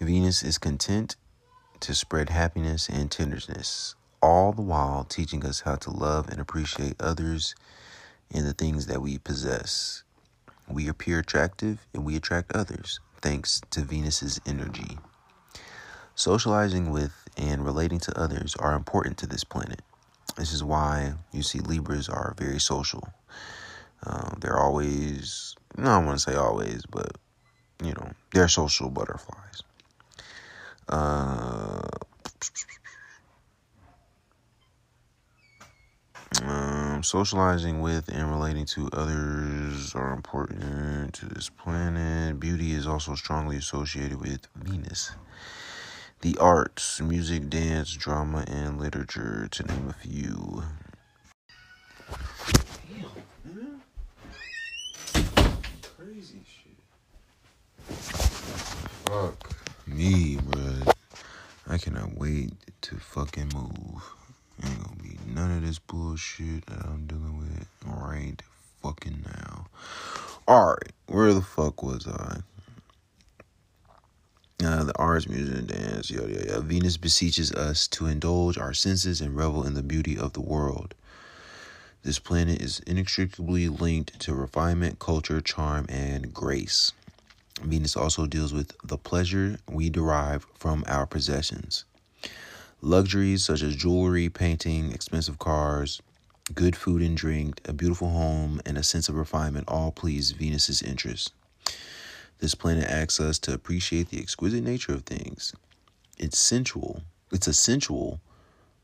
Venus 0.00 0.42
is 0.42 0.58
content 0.58 1.16
to 1.80 1.94
spread 1.94 2.28
happiness 2.28 2.86
and 2.86 3.10
tenderness, 3.10 3.94
all 4.20 4.52
the 4.52 4.60
while 4.60 5.04
teaching 5.04 5.44
us 5.44 5.60
how 5.60 5.76
to 5.76 5.90
love 5.90 6.28
and 6.28 6.38
appreciate 6.38 7.00
others 7.00 7.54
and 8.30 8.46
the 8.46 8.52
things 8.52 8.86
that 8.86 9.00
we 9.00 9.16
possess. 9.16 10.02
We 10.68 10.86
appear 10.86 11.20
attractive 11.20 11.86
and 11.94 12.04
we 12.04 12.14
attract 12.14 12.54
others 12.54 13.00
thanks 13.22 13.62
to 13.70 13.80
Venus's 13.80 14.38
energy. 14.44 14.98
Socializing 16.14 16.90
with 16.90 17.14
and 17.38 17.64
relating 17.64 18.00
to 18.00 18.20
others 18.20 18.54
are 18.56 18.74
important 18.74 19.16
to 19.18 19.26
this 19.26 19.44
planet. 19.44 19.80
This 20.36 20.52
is 20.52 20.62
why 20.62 21.14
you 21.32 21.42
see 21.42 21.60
Libras 21.60 22.10
are 22.10 22.34
very 22.36 22.60
social. 22.60 23.08
Um, 24.06 24.36
they're 24.40 24.58
always, 24.58 25.56
no, 25.78 25.90
I 25.90 25.98
want 26.04 26.18
to 26.18 26.30
say 26.30 26.36
always, 26.36 26.84
but 26.84 27.16
you 27.82 27.94
know, 27.94 28.10
they're 28.34 28.48
social 28.48 28.90
butterflies. 28.90 29.62
Uh, 30.88 31.82
um, 36.42 37.02
socializing 37.02 37.80
with 37.80 38.08
and 38.08 38.30
relating 38.30 38.64
to 38.66 38.88
others 38.92 39.94
are 39.94 40.12
important 40.12 41.12
to 41.14 41.26
this 41.26 41.48
planet. 41.48 42.38
Beauty 42.38 42.72
is 42.72 42.86
also 42.86 43.14
strongly 43.14 43.56
associated 43.56 44.20
with 44.20 44.46
Venus 44.54 45.12
the 46.22 46.36
arts, 46.38 47.00
music, 47.00 47.48
dance, 47.48 47.92
drama, 47.92 48.44
and 48.48 48.80
literature, 48.80 49.48
to 49.50 49.62
name 49.64 49.88
a 49.88 49.92
few. 49.92 50.62
Damn, 52.88 53.82
Crazy 55.96 56.40
shit. 56.44 56.78
Fuck 59.06 59.45
me, 59.86 60.36
bro. 60.36 60.92
I 61.68 61.78
cannot 61.78 62.16
wait 62.16 62.52
to 62.82 62.96
fucking 62.96 63.50
move. 63.54 64.02
Ain't 64.64 64.82
gonna 64.82 65.02
be 65.02 65.18
none 65.26 65.50
of 65.50 65.66
this 65.66 65.78
bullshit 65.78 66.66
that 66.66 66.84
I'm 66.84 67.06
dealing 67.06 67.38
with 67.38 67.68
right 67.84 68.40
fucking 68.82 69.24
now. 69.24 69.66
Alright, 70.48 70.92
where 71.06 71.34
the 71.34 71.42
fuck 71.42 71.82
was 71.82 72.06
I? 72.06 72.38
Uh, 74.64 74.84
the 74.84 74.96
arts, 74.96 75.28
music, 75.28 75.54
and 75.58 75.68
dance, 75.68 76.10
yada, 76.10 76.32
yada, 76.32 76.46
yada. 76.46 76.60
Venus 76.62 76.96
beseeches 76.96 77.52
us 77.52 77.86
to 77.88 78.06
indulge 78.06 78.56
our 78.56 78.72
senses 78.72 79.20
and 79.20 79.36
revel 79.36 79.66
in 79.66 79.74
the 79.74 79.82
beauty 79.82 80.16
of 80.16 80.32
the 80.32 80.40
world. 80.40 80.94
This 82.02 82.18
planet 82.18 82.62
is 82.62 82.80
inextricably 82.86 83.68
linked 83.68 84.18
to 84.20 84.34
refinement, 84.34 84.98
culture, 84.98 85.40
charm, 85.40 85.86
and 85.88 86.32
grace. 86.32 86.92
Venus 87.62 87.96
also 87.96 88.26
deals 88.26 88.52
with 88.52 88.76
the 88.84 88.98
pleasure 88.98 89.58
we 89.70 89.90
derive 89.90 90.46
from 90.54 90.84
our 90.86 91.06
possessions. 91.06 91.84
Luxuries 92.82 93.44
such 93.44 93.62
as 93.62 93.74
jewelry, 93.74 94.28
painting, 94.28 94.92
expensive 94.92 95.38
cars, 95.38 96.02
good 96.54 96.76
food 96.76 97.02
and 97.02 97.16
drink, 97.16 97.60
a 97.64 97.72
beautiful 97.72 98.10
home, 98.10 98.60
and 98.66 98.78
a 98.78 98.82
sense 98.82 99.08
of 99.08 99.16
refinement 99.16 99.66
all 99.68 99.90
please 99.90 100.32
Venus's 100.32 100.82
interest. 100.82 101.32
This 102.38 102.54
planet 102.54 102.84
asks 102.84 103.18
us 103.18 103.38
to 103.40 103.54
appreciate 103.54 104.10
the 104.10 104.20
exquisite 104.20 104.62
nature 104.62 104.92
of 104.92 105.04
things. 105.04 105.54
It's 106.18 106.38
sensual. 106.38 107.02
It's 107.32 107.46
a 107.46 107.54
sensual, 107.54 108.20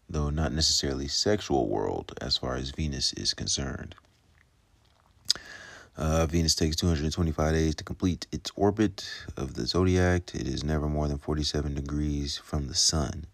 though 0.08 0.30
not 0.30 0.52
necessarily 0.52 1.08
sexual 1.08 1.68
world 1.68 2.18
as 2.20 2.38
far 2.38 2.56
as 2.56 2.70
Venus 2.70 3.12
is 3.12 3.34
concerned. 3.34 3.94
Uh, 5.96 6.26
Venus 6.26 6.54
takes 6.54 6.76
225 6.76 7.52
days 7.52 7.74
to 7.74 7.84
complete 7.84 8.26
its 8.32 8.50
orbit 8.56 9.08
of 9.36 9.54
the 9.54 9.66
zodiac. 9.66 10.34
It 10.34 10.48
is 10.48 10.64
never 10.64 10.88
more 10.88 11.06
than 11.06 11.18
47 11.18 11.74
degrees 11.74 12.38
from 12.38 12.68
the 12.68 12.74
sun. 12.74 13.26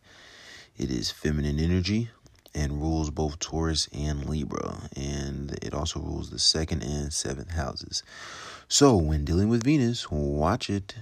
It 0.77 0.91
is 0.91 1.11
feminine 1.11 1.61
energy 1.61 2.11
and 2.55 2.81
rules 2.81 3.11
both 3.11 3.39
Taurus 3.39 3.89
and 3.93 4.29
Libra, 4.29 4.89
and 4.97 5.53
it 5.63 5.73
also 5.73 6.01
rules 6.01 6.31
the 6.31 6.39
second 6.39 6.83
and 6.83 7.13
seventh 7.13 7.53
houses. 7.53 8.03
So, 8.69 8.97
when 8.97 9.25
dealing 9.25 9.49
with 9.49 9.65
Venus, 9.65 10.11
watch 10.11 10.69
it. 10.69 10.97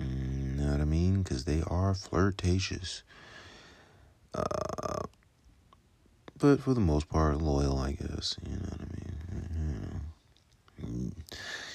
Mm, 0.00 0.48
know 0.68 0.72
what 0.72 0.80
I 0.80 0.84
mean? 0.84 1.22
Because 1.22 1.44
they 1.44 1.62
are 1.66 1.94
flirtatious. 1.94 3.02
Uh, 4.34 5.06
but 6.38 6.60
for 6.60 6.74
the 6.74 6.80
most 6.80 7.08
part, 7.08 7.40
loyal, 7.40 7.78
I 7.78 7.92
guess. 7.92 8.36
You 8.44 8.56
know 8.56 8.68
what 8.70 8.80
I 8.80 8.84
mean? 8.84 9.97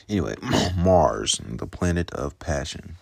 Anyway, 0.09 0.35
Mars, 0.77 1.39
the 1.45 1.67
planet 1.67 2.11
of 2.11 2.37
passion. 2.39 2.95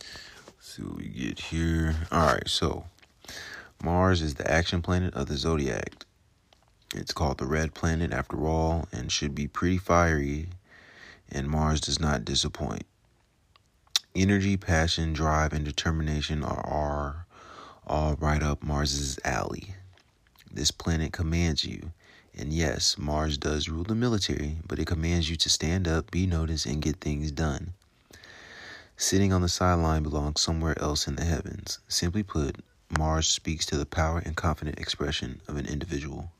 Let's 0.00 0.74
see 0.76 0.82
what 0.82 0.96
we 0.96 1.08
get 1.08 1.38
here. 1.38 1.94
All 2.10 2.26
right, 2.34 2.48
so 2.48 2.86
Mars 3.82 4.20
is 4.20 4.34
the 4.34 4.50
action 4.50 4.82
planet 4.82 5.14
of 5.14 5.28
the 5.28 5.36
zodiac. 5.36 6.04
It's 6.94 7.12
called 7.12 7.38
the 7.38 7.46
red 7.46 7.74
planet 7.74 8.12
after 8.12 8.46
all 8.46 8.88
and 8.92 9.12
should 9.12 9.34
be 9.34 9.46
pretty 9.46 9.78
fiery, 9.78 10.48
and 11.30 11.48
Mars 11.48 11.80
does 11.80 12.00
not 12.00 12.24
disappoint. 12.24 12.84
Energy, 14.14 14.56
passion, 14.56 15.12
drive, 15.12 15.52
and 15.52 15.64
determination 15.64 16.42
are, 16.42 16.66
are 16.66 17.26
all 17.86 18.16
right 18.16 18.42
up 18.42 18.62
Mars's 18.62 19.18
alley. 19.24 19.74
This 20.50 20.70
planet 20.70 21.12
commands 21.12 21.64
you. 21.64 21.92
And 22.38 22.52
yes, 22.52 22.96
Mars 22.96 23.36
does 23.36 23.68
rule 23.68 23.82
the 23.82 23.96
military, 23.96 24.58
but 24.66 24.78
it 24.78 24.86
commands 24.86 25.28
you 25.28 25.36
to 25.36 25.50
stand 25.50 25.88
up, 25.88 26.10
be 26.10 26.24
noticed, 26.24 26.66
and 26.66 26.80
get 26.80 26.96
things 26.96 27.32
done. 27.32 27.72
Sitting 28.96 29.32
on 29.32 29.42
the 29.42 29.48
sideline 29.48 30.04
belongs 30.04 30.40
somewhere 30.40 30.78
else 30.80 31.08
in 31.08 31.16
the 31.16 31.24
heavens. 31.24 31.80
Simply 31.88 32.22
put, 32.22 32.56
Mars 32.96 33.28
speaks 33.28 33.66
to 33.66 33.76
the 33.76 33.86
power 33.86 34.22
and 34.24 34.36
confident 34.36 34.78
expression 34.78 35.40
of 35.48 35.56
an 35.56 35.66
individual. 35.66 36.30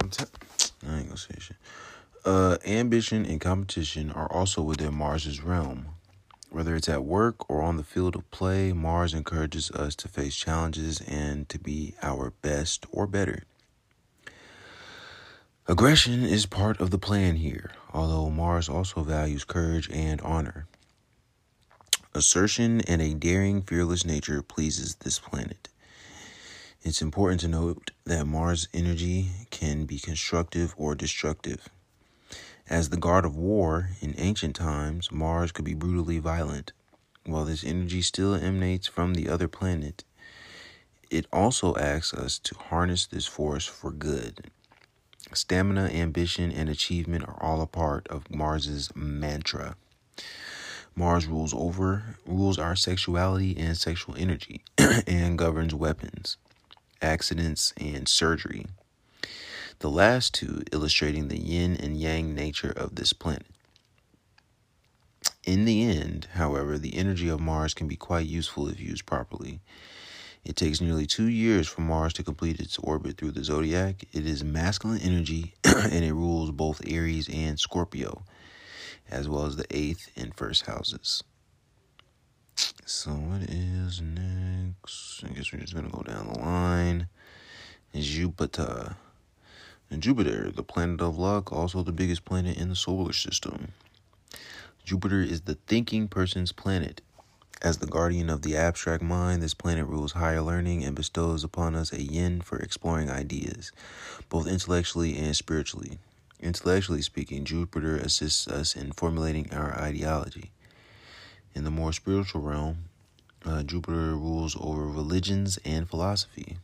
I'm 0.00 0.08
t- 0.10 0.24
I 0.86 0.96
ain't 0.96 1.06
gonna 1.06 1.16
say 1.16 1.34
shit. 1.38 1.56
Uh, 2.24 2.56
ambition 2.64 3.26
and 3.26 3.40
competition 3.40 4.12
are 4.12 4.30
also 4.30 4.62
within 4.62 4.94
Mars's 4.94 5.42
realm. 5.42 5.88
Whether 6.50 6.76
it's 6.76 6.88
at 6.88 7.02
work 7.02 7.50
or 7.50 7.62
on 7.62 7.78
the 7.78 7.82
field 7.82 8.14
of 8.14 8.30
play, 8.30 8.72
Mars 8.72 9.12
encourages 9.12 9.72
us 9.72 9.96
to 9.96 10.08
face 10.08 10.36
challenges 10.36 11.00
and 11.00 11.48
to 11.48 11.58
be 11.58 11.94
our 12.00 12.30
best 12.42 12.86
or 12.92 13.08
better. 13.08 13.42
Aggression 15.66 16.22
is 16.22 16.46
part 16.46 16.80
of 16.80 16.90
the 16.90 16.98
plan 16.98 17.36
here, 17.36 17.72
although 17.92 18.30
Mars 18.30 18.68
also 18.68 19.02
values 19.02 19.42
courage 19.42 19.90
and 19.90 20.20
honor. 20.20 20.66
Assertion 22.14 22.82
and 22.82 23.02
a 23.02 23.14
daring, 23.14 23.62
fearless 23.62 24.04
nature 24.04 24.42
pleases 24.42 24.94
this 24.96 25.18
planet. 25.18 25.68
It's 26.82 27.02
important 27.02 27.40
to 27.40 27.48
note 27.48 27.90
that 28.04 28.26
Mars 28.26 28.68
energy 28.72 29.30
can 29.50 29.86
be 29.86 29.98
constructive 29.98 30.72
or 30.76 30.94
destructive. 30.94 31.68
As 32.72 32.88
the 32.88 32.96
god 32.96 33.26
of 33.26 33.36
war 33.36 33.90
in 34.00 34.14
ancient 34.16 34.56
times, 34.56 35.12
Mars 35.12 35.52
could 35.52 35.66
be 35.66 35.74
brutally 35.74 36.18
violent. 36.18 36.72
While 37.26 37.44
this 37.44 37.64
energy 37.64 38.00
still 38.00 38.34
emanates 38.34 38.86
from 38.86 39.12
the 39.12 39.28
other 39.28 39.46
planet, 39.46 40.04
it 41.10 41.26
also 41.30 41.76
asks 41.76 42.14
us 42.14 42.38
to 42.38 42.54
harness 42.54 43.04
this 43.04 43.26
force 43.26 43.66
for 43.66 43.90
good. 43.90 44.50
Stamina, 45.34 45.90
ambition, 45.92 46.50
and 46.50 46.70
achievement 46.70 47.28
are 47.28 47.36
all 47.42 47.60
a 47.60 47.66
part 47.66 48.08
of 48.08 48.34
Mars's 48.34 48.90
mantra. 48.96 49.76
Mars 50.96 51.26
rules 51.26 51.52
over 51.52 52.16
rules 52.24 52.58
our 52.58 52.74
sexuality 52.74 53.54
and 53.54 53.76
sexual 53.76 54.16
energy 54.16 54.62
and 55.06 55.36
governs 55.36 55.74
weapons, 55.74 56.38
accidents, 57.02 57.74
and 57.76 58.08
surgery. 58.08 58.64
The 59.82 59.90
last 59.90 60.32
two 60.32 60.62
illustrating 60.70 61.26
the 61.26 61.40
yin 61.40 61.76
and 61.76 62.00
yang 62.00 62.36
nature 62.36 62.70
of 62.70 62.94
this 62.94 63.12
planet. 63.12 63.48
In 65.42 65.64
the 65.64 65.82
end, 65.82 66.28
however, 66.34 66.78
the 66.78 66.96
energy 66.96 67.28
of 67.28 67.40
Mars 67.40 67.74
can 67.74 67.88
be 67.88 67.96
quite 67.96 68.28
useful 68.28 68.68
if 68.68 68.78
used 68.78 69.06
properly. 69.06 69.58
It 70.44 70.54
takes 70.54 70.80
nearly 70.80 71.06
two 71.06 71.26
years 71.26 71.66
for 71.66 71.80
Mars 71.80 72.12
to 72.12 72.22
complete 72.22 72.60
its 72.60 72.78
orbit 72.78 73.16
through 73.16 73.32
the 73.32 73.42
zodiac. 73.42 74.04
It 74.12 74.24
is 74.24 74.44
masculine 74.44 75.00
energy 75.00 75.54
and 75.64 76.04
it 76.04 76.14
rules 76.14 76.52
both 76.52 76.80
Aries 76.86 77.28
and 77.28 77.58
Scorpio, 77.58 78.22
as 79.10 79.28
well 79.28 79.46
as 79.46 79.56
the 79.56 79.66
eighth 79.76 80.12
and 80.14 80.32
first 80.36 80.66
houses. 80.66 81.24
So, 82.86 83.10
what 83.10 83.42
is 83.50 84.00
next? 84.00 85.24
I 85.24 85.30
guess 85.30 85.52
we're 85.52 85.58
just 85.58 85.74
going 85.74 85.90
to 85.90 85.96
go 85.96 86.04
down 86.04 86.32
the 86.32 86.38
line. 86.38 87.08
Jupiter. 87.96 88.94
And 89.92 90.02
Jupiter, 90.02 90.50
the 90.50 90.62
planet 90.62 91.02
of 91.02 91.18
luck, 91.18 91.52
also 91.52 91.82
the 91.82 91.92
biggest 91.92 92.24
planet 92.24 92.56
in 92.56 92.70
the 92.70 92.74
solar 92.74 93.12
system. 93.12 93.72
Jupiter 94.86 95.20
is 95.20 95.42
the 95.42 95.56
thinking 95.66 96.08
person's 96.08 96.50
planet. 96.50 97.02
As 97.60 97.76
the 97.76 97.86
guardian 97.86 98.30
of 98.30 98.40
the 98.40 98.56
abstract 98.56 99.02
mind, 99.02 99.42
this 99.42 99.52
planet 99.52 99.86
rules 99.86 100.12
higher 100.12 100.40
learning 100.40 100.82
and 100.82 100.96
bestows 100.96 101.44
upon 101.44 101.74
us 101.74 101.92
a 101.92 102.00
yin 102.00 102.40
for 102.40 102.56
exploring 102.56 103.10
ideas, 103.10 103.70
both 104.30 104.46
intellectually 104.46 105.18
and 105.18 105.36
spiritually. 105.36 105.98
Intellectually 106.40 107.02
speaking, 107.02 107.44
Jupiter 107.44 107.96
assists 107.96 108.48
us 108.48 108.74
in 108.74 108.92
formulating 108.92 109.52
our 109.52 109.78
ideology. 109.78 110.52
In 111.54 111.64
the 111.64 111.70
more 111.70 111.92
spiritual 111.92 112.40
realm, 112.40 112.84
uh, 113.44 113.62
Jupiter 113.62 114.16
rules 114.16 114.56
over 114.58 114.88
religions 114.88 115.58
and 115.66 115.86
philosophy. 115.86 116.56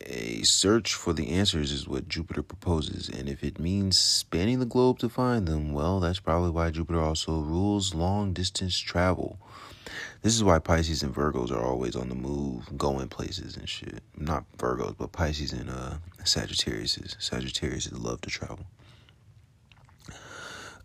A 0.00 0.42
search 0.42 0.94
for 0.94 1.12
the 1.12 1.30
answers 1.30 1.70
is 1.70 1.86
what 1.86 2.08
Jupiter 2.08 2.42
proposes, 2.42 3.08
and 3.08 3.28
if 3.28 3.44
it 3.44 3.60
means 3.60 3.96
spanning 3.96 4.58
the 4.58 4.66
globe 4.66 4.98
to 4.98 5.08
find 5.08 5.46
them, 5.46 5.72
well, 5.72 6.00
that's 6.00 6.20
probably 6.20 6.50
why 6.50 6.70
Jupiter 6.70 7.00
also 7.00 7.40
rules 7.40 7.94
long 7.94 8.32
distance 8.32 8.78
travel. 8.78 9.38
This 10.22 10.34
is 10.34 10.42
why 10.42 10.58
Pisces 10.58 11.02
and 11.02 11.14
Virgos 11.14 11.50
are 11.52 11.62
always 11.62 11.94
on 11.94 12.08
the 12.08 12.14
move, 12.14 12.76
going 12.76 13.08
places 13.08 13.56
and 13.56 13.68
shit. 13.68 14.02
Not 14.16 14.44
Virgos, 14.58 14.96
but 14.98 15.12
Pisces 15.12 15.52
and 15.52 15.70
uh, 15.70 15.94
Sagittarius. 16.24 16.98
Sagittarius 17.18 17.92
love 17.92 18.20
to 18.22 18.30
travel. 18.30 18.66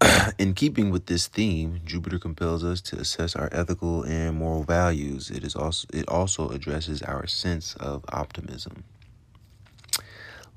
In 0.37 0.53
keeping 0.53 0.91
with 0.91 1.07
this 1.07 1.27
theme, 1.27 1.81
Jupiter 1.83 2.19
compels 2.19 2.63
us 2.63 2.79
to 2.81 2.97
assess 2.97 3.35
our 3.35 3.49
ethical 3.51 4.03
and 4.03 4.37
moral 4.37 4.63
values. 4.63 5.29
It 5.29 5.43
is 5.43 5.55
also 5.55 5.87
it 5.93 6.07
also 6.07 6.49
addresses 6.49 7.01
our 7.01 7.25
sense 7.27 7.75
of 7.75 8.05
optimism. 8.09 8.83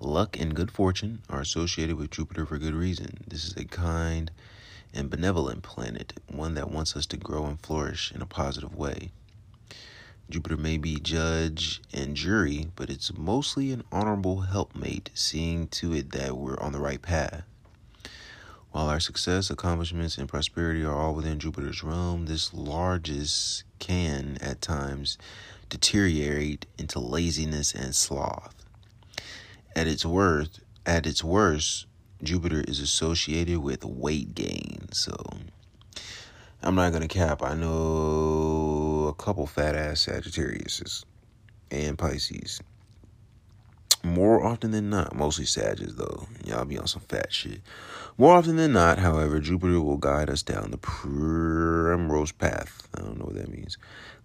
Luck 0.04 0.36
and 0.36 0.52
good 0.52 0.72
fortune 0.72 1.22
are 1.30 1.40
associated 1.40 1.94
with 1.94 2.10
Jupiter 2.10 2.44
for 2.44 2.58
good 2.58 2.74
reason. 2.74 3.18
This 3.28 3.44
is 3.44 3.56
a 3.56 3.64
kind 3.64 4.32
and 4.92 5.08
benevolent 5.08 5.62
planet, 5.62 6.14
one 6.26 6.54
that 6.54 6.72
wants 6.72 6.96
us 6.96 7.06
to 7.06 7.16
grow 7.16 7.46
and 7.46 7.60
flourish 7.60 8.10
in 8.12 8.20
a 8.20 8.26
positive 8.26 8.74
way. 8.74 9.12
Jupiter 10.28 10.56
may 10.56 10.76
be 10.76 10.96
judge 10.96 11.80
and 11.92 12.16
jury, 12.16 12.66
but 12.74 12.90
it's 12.90 13.16
mostly 13.16 13.70
an 13.70 13.84
honorable 13.92 14.40
helpmate, 14.40 15.10
seeing 15.14 15.68
to 15.68 15.94
it 15.94 16.10
that 16.10 16.36
we're 16.36 16.58
on 16.58 16.72
the 16.72 16.80
right 16.80 17.00
path. 17.00 17.44
While 18.72 18.88
our 18.88 19.00
success, 19.00 19.50
accomplishments, 19.50 20.18
and 20.18 20.28
prosperity 20.28 20.82
are 20.82 20.98
all 20.98 21.14
within 21.14 21.38
Jupiter's 21.38 21.84
realm, 21.84 22.26
this 22.26 22.52
largest 22.52 23.62
can, 23.78 24.36
at 24.40 24.60
times, 24.60 25.16
deteriorate 25.68 26.66
into 26.76 26.98
laziness 26.98 27.72
and 27.72 27.94
sloth. 27.94 28.61
At 29.74 29.86
its 29.86 30.04
worst, 30.04 30.60
at 30.84 31.06
its 31.06 31.24
worst, 31.24 31.86
Jupiter 32.22 32.62
is 32.68 32.80
associated 32.80 33.58
with 33.58 33.84
weight 33.84 34.34
gain. 34.34 34.88
So 34.92 35.16
I'm 36.62 36.74
not 36.74 36.92
gonna 36.92 37.08
cap. 37.08 37.42
I 37.42 37.54
know 37.54 39.06
a 39.08 39.14
couple 39.14 39.46
fat 39.46 39.74
ass 39.74 40.02
Sagittarius 40.02 41.04
and 41.70 41.98
Pisces. 41.98 42.60
More 44.04 44.44
often 44.44 44.72
than 44.72 44.90
not, 44.90 45.14
mostly 45.14 45.46
Sagittarius 45.46 45.94
though. 45.94 46.26
Y'all 46.44 46.64
be 46.64 46.76
on 46.78 46.86
some 46.86 47.02
fat 47.02 47.32
shit. 47.32 47.62
More 48.18 48.34
often 48.34 48.56
than 48.56 48.72
not, 48.72 48.98
however, 48.98 49.40
Jupiter 49.40 49.80
will 49.80 49.96
guide 49.96 50.28
us 50.28 50.42
down 50.42 50.70
the 50.70 50.76
primrose 50.76 52.32
path. 52.32 52.88
I 52.94 53.00
don't 53.00 53.18
know 53.18 53.24
what 53.24 53.36
that 53.36 53.48
means. 53.48 53.78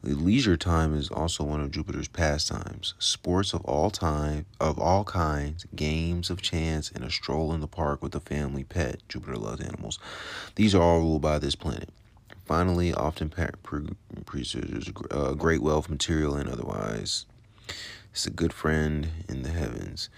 Leisure 0.03 0.57
time 0.57 0.95
is 0.95 1.09
also 1.09 1.43
one 1.43 1.59
of 1.59 1.71
Jupiter's 1.71 2.07
pastimes. 2.07 2.93
Sports 2.99 3.53
of 3.53 3.65
all 3.65 3.89
time, 3.89 4.45
of 4.59 4.77
all 4.79 5.03
kinds, 5.03 5.65
games 5.75 6.29
of 6.29 6.41
chance, 6.41 6.91
and 6.91 7.03
a 7.03 7.09
stroll 7.09 7.51
in 7.53 7.61
the 7.61 7.67
park 7.67 8.01
with 8.01 8.13
a 8.15 8.19
family 8.19 8.63
pet. 8.63 9.01
Jupiter 9.09 9.37
loves 9.37 9.61
animals. 9.61 9.99
These 10.55 10.75
are 10.75 10.81
all 10.81 10.99
ruled 10.99 11.21
by 11.21 11.39
this 11.39 11.55
planet. 11.55 11.89
Finally, 12.45 12.93
often 12.93 13.29
produces 13.63 14.89
uh, 15.11 15.33
great 15.33 15.61
wealth, 15.61 15.89
material 15.89 16.35
and 16.35 16.47
otherwise. 16.47 17.25
It's 18.11 18.25
a 18.25 18.31
good 18.31 18.53
friend 18.53 19.09
in 19.27 19.43
the 19.43 19.49
heavens. 19.49 20.09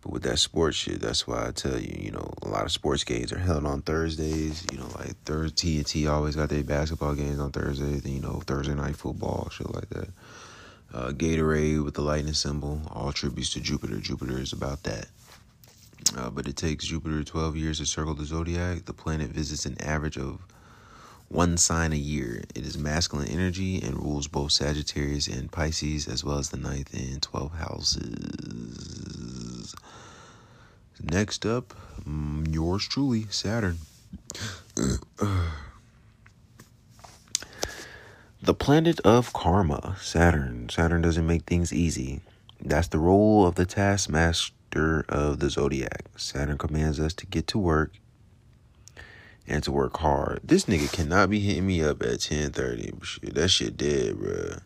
But 0.00 0.12
with 0.12 0.22
that 0.22 0.38
sports 0.38 0.76
shit, 0.76 1.00
that's 1.00 1.26
why 1.26 1.48
I 1.48 1.50
tell 1.50 1.78
you, 1.78 1.94
you 1.98 2.10
know, 2.12 2.32
a 2.42 2.48
lot 2.48 2.64
of 2.64 2.72
sports 2.72 3.02
games 3.04 3.32
are 3.32 3.38
held 3.38 3.66
on 3.66 3.82
Thursdays. 3.82 4.64
You 4.70 4.78
know, 4.78 4.88
like 4.96 5.16
Thursday 5.24 5.82
TNT 5.82 6.10
always 6.10 6.36
got 6.36 6.48
their 6.48 6.62
basketball 6.62 7.14
games 7.14 7.40
on 7.40 7.50
Thursdays. 7.50 8.04
And, 8.04 8.14
You 8.14 8.20
know, 8.20 8.40
Thursday 8.46 8.74
night 8.74 8.96
football, 8.96 9.48
shit 9.50 9.72
like 9.74 9.88
that. 9.90 10.08
Uh, 10.94 11.10
Gatorade 11.10 11.84
with 11.84 11.94
the 11.94 12.02
lightning 12.02 12.32
symbol, 12.32 12.80
all 12.90 13.12
tributes 13.12 13.52
to 13.54 13.60
Jupiter. 13.60 13.98
Jupiter 13.98 14.38
is 14.38 14.52
about 14.52 14.84
that. 14.84 15.08
Uh, 16.16 16.30
but 16.30 16.46
it 16.46 16.56
takes 16.56 16.86
Jupiter 16.86 17.22
12 17.22 17.56
years 17.56 17.78
to 17.78 17.86
circle 17.86 18.14
the 18.14 18.24
zodiac. 18.24 18.84
The 18.84 18.94
planet 18.94 19.30
visits 19.30 19.66
an 19.66 19.76
average 19.82 20.16
of 20.16 20.40
one 21.28 21.56
sign 21.56 21.92
a 21.92 21.96
year. 21.96 22.42
It 22.54 22.64
is 22.64 22.78
masculine 22.78 23.28
energy 23.28 23.80
and 23.82 23.96
rules 23.96 24.28
both 24.28 24.52
Sagittarius 24.52 25.28
and 25.28 25.52
Pisces, 25.52 26.08
as 26.08 26.24
well 26.24 26.38
as 26.38 26.50
the 26.50 26.56
ninth 26.56 26.94
and 26.94 27.20
12th 27.20 27.56
houses. 27.56 28.14
Next 31.02 31.46
up, 31.46 31.74
mm, 32.02 32.52
yours 32.52 32.88
truly, 32.88 33.26
Saturn. 33.30 33.78
the 38.42 38.54
planet 38.54 38.98
of 39.00 39.32
karma, 39.32 39.96
Saturn. 40.00 40.68
Saturn 40.70 41.02
doesn't 41.02 41.26
make 41.26 41.44
things 41.44 41.72
easy. 41.72 42.20
That's 42.60 42.88
the 42.88 42.98
role 42.98 43.46
of 43.46 43.54
the 43.54 43.66
taskmaster 43.66 45.04
of 45.08 45.38
the 45.38 45.50
zodiac. 45.50 46.06
Saturn 46.16 46.58
commands 46.58 46.98
us 46.98 47.12
to 47.14 47.26
get 47.26 47.46
to 47.48 47.58
work 47.58 47.92
and 49.48 49.62
to 49.64 49.72
work 49.72 49.96
hard. 49.96 50.40
This 50.44 50.66
nigga 50.66 50.92
cannot 50.92 51.30
be 51.30 51.40
hitting 51.40 51.66
me 51.66 51.82
up 51.82 52.02
at 52.02 52.20
10:30. 52.20 53.02
Shit, 53.02 53.34
that 53.34 53.48
shit 53.48 53.76
dead, 53.76 54.16
bruh. 54.16 54.60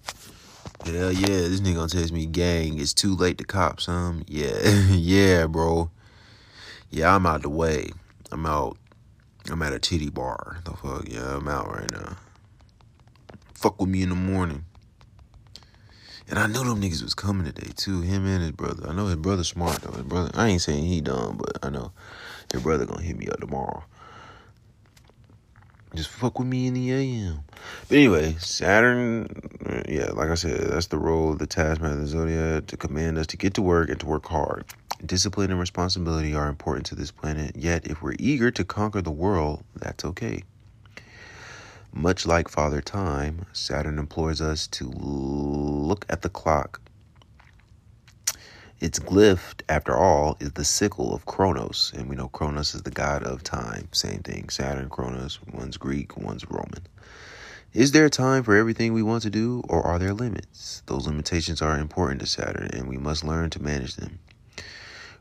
Hell 0.84 1.12
yeah, 1.12 1.26
this 1.26 1.60
nigga 1.60 1.76
gonna 1.76 1.88
text 1.88 2.12
me, 2.12 2.26
gang, 2.26 2.78
it's 2.80 2.92
too 2.92 3.14
late 3.14 3.38
to 3.38 3.44
cop 3.44 3.80
some. 3.80 4.24
Yeah, 4.26 4.68
yeah, 4.90 5.46
bro. 5.46 5.90
Yeah, 6.90 7.14
I'm 7.14 7.24
out 7.24 7.42
the 7.42 7.48
way. 7.48 7.90
I'm 8.32 8.44
out. 8.44 8.76
I'm 9.50 9.62
at 9.62 9.72
a 9.72 9.78
titty 9.78 10.10
bar. 10.10 10.58
The 10.64 10.72
fuck, 10.72 11.08
yeah, 11.08 11.36
I'm 11.36 11.48
out 11.48 11.68
right 11.68 11.90
now. 11.90 12.16
Fuck 13.54 13.80
with 13.80 13.88
me 13.88 14.02
in 14.02 14.08
the 14.08 14.16
morning. 14.16 14.64
And 16.28 16.38
I 16.38 16.46
knew 16.46 16.64
them 16.64 16.80
niggas 16.80 17.02
was 17.02 17.14
coming 17.14 17.44
today 17.46 17.72
too. 17.76 18.00
Him 18.00 18.26
and 18.26 18.42
his 18.42 18.52
brother. 18.52 18.88
I 18.88 18.94
know 18.94 19.06
his 19.06 19.16
brother 19.16 19.44
smart 19.44 19.82
though. 19.82 19.92
His 19.92 20.02
brother. 20.02 20.30
I 20.34 20.48
ain't 20.48 20.62
saying 20.62 20.84
he 20.84 21.00
dumb, 21.00 21.36
but 21.36 21.58
I 21.62 21.70
know 21.70 21.92
his 22.52 22.62
brother 22.62 22.86
gonna 22.86 23.02
hit 23.02 23.16
me 23.16 23.28
up 23.28 23.38
tomorrow. 23.38 23.84
Just 25.94 26.08
fuck 26.08 26.38
with 26.38 26.48
me 26.48 26.66
in 26.66 26.74
the 26.74 26.90
AM. 26.90 27.40
But 27.88 27.96
anyway, 27.96 28.36
Saturn, 28.38 29.28
uh, 29.66 29.82
yeah, 29.86 30.10
like 30.12 30.30
I 30.30 30.34
said, 30.34 30.70
that's 30.70 30.86
the 30.86 30.98
role 30.98 31.32
of 31.32 31.38
the 31.38 31.46
taskmaster 31.46 31.94
of 31.94 32.00
the 32.00 32.06
zodiac 32.06 32.66
to 32.68 32.76
command 32.78 33.18
us 33.18 33.26
to 33.28 33.36
get 33.36 33.52
to 33.54 33.62
work 33.62 33.90
and 33.90 34.00
to 34.00 34.06
work 34.06 34.26
hard. 34.26 34.64
Discipline 35.04 35.50
and 35.50 35.60
responsibility 35.60 36.34
are 36.34 36.48
important 36.48 36.86
to 36.86 36.94
this 36.94 37.10
planet, 37.10 37.56
yet, 37.56 37.86
if 37.86 38.00
we're 38.00 38.16
eager 38.18 38.50
to 38.52 38.64
conquer 38.64 39.02
the 39.02 39.10
world, 39.10 39.64
that's 39.76 40.04
okay. 40.04 40.44
Much 41.92 42.24
like 42.24 42.48
Father 42.48 42.80
Time, 42.80 43.44
Saturn 43.52 43.98
employs 43.98 44.40
us 44.40 44.66
to 44.68 44.86
look 44.86 46.06
at 46.08 46.22
the 46.22 46.30
clock 46.30 46.80
its 48.82 48.98
glyph, 48.98 49.60
after 49.68 49.96
all, 49.96 50.36
is 50.40 50.50
the 50.54 50.64
sickle 50.64 51.14
of 51.14 51.24
Kronos, 51.24 51.92
and 51.96 52.08
we 52.08 52.16
know 52.16 52.26
Kronos 52.26 52.74
is 52.74 52.82
the 52.82 52.90
god 52.90 53.22
of 53.22 53.44
time. 53.44 53.86
Same 53.92 54.18
thing. 54.24 54.48
Saturn, 54.48 54.88
Kronos, 54.88 55.38
one's 55.52 55.76
Greek, 55.76 56.16
one's 56.16 56.44
Roman. 56.50 56.84
Is 57.72 57.92
there 57.92 58.08
time 58.08 58.42
for 58.42 58.56
everything 58.56 58.92
we 58.92 59.04
want 59.04 59.22
to 59.22 59.30
do, 59.30 59.62
or 59.68 59.86
are 59.86 60.00
there 60.00 60.12
limits? 60.12 60.82
Those 60.86 61.06
limitations 61.06 61.62
are 61.62 61.78
important 61.78 62.22
to 62.22 62.26
Saturn, 62.26 62.70
and 62.72 62.88
we 62.88 62.98
must 62.98 63.22
learn 63.22 63.50
to 63.50 63.62
manage 63.62 63.94
them. 63.94 64.18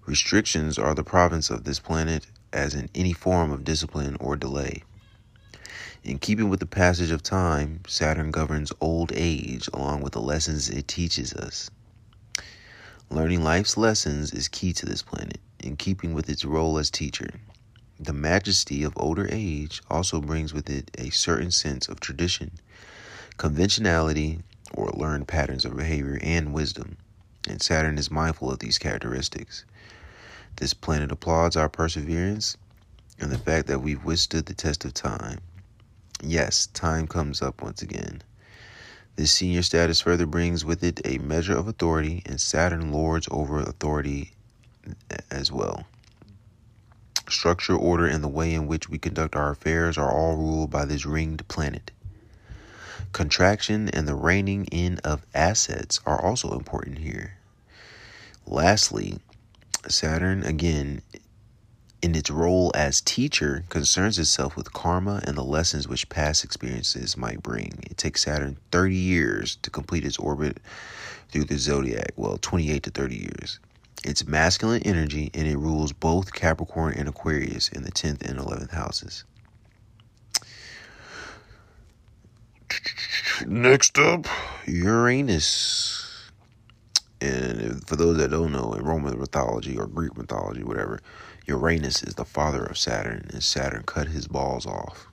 Restrictions 0.08 0.80
are 0.80 0.96
the 0.96 1.04
province 1.04 1.52
of 1.52 1.64
this 1.64 1.80
planet, 1.80 2.26
as 2.52 2.74
in 2.74 2.90
any 2.96 3.14
form 3.14 3.52
of 3.52 3.64
discipline 3.64 4.18
or 4.20 4.36
delay. 4.36 4.82
In 6.04 6.18
keeping 6.18 6.50
with 6.50 6.62
the 6.62 6.66
passage 6.66 7.12
of 7.12 7.22
time, 7.22 7.82
Saturn 7.88 8.32
governs 8.32 8.74
old 8.82 9.12
age 9.14 9.70
along 9.72 10.02
with 10.02 10.14
the 10.14 10.20
lessons 10.20 10.68
it 10.68 10.88
teaches 10.88 11.32
us. 11.36 11.70
Learning 13.12 13.44
life's 13.44 13.76
lessons 13.76 14.32
is 14.32 14.48
key 14.48 14.72
to 14.72 14.86
this 14.86 15.02
planet, 15.02 15.42
in 15.60 15.76
keeping 15.76 16.14
with 16.14 16.30
its 16.30 16.46
role 16.46 16.78
as 16.78 16.90
teacher. 16.90 17.42
The 18.00 18.14
majesty 18.14 18.84
of 18.84 18.94
older 18.96 19.28
age 19.30 19.82
also 19.90 20.22
brings 20.22 20.54
with 20.54 20.70
it 20.70 20.90
a 20.98 21.10
certain 21.10 21.52
sense 21.52 21.90
of 21.90 22.00
tradition, 22.00 22.52
conventionality, 23.36 24.40
or 24.74 24.92
learned 24.92 25.28
patterns 25.28 25.66
of 25.66 25.76
behavior 25.76 26.20
and 26.22 26.54
wisdom, 26.54 26.96
and 27.50 27.62
Saturn 27.62 27.98
is 27.98 28.10
mindful 28.10 28.50
of 28.50 28.60
these 28.60 28.78
characteristics. 28.78 29.66
This 30.56 30.74
planet 30.74 31.12
applauds 31.12 31.58
our 31.58 31.68
perseverance 31.68 32.56
and 33.20 33.30
the 33.30 33.38
fact 33.38 33.68
that 33.68 33.82
we've 33.82 34.06
withstood 34.06 34.46
the 34.46 34.54
test 34.54 34.86
of 34.86 34.94
time. 34.94 35.40
Yes, 36.24 36.68
time 36.68 37.08
comes 37.08 37.42
up 37.42 37.62
once 37.62 37.82
again. 37.82 38.22
This 39.22 39.34
senior 39.34 39.62
status 39.62 40.02
further 40.02 40.26
brings 40.26 40.66
with 40.66 40.84
it 40.84 41.00
a 41.06 41.20
measure 41.20 41.56
of 41.56 41.68
authority, 41.68 42.24
and 42.26 42.42
Saturn 42.42 42.92
lords 42.92 43.28
over 43.30 43.60
authority 43.60 44.32
as 45.30 45.52
well. 45.52 45.86
Structure, 47.30 47.76
order, 47.76 48.08
and 48.08 48.24
the 48.24 48.28
way 48.28 48.52
in 48.52 48.66
which 48.66 48.90
we 48.90 48.98
conduct 48.98 49.36
our 49.36 49.52
affairs 49.52 49.96
are 49.96 50.12
all 50.12 50.38
ruled 50.38 50.72
by 50.72 50.86
this 50.86 51.06
ringed 51.06 51.48
planet. 51.48 51.92
Contraction 53.14 53.90
and 53.90 54.08
the 54.08 54.16
reining 54.16 54.66
in 54.72 54.98
of 55.04 55.24
assets 55.36 56.00
are 56.04 56.20
also 56.20 56.58
important 56.58 56.98
here. 56.98 57.38
Lastly, 58.48 59.20
Saturn 59.88 60.42
again 60.42 61.04
in 62.02 62.16
its 62.16 62.30
role 62.32 62.72
as 62.76 63.02
teacher, 63.02 63.64
concerns 63.70 64.18
itself 64.18 64.56
with 64.56 64.74
karma 64.74 65.22
and 65.26 65.38
the 65.38 65.44
lessons 65.44 65.88
which 65.88 66.10
past 66.10 66.44
experiences 66.44 67.16
might 67.16 67.44
bring. 67.44 67.84
It 67.90 67.98
takes 67.98 68.24
Saturn 68.24 68.58
30 68.72 68.96
years 68.96 69.58
to 69.62 69.70
complete 69.70 70.06
its 70.06 70.18
orbit 70.18 70.58
through 71.30 71.46
the 71.46 71.58
zodiac, 71.58 72.12
well, 72.16 72.38
28 72.42 72.84
to 72.84 72.90
30 72.90 73.16
years. 73.16 73.60
It's 74.04 74.26
masculine 74.26 74.82
energy 74.84 75.30
and 75.34 75.48
it 75.48 75.58
rules 75.58 75.94
both 75.94 76.34
Capricorn 76.34 76.96
and 76.96 77.08
Aquarius 77.08 77.70
in 77.70 77.84
the 77.84 77.92
10th 77.92 78.28
and 78.28 78.40
11th 78.40 78.72
houses. 78.72 79.24
Next 83.46 83.98
up, 84.00 84.26
Uranus. 84.66 86.08
And 87.20 87.88
for 87.88 87.96
those 87.96 88.18
that 88.18 88.32
don't 88.32 88.52
know, 88.52 88.74
in 88.74 88.84
Roman 88.84 89.20
mythology 89.20 89.78
or 89.78 89.86
Greek 89.86 90.18
mythology, 90.18 90.64
whatever, 90.64 91.00
Uranus 91.48 92.04
is 92.04 92.16
the 92.16 92.26
father 92.26 92.64
of 92.64 92.78
Saturn, 92.78 93.30
and 93.32 93.44
Saturn 93.44 93.84
cut 93.84 94.08
his 94.08 94.28
balls 94.28 94.66
off. 94.66 95.08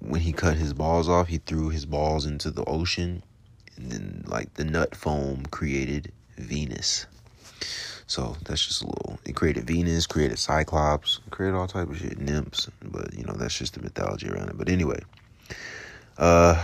When 0.00 0.20
he 0.20 0.32
cut 0.32 0.56
his 0.56 0.72
balls 0.72 1.08
off, 1.08 1.28
he 1.28 1.38
threw 1.38 1.70
his 1.70 1.86
balls 1.86 2.24
into 2.26 2.50
the 2.50 2.64
ocean, 2.64 3.22
and 3.76 3.90
then, 3.90 4.24
like, 4.26 4.54
the 4.54 4.64
nut 4.64 4.94
foam 4.94 5.46
created 5.46 6.12
Venus. 6.36 7.06
So 8.08 8.36
that's 8.46 8.66
just 8.66 8.82
a 8.82 8.86
little. 8.86 9.20
It 9.26 9.36
created 9.36 9.66
Venus, 9.66 10.06
created 10.06 10.38
Cyclops, 10.38 11.20
created 11.30 11.56
all 11.56 11.66
type 11.66 11.90
of 11.90 11.98
shit, 11.98 12.18
nymphs. 12.18 12.68
But 12.82 13.12
you 13.12 13.24
know 13.24 13.34
that's 13.34 13.56
just 13.56 13.74
the 13.74 13.82
mythology 13.82 14.30
around 14.30 14.48
it. 14.48 14.56
But 14.56 14.70
anyway, 14.70 15.00
uh, 16.16 16.60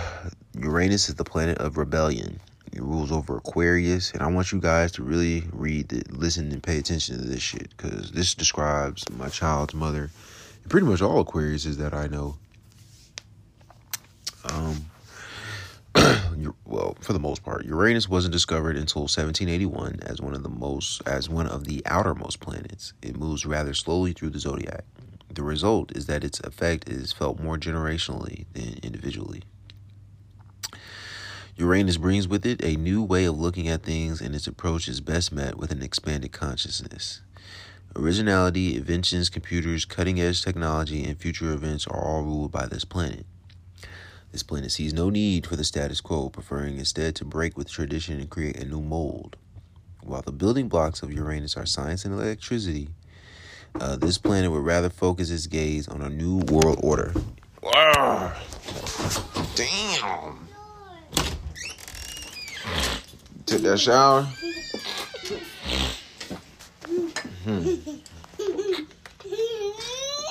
Uranus 0.58 1.10
is 1.10 1.16
the 1.16 1.24
planet 1.24 1.58
of 1.58 1.76
rebellion. 1.76 2.40
It 2.74 2.82
rules 2.82 3.12
over 3.12 3.36
Aquarius, 3.36 4.10
and 4.10 4.20
I 4.20 4.26
want 4.26 4.50
you 4.50 4.60
guys 4.60 4.90
to 4.92 5.04
really 5.04 5.44
read, 5.52 5.90
the, 5.90 6.02
listen, 6.10 6.50
and 6.50 6.60
pay 6.60 6.76
attention 6.78 7.16
to 7.16 7.24
this 7.24 7.40
shit 7.40 7.68
because 7.76 8.10
this 8.10 8.34
describes 8.34 9.08
my 9.10 9.28
child's 9.28 9.74
mother, 9.74 10.10
and 10.60 10.70
pretty 10.70 10.84
much 10.84 11.00
all 11.00 11.24
Aquariuses 11.24 11.76
that 11.76 11.94
I 11.94 12.08
know. 12.08 12.36
Um, 14.52 14.86
well, 16.64 16.96
for 17.00 17.12
the 17.12 17.20
most 17.20 17.44
part, 17.44 17.64
Uranus 17.64 18.08
wasn't 18.08 18.32
discovered 18.32 18.76
until 18.76 19.02
1781 19.02 20.00
as 20.02 20.20
one 20.20 20.34
of 20.34 20.42
the 20.42 20.48
most, 20.48 21.00
as 21.06 21.28
one 21.28 21.46
of 21.46 21.66
the 21.66 21.80
outermost 21.86 22.40
planets. 22.40 22.92
It 23.02 23.16
moves 23.16 23.46
rather 23.46 23.72
slowly 23.74 24.12
through 24.12 24.30
the 24.30 24.40
zodiac. 24.40 24.84
The 25.32 25.44
result 25.44 25.96
is 25.96 26.06
that 26.06 26.24
its 26.24 26.40
effect 26.40 26.88
is 26.88 27.12
felt 27.12 27.38
more 27.38 27.56
generationally 27.56 28.46
than 28.52 28.80
individually. 28.82 29.44
Uranus 31.56 31.98
brings 31.98 32.26
with 32.26 32.44
it 32.44 32.64
a 32.64 32.76
new 32.76 33.00
way 33.00 33.24
of 33.26 33.38
looking 33.38 33.68
at 33.68 33.84
things, 33.84 34.20
and 34.20 34.34
its 34.34 34.48
approach 34.48 34.88
is 34.88 35.00
best 35.00 35.30
met 35.30 35.56
with 35.56 35.70
an 35.70 35.82
expanded 35.82 36.32
consciousness. 36.32 37.20
Originality, 37.94 38.76
inventions, 38.76 39.28
computers, 39.28 39.84
cutting 39.84 40.20
edge 40.20 40.42
technology, 40.42 41.04
and 41.04 41.16
future 41.16 41.52
events 41.52 41.86
are 41.86 41.96
all 41.96 42.22
ruled 42.22 42.50
by 42.50 42.66
this 42.66 42.84
planet. 42.84 43.24
This 44.32 44.42
planet 44.42 44.72
sees 44.72 44.92
no 44.92 45.10
need 45.10 45.46
for 45.46 45.54
the 45.54 45.62
status 45.62 46.00
quo, 46.00 46.28
preferring 46.28 46.78
instead 46.78 47.14
to 47.16 47.24
break 47.24 47.56
with 47.56 47.70
tradition 47.70 48.18
and 48.18 48.28
create 48.28 48.56
a 48.56 48.64
new 48.64 48.80
mold. 48.80 49.36
While 50.02 50.22
the 50.22 50.32
building 50.32 50.68
blocks 50.68 51.04
of 51.04 51.12
Uranus 51.12 51.56
are 51.56 51.66
science 51.66 52.04
and 52.04 52.12
electricity, 52.12 52.88
uh, 53.76 53.94
this 53.94 54.18
planet 54.18 54.50
would 54.50 54.64
rather 54.64 54.90
focus 54.90 55.30
its 55.30 55.46
gaze 55.46 55.86
on 55.86 56.02
a 56.02 56.10
new 56.10 56.38
world 56.50 56.80
order. 56.82 57.14
Damn. 59.54 60.48
Took 63.46 63.62
that 63.62 63.78
shower? 63.78 64.22
Hmm. 67.44 67.62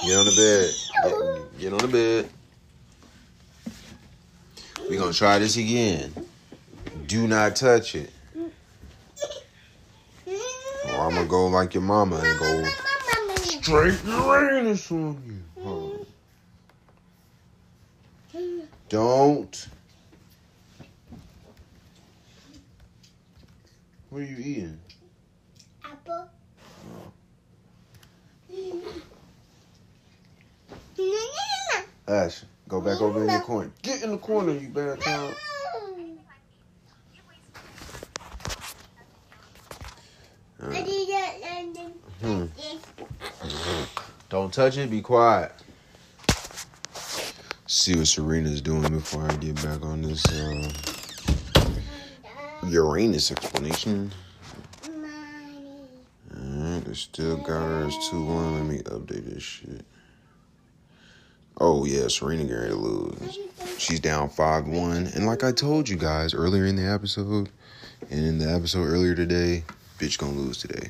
Get 0.06 0.18
on 0.18 0.26
the 0.26 0.34
bed. 0.36 0.70
Get, 1.04 1.60
get 1.60 1.74
on 1.74 1.80
the 1.80 1.88
bed. 1.88 2.30
We're 4.90 5.00
gonna 5.00 5.14
try 5.14 5.40
this 5.40 5.58
again. 5.58 6.14
Do 7.08 7.28
not 7.28 7.56
touch 7.56 7.96
it. 7.96 8.12
Or 10.26 11.00
I'm 11.00 11.16
gonna 11.16 11.26
go 11.26 11.48
like 11.48 11.74
your 11.74 11.84
mama 11.84 12.18
and 12.18 12.40
go 12.40 12.64
straight 13.38 14.04
Uranus 14.06 14.92
on 14.92 15.42
you. 15.56 15.64
On. 15.64 16.06
Don't. 18.90 19.68
What 24.14 24.22
are 24.22 24.26
you 24.26 24.38
eating? 24.38 24.80
Apple. 25.84 26.30
Ash, 32.08 32.44
go 32.68 32.80
back 32.80 33.02
over 33.02 33.22
in 33.22 33.26
the 33.26 33.40
corner. 33.40 33.72
Get 33.82 34.04
in 34.04 34.12
the 34.12 34.20
corner, 34.20 34.54
you 34.54 34.68
bad 34.68 35.02
child. 35.02 35.34
Hmm. 42.22 42.46
Don't 44.30 44.54
touch 44.54 44.78
it. 44.78 44.92
Be 44.92 45.02
quiet. 45.02 45.54
See 47.66 47.96
what 47.96 48.06
Serena's 48.06 48.62
doing 48.62 48.92
before 48.92 49.24
I 49.24 49.36
get 49.38 49.56
back 49.56 49.82
on 49.82 50.04
this 50.04 50.24
uh, 50.28 50.93
Uranus 52.70 53.32
explanation. 53.32 54.12
Alright, 56.36 56.86
they 56.86 56.94
still 56.94 57.38
got 57.38 57.62
her 57.62 57.88
as 57.88 58.10
2 58.10 58.24
1. 58.26 58.56
Let 58.56 58.66
me 58.66 58.80
update 58.84 59.34
this 59.34 59.44
shit. 59.44 59.86
Oh, 61.58 61.86
yeah, 61.86 62.08
Serena 62.08 62.44
ready 62.44 62.70
to 62.70 62.76
lose. 62.76 63.38
She's 63.78 64.00
down 64.00 64.30
5 64.30 64.68
1. 64.68 65.08
And 65.16 65.26
like 65.26 65.44
I 65.44 65.52
told 65.52 65.88
you 65.88 65.98
guys 65.98 66.34
earlier 66.34 66.66
in 66.66 66.76
the 66.76 66.86
episode, 66.86 67.50
and 68.10 68.26
in 68.26 68.38
the 68.40 68.52
episode 68.52 68.88
earlier 68.88 69.16
today, 69.16 69.64
bitch 70.00 70.18
gonna 70.18 70.34
lose 70.34 70.58
today. 70.58 70.90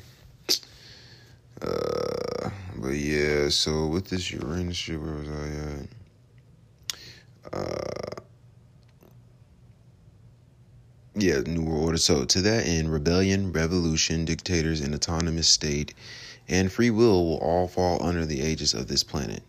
Uh, 1.60 2.50
but 2.76 2.90
yeah, 2.90 3.48
so 3.48 3.86
with 3.86 4.08
this 4.08 4.30
Uranus 4.32 4.76
shit, 4.76 5.00
where 5.00 5.14
was 5.14 5.28
I 5.28 5.48
at? 7.52 7.60
Uh, 7.60 8.13
yeah, 11.14 11.40
New 11.40 11.62
World 11.62 11.84
Order. 11.84 11.98
So 11.98 12.24
to 12.24 12.40
that 12.42 12.66
end, 12.66 12.92
rebellion, 12.92 13.52
revolution, 13.52 14.24
dictators, 14.24 14.80
and 14.80 14.94
autonomous 14.94 15.48
state, 15.48 15.94
and 16.48 16.70
free 16.70 16.90
will 16.90 17.24
will 17.24 17.38
all 17.38 17.68
fall 17.68 18.02
under 18.02 18.26
the 18.26 18.40
aegis 18.40 18.74
of 18.74 18.88
this 18.88 19.02
planet. 19.02 19.42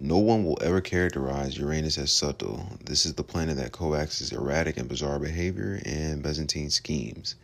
No 0.00 0.18
one 0.18 0.44
will 0.44 0.58
ever 0.60 0.80
characterize 0.80 1.58
Uranus 1.58 1.98
as 1.98 2.12
subtle. 2.12 2.64
This 2.84 3.04
is 3.04 3.14
the 3.14 3.24
planet 3.24 3.56
that 3.56 3.72
coaxes 3.72 4.30
erratic 4.30 4.76
and 4.76 4.88
bizarre 4.88 5.18
behavior 5.18 5.80
and 5.84 6.22
Byzantine 6.22 6.70
schemes. 6.70 7.34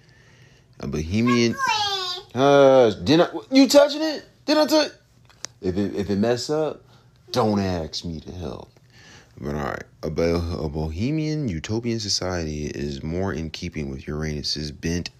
A 0.78 0.86
bohemian. 0.86 1.56
Hush! 2.32 2.94
Did 2.96 3.20
I? 3.20 3.28
You 3.50 3.68
touching 3.68 4.02
it? 4.02 4.24
Did 4.46 4.58
I 4.58 4.66
touch? 4.66 4.92
If 5.60 5.76
it 5.76 5.94
if 5.96 6.10
it 6.10 6.16
mess 6.16 6.50
up, 6.50 6.82
don't 7.32 7.58
ask 7.58 8.04
me 8.04 8.20
to 8.20 8.32
help. 8.32 8.70
But 9.40 9.56
all 9.56 9.62
right, 9.62 9.82
a, 10.02 10.10
bo- 10.10 10.64
a 10.64 10.68
bohemian 10.68 11.48
utopian 11.48 11.98
society 11.98 12.66
is 12.66 13.02
more 13.02 13.32
in 13.32 13.50
keeping 13.50 13.90
with 13.90 14.06
Uranus's 14.06 14.70
bent, 14.70 15.10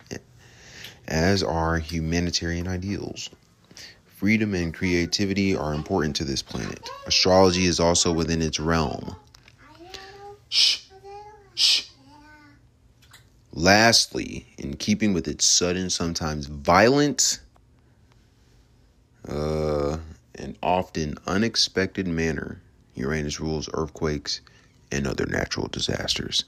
as 1.09 1.43
are 1.43 1.79
humanitarian 1.79 2.69
ideals. 2.69 3.31
Freedom 4.07 4.55
and 4.55 4.73
creativity 4.73 5.57
are 5.57 5.75
important 5.75 6.17
to 6.17 6.25
this 6.25 6.43
planet. 6.43 6.89
Astrology 7.07 7.67
is 7.67 7.81
also 7.81 8.13
within 8.13 8.41
its 8.41 8.61
realm. 8.61 9.17
Shh, 10.49 10.83
shh. 11.55 11.89
Lastly, 13.53 14.47
in 14.59 14.77
keeping 14.77 15.13
with 15.13 15.29
its 15.29 15.45
sudden, 15.45 15.91
sometimes 15.91 16.47
violent, 16.47 17.41
uh, 19.29 19.99
and 20.37 20.57
often 20.63 21.17
unexpected 21.27 22.07
manner, 22.07 22.61
Uranus 22.95 23.41
rules 23.41 23.69
earthquakes 23.75 24.41
and 24.93 25.07
other 25.07 25.27
natural 25.27 25.69
disasters. 25.69 26.45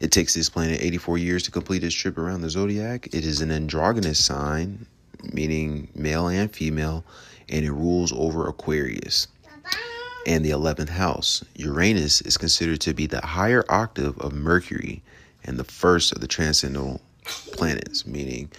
It 0.00 0.12
takes 0.12 0.34
this 0.34 0.48
planet 0.48 0.80
84 0.80 1.18
years 1.18 1.42
to 1.44 1.50
complete 1.50 1.84
its 1.84 1.94
trip 1.94 2.18
around 2.18 2.42
the 2.42 2.50
zodiac. 2.50 3.08
It 3.12 3.24
is 3.24 3.40
an 3.40 3.50
androgynous 3.50 4.24
sign, 4.24 4.86
meaning 5.32 5.88
male 5.94 6.28
and 6.28 6.54
female, 6.54 7.04
and 7.48 7.64
it 7.64 7.72
rules 7.72 8.12
over 8.12 8.48
Aquarius 8.48 9.28
and 10.26 10.44
the 10.44 10.50
11th 10.50 10.90
house. 10.90 11.44
Uranus 11.56 12.20
is 12.22 12.36
considered 12.36 12.80
to 12.82 12.94
be 12.94 13.06
the 13.06 13.20
higher 13.20 13.64
octave 13.68 14.18
of 14.18 14.32
Mercury 14.32 15.02
and 15.44 15.58
the 15.58 15.64
first 15.64 16.12
of 16.12 16.20
the 16.20 16.28
transcendental 16.28 17.00
planets, 17.52 18.06
meaning, 18.06 18.50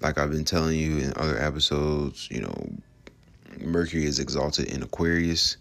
like 0.00 0.18
I've 0.18 0.30
been 0.30 0.44
telling 0.44 0.78
you 0.78 0.98
in 0.98 1.12
other 1.16 1.38
episodes, 1.38 2.28
you 2.30 2.40
know, 2.40 2.70
Mercury 3.58 4.04
is 4.04 4.18
exalted 4.18 4.66
in 4.66 4.82
Aquarius. 4.82 5.56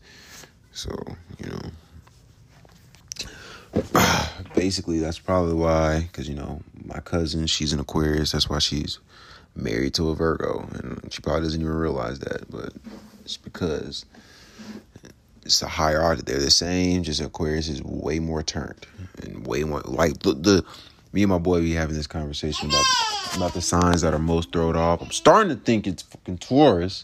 So, 0.79 0.95
you 1.43 1.49
know, 1.49 1.59
basically, 4.55 4.99
that's 4.99 5.19
probably 5.19 5.53
why, 5.53 6.07
because, 6.09 6.29
you 6.29 6.35
know, 6.35 6.61
my 6.85 7.01
cousin, 7.01 7.47
she's 7.47 7.73
an 7.73 7.81
Aquarius. 7.81 8.31
That's 8.31 8.49
why 8.49 8.59
she's 8.59 8.99
married 9.57 9.93
to 9.95 10.07
a 10.07 10.15
Virgo. 10.15 10.69
And 10.73 11.11
she 11.11 11.21
probably 11.21 11.41
doesn't 11.41 11.59
even 11.59 11.73
realize 11.73 12.19
that, 12.19 12.49
but 12.49 12.71
it's 13.25 13.35
because 13.35 14.05
it's 15.43 15.61
a 15.61 15.67
higher 15.67 15.99
art. 15.99 16.25
They're 16.25 16.39
the 16.39 16.49
same, 16.49 17.03
just 17.03 17.19
Aquarius 17.19 17.67
is 17.67 17.83
way 17.83 18.19
more 18.19 18.41
turned 18.41 18.87
and 19.21 19.45
way 19.45 19.65
more 19.65 19.81
like 19.81 20.19
the, 20.19 20.33
the 20.33 20.65
me 21.11 21.23
and 21.23 21.29
my 21.29 21.39
boy 21.39 21.59
be 21.59 21.73
having 21.73 21.95
this 21.95 22.07
conversation 22.07 22.69
about 22.69 22.85
about 23.35 23.53
the 23.53 23.61
signs 23.61 23.99
that 24.01 24.13
are 24.13 24.19
most 24.19 24.53
thrown 24.53 24.77
off. 24.77 25.01
I'm 25.01 25.11
starting 25.11 25.49
to 25.49 25.61
think 25.61 25.87
it's 25.87 26.03
fucking 26.03 26.37
Taurus. 26.37 27.03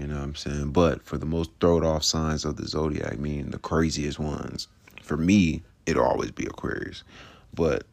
You 0.00 0.06
know 0.06 0.14
what 0.14 0.24
I'm 0.24 0.34
saying? 0.34 0.70
But 0.70 1.02
for 1.02 1.18
the 1.18 1.26
most 1.26 1.50
throwed 1.60 1.84
off 1.84 2.04
signs 2.04 2.46
of 2.46 2.56
the 2.56 2.66
zodiac, 2.66 3.18
meaning 3.18 3.50
the 3.50 3.58
craziest 3.58 4.18
ones, 4.18 4.66
for 5.02 5.18
me, 5.18 5.62
it'll 5.84 6.06
always 6.06 6.30
be 6.30 6.46
Aquarius. 6.46 7.04
But, 7.52 7.84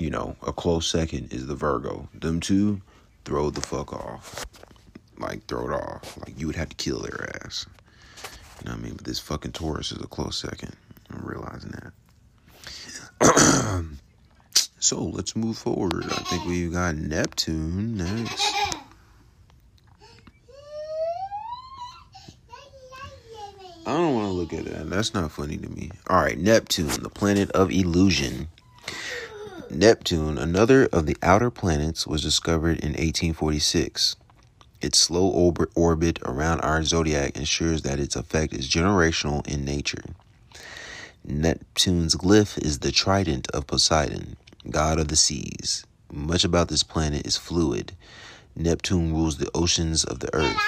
you 0.00 0.10
know, 0.10 0.34
a 0.44 0.52
close 0.52 0.88
second 0.88 1.32
is 1.32 1.46
the 1.46 1.54
Virgo. 1.54 2.08
Them 2.12 2.40
two 2.40 2.80
throw 3.24 3.50
the 3.50 3.60
fuck 3.60 3.92
off. 3.92 4.46
Like, 5.16 5.46
throw 5.46 5.70
it 5.70 5.72
off. 5.72 6.18
Like, 6.18 6.40
you 6.40 6.48
would 6.48 6.56
have 6.56 6.70
to 6.70 6.76
kill 6.76 6.98
their 6.98 7.30
ass. 7.44 7.66
You 8.58 8.64
know 8.64 8.72
what 8.72 8.80
I 8.80 8.82
mean? 8.82 8.94
But 8.94 9.04
this 9.04 9.20
fucking 9.20 9.52
Taurus 9.52 9.92
is 9.92 10.02
a 10.02 10.08
close 10.08 10.36
second. 10.36 10.74
I'm 11.10 11.24
realizing 11.24 11.72
that. 13.20 13.84
so 14.80 15.04
let's 15.04 15.36
move 15.36 15.56
forward. 15.56 16.04
I 16.04 16.22
think 16.24 16.46
we've 16.46 16.72
got 16.72 16.96
Neptune 16.96 17.96
next. 17.96 18.77
I 23.88 23.92
don't 23.92 24.14
want 24.14 24.26
to 24.26 24.32
look 24.32 24.52
at 24.52 24.66
that. 24.66 24.90
That's 24.90 25.14
not 25.14 25.32
funny 25.32 25.56
to 25.56 25.68
me. 25.70 25.90
All 26.10 26.20
right, 26.20 26.38
Neptune, 26.38 27.02
the 27.02 27.08
planet 27.08 27.50
of 27.52 27.70
illusion. 27.70 28.48
Neptune, 29.70 30.36
another 30.36 30.90
of 30.92 31.06
the 31.06 31.16
outer 31.22 31.50
planets, 31.50 32.06
was 32.06 32.20
discovered 32.20 32.80
in 32.80 32.90
1846. 32.90 34.16
Its 34.82 34.98
slow 34.98 35.26
orbit, 35.74 36.18
around 36.26 36.60
our 36.60 36.82
zodiac 36.82 37.34
ensures 37.34 37.80
that 37.80 37.98
its 37.98 38.14
effect 38.14 38.52
is 38.52 38.68
generational 38.68 39.46
in 39.48 39.64
nature. 39.64 40.04
Neptune's 41.24 42.14
glyph 42.14 42.62
is 42.62 42.80
the 42.80 42.92
trident 42.92 43.50
of 43.52 43.66
Poseidon, 43.66 44.36
god 44.68 44.98
of 44.98 45.08
the 45.08 45.16
seas. 45.16 45.86
Much 46.12 46.44
about 46.44 46.68
this 46.68 46.82
planet 46.82 47.26
is 47.26 47.38
fluid. 47.38 47.92
Neptune 48.54 49.14
rules 49.14 49.38
the 49.38 49.50
oceans 49.54 50.04
of 50.04 50.20
the 50.20 50.28
earth. 50.34 50.60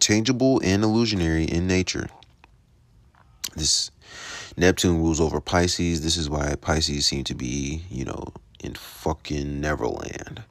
Changeable 0.00 0.60
and 0.64 0.82
illusionary 0.82 1.44
in 1.44 1.66
nature. 1.66 2.08
This 3.56 3.90
Neptune 4.56 4.98
rules 4.98 5.20
over 5.20 5.40
Pisces. 5.40 6.02
This 6.02 6.16
is 6.16 6.30
why 6.30 6.54
Pisces 6.54 7.06
seem 7.06 7.24
to 7.24 7.34
be, 7.34 7.82
you 7.90 8.04
know, 8.04 8.28
in 8.62 8.74
fucking 8.74 9.60
Neverland. 9.60 10.44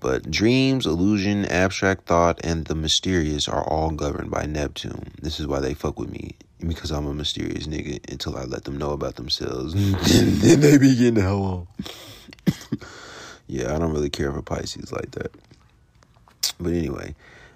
But 0.00 0.30
dreams, 0.30 0.86
illusion, 0.86 1.46
abstract 1.46 2.06
thought, 2.06 2.38
and 2.44 2.66
the 2.66 2.74
mysterious 2.74 3.48
are 3.48 3.64
all 3.64 3.90
governed 3.90 4.30
by 4.30 4.44
Neptune. 4.44 5.12
This 5.20 5.40
is 5.40 5.46
why 5.46 5.60
they 5.60 5.74
fuck 5.74 5.98
with 5.98 6.10
me. 6.10 6.32
Because 6.60 6.90
I'm 6.90 7.06
a 7.06 7.14
mysterious 7.14 7.66
nigga 7.66 8.00
until 8.10 8.36
I 8.36 8.44
let 8.44 8.64
them 8.64 8.76
know 8.76 8.90
about 8.90 9.16
themselves. 9.16 9.74
then 10.42 10.60
they 10.60 10.78
begin 10.78 11.14
to 11.16 11.22
hell 11.22 11.68
yeah, 13.46 13.74
I 13.74 13.78
don't 13.78 13.92
really 13.92 14.10
care 14.10 14.32
for 14.32 14.42
Pisces 14.42 14.92
like 14.92 15.10
that. 15.12 15.32
But 16.60 16.72
anyway, 16.72 17.14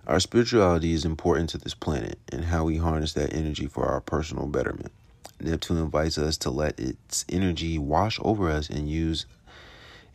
our 0.09 0.19
spirituality 0.21 0.95
is 0.95 1.05
important 1.05 1.51
to 1.51 1.59
this 1.59 1.75
planet 1.75 2.19
and 2.33 2.47
how 2.47 2.65
we 2.65 2.79
harness 2.79 3.13
that 3.13 3.35
energy 3.35 3.67
for 3.67 3.85
our 3.85 4.01
personal 4.01 4.47
betterment. 4.47 4.91
Neptune 5.39 5.77
invites 5.77 6.17
us 6.17 6.39
to 6.39 6.51
let 6.51 6.81
its 6.81 7.27
energy 7.29 7.79
wash 7.79 8.19
over 8.23 8.49
us 8.49 8.71
and 8.71 8.89
use 8.89 9.27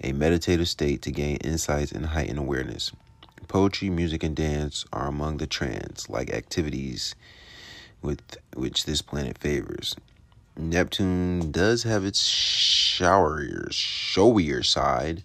a 0.02 0.12
meditative 0.12 0.68
state 0.68 1.04
to 1.04 1.12
gain 1.12 1.38
insights 1.38 1.92
and 1.92 2.08
heighten 2.08 2.40
awareness. 2.40 2.92
Poetry, 3.48 3.92
music, 3.92 4.24
and 4.24 4.36
dance 4.36 4.84
are 4.92 5.08
among 5.08 5.38
the 5.38 5.46
trance 5.46 6.10
like 6.10 6.34
activities 6.34 7.14
with 8.02 8.20
which 8.56 8.86
this 8.86 9.04
planet 9.04 9.38
favors. 9.38 9.96
Neptune 10.58 11.52
does 11.52 11.84
have 11.84 12.04
its 12.04 12.22
showerier, 12.22 13.70
showier 13.70 14.66
side 14.66 15.24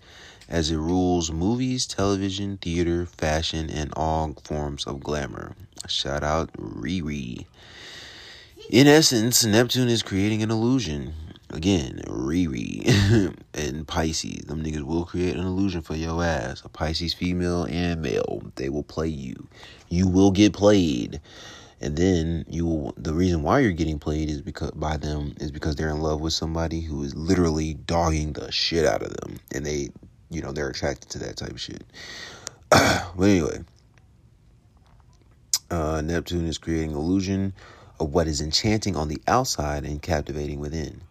as 0.48 0.70
it 0.70 0.76
rules 0.76 1.30
movies, 1.30 1.86
television, 1.86 2.56
theater, 2.56 3.06
fashion, 3.06 3.68
and 3.70 3.92
all 3.96 4.34
forms 4.44 4.84
of 4.84 5.00
glamour. 5.00 5.54
Shout 5.86 6.22
out 6.22 6.52
Riri. 6.54 7.44
In 8.70 8.86
essence, 8.86 9.44
Neptune 9.44 9.88
is 9.88 10.02
creating 10.02 10.42
an 10.42 10.50
illusion. 10.50 11.14
Again, 11.50 12.02
Riri 12.06 13.34
and 13.54 13.88
Pisces. 13.88 14.44
Them 14.44 14.62
niggas 14.62 14.82
will 14.82 15.04
create 15.04 15.36
an 15.36 15.46
illusion 15.46 15.80
for 15.80 15.94
your 15.94 16.22
ass. 16.22 16.62
A 16.64 16.68
Pisces 16.68 17.14
female 17.14 17.64
and 17.64 18.02
male. 18.02 18.42
They 18.56 18.68
will 18.68 18.82
play 18.82 19.08
you. 19.08 19.48
You 19.88 20.08
will 20.08 20.30
get 20.30 20.52
played. 20.52 21.20
And 21.80 21.96
then 21.96 22.44
you 22.48 22.66
will 22.66 22.94
the 22.96 23.14
reason 23.14 23.42
why 23.42 23.60
you're 23.60 23.72
getting 23.72 23.98
played 23.98 24.28
is 24.28 24.42
because 24.42 24.72
by 24.72 24.96
them 24.96 25.34
is 25.38 25.50
because 25.50 25.76
they're 25.76 25.88
in 25.88 26.00
love 26.00 26.20
with 26.20 26.32
somebody 26.32 26.80
who 26.80 27.02
is 27.04 27.14
literally 27.14 27.74
dogging 27.74 28.32
the 28.32 28.50
shit 28.50 28.84
out 28.84 29.02
of 29.02 29.16
them. 29.16 29.38
And 29.54 29.64
they 29.64 29.90
you 30.30 30.42
know, 30.42 30.52
they're 30.52 30.68
attracted 30.68 31.10
to 31.10 31.18
that 31.20 31.36
type 31.36 31.50
of 31.50 31.60
shit. 31.60 31.84
but 32.70 33.04
anyway. 33.20 33.60
Uh, 35.70 36.00
Neptune 36.00 36.46
is 36.46 36.56
creating 36.56 36.92
illusion 36.92 37.52
of 38.00 38.14
what 38.14 38.26
is 38.26 38.40
enchanting 38.40 38.96
on 38.96 39.08
the 39.08 39.20
outside 39.26 39.84
and 39.84 40.00
captivating 40.00 40.60
within. 40.60 41.02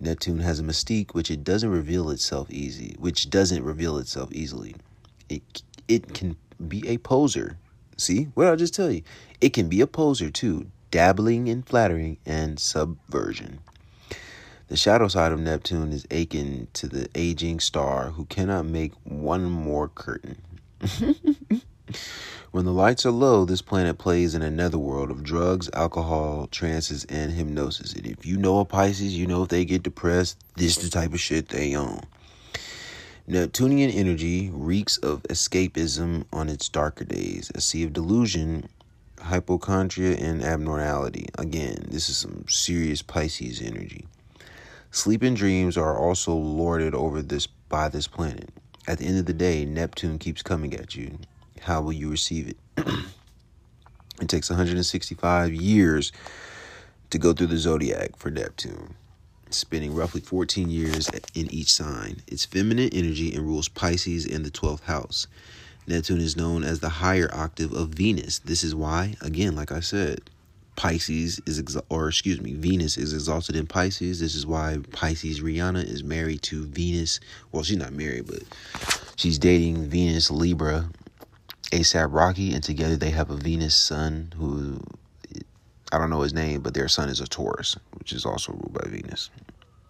Neptune 0.00 0.40
has 0.40 0.58
a 0.58 0.64
mystique 0.64 1.14
which 1.14 1.30
it 1.30 1.44
doesn't 1.44 1.70
reveal 1.70 2.10
itself 2.10 2.50
easy, 2.50 2.96
which 2.98 3.30
doesn't 3.30 3.62
reveal 3.62 3.98
itself 3.98 4.32
easily. 4.32 4.74
It 5.28 5.62
it 5.86 6.12
can 6.12 6.36
be 6.68 6.86
a 6.88 6.98
poser. 6.98 7.56
See 7.96 8.24
what 8.34 8.48
I 8.48 8.56
just 8.56 8.74
tell 8.74 8.90
you? 8.90 9.02
It 9.40 9.50
can 9.50 9.68
be 9.68 9.80
a 9.80 9.86
poser 9.86 10.30
too, 10.30 10.66
dabbling 10.90 11.46
in 11.46 11.62
flattering 11.62 12.18
and 12.26 12.58
subversion. 12.58 13.60
The 14.68 14.76
shadow 14.78 15.08
side 15.08 15.30
of 15.30 15.40
Neptune 15.40 15.92
is 15.92 16.06
akin 16.10 16.68
to 16.72 16.88
the 16.88 17.08
aging 17.14 17.60
star 17.60 18.10
who 18.10 18.24
cannot 18.24 18.64
make 18.64 18.92
one 19.04 19.44
more 19.44 19.88
curtain. 19.88 20.40
when 22.50 22.64
the 22.64 22.72
lights 22.72 23.04
are 23.04 23.10
low, 23.10 23.44
this 23.44 23.60
planet 23.60 23.98
plays 23.98 24.34
in 24.34 24.40
another 24.40 24.78
world 24.78 25.10
of 25.10 25.22
drugs, 25.22 25.68
alcohol, 25.74 26.46
trances, 26.46 27.04
and 27.10 27.32
hypnosis. 27.32 27.92
And 27.92 28.06
if 28.06 28.24
you 28.24 28.38
know 28.38 28.60
a 28.60 28.64
Pisces, 28.64 29.14
you 29.14 29.26
know 29.26 29.42
if 29.42 29.50
they 29.50 29.66
get 29.66 29.82
depressed, 29.82 30.38
this 30.56 30.78
is 30.78 30.84
the 30.84 30.90
type 30.90 31.12
of 31.12 31.20
shit 31.20 31.50
they 31.50 31.76
own. 31.76 32.00
Neptunian 33.26 33.90
energy 33.90 34.50
reeks 34.50 34.96
of 34.98 35.22
escapism 35.24 36.24
on 36.32 36.48
its 36.48 36.70
darker 36.70 37.04
days, 37.04 37.52
a 37.54 37.60
sea 37.60 37.82
of 37.82 37.92
delusion, 37.92 38.68
hypochondria, 39.20 40.16
and 40.16 40.42
abnormality. 40.42 41.26
Again, 41.36 41.84
this 41.90 42.08
is 42.08 42.16
some 42.16 42.46
serious 42.48 43.02
Pisces 43.02 43.60
energy. 43.60 44.06
Sleep 44.94 45.24
and 45.24 45.36
dreams 45.36 45.76
are 45.76 45.98
also 45.98 46.32
lorded 46.32 46.94
over 46.94 47.20
this 47.20 47.48
by 47.48 47.88
this 47.88 48.06
planet. 48.06 48.50
At 48.86 48.98
the 48.98 49.06
end 49.06 49.18
of 49.18 49.26
the 49.26 49.32
day, 49.32 49.64
Neptune 49.64 50.20
keeps 50.20 50.40
coming 50.40 50.72
at 50.72 50.94
you. 50.94 51.18
How 51.62 51.80
will 51.80 51.92
you 51.92 52.08
receive 52.08 52.46
it? 52.46 52.56
it 54.22 54.28
takes 54.28 54.50
165 54.50 55.52
years 55.52 56.12
to 57.10 57.18
go 57.18 57.32
through 57.32 57.48
the 57.48 57.56
zodiac 57.56 58.14
for 58.16 58.30
Neptune, 58.30 58.94
spending 59.50 59.96
roughly 59.96 60.20
14 60.20 60.70
years 60.70 61.10
in 61.34 61.52
each 61.52 61.72
sign. 61.72 62.22
It's 62.28 62.44
feminine 62.44 62.90
energy 62.92 63.34
and 63.34 63.44
rules 63.44 63.66
Pisces 63.66 64.24
in 64.24 64.44
the 64.44 64.50
12th 64.52 64.84
house. 64.84 65.26
Neptune 65.88 66.20
is 66.20 66.36
known 66.36 66.62
as 66.62 66.78
the 66.78 66.88
higher 66.88 67.28
octave 67.34 67.72
of 67.72 67.88
Venus. 67.88 68.38
This 68.38 68.62
is 68.62 68.76
why, 68.76 69.16
again, 69.20 69.56
like 69.56 69.72
I 69.72 69.80
said, 69.80 70.30
Pisces 70.76 71.40
is, 71.46 71.62
exa- 71.62 71.84
or 71.88 72.08
excuse 72.08 72.40
me, 72.40 72.54
Venus 72.54 72.96
is 72.96 73.12
exalted 73.12 73.56
in 73.56 73.66
Pisces. 73.66 74.20
This 74.20 74.34
is 74.34 74.46
why 74.46 74.78
Pisces 74.92 75.40
Rihanna 75.40 75.84
is 75.84 76.02
married 76.02 76.42
to 76.42 76.64
Venus. 76.64 77.20
Well, 77.52 77.62
she's 77.62 77.76
not 77.76 77.92
married, 77.92 78.26
but 78.26 78.42
she's 79.16 79.38
dating 79.38 79.84
Venus 79.86 80.30
Libra 80.30 80.90
ASAP 81.70 82.08
Rocky, 82.12 82.52
and 82.52 82.62
together 82.62 82.96
they 82.96 83.10
have 83.10 83.30
a 83.30 83.36
Venus 83.36 83.74
son 83.74 84.32
who 84.36 84.80
I 85.92 85.98
don't 85.98 86.10
know 86.10 86.22
his 86.22 86.34
name, 86.34 86.60
but 86.60 86.74
their 86.74 86.88
son 86.88 87.08
is 87.08 87.20
a 87.20 87.26
Taurus, 87.26 87.76
which 87.98 88.12
is 88.12 88.26
also 88.26 88.52
ruled 88.52 88.72
by 88.72 88.88
Venus. 88.88 89.30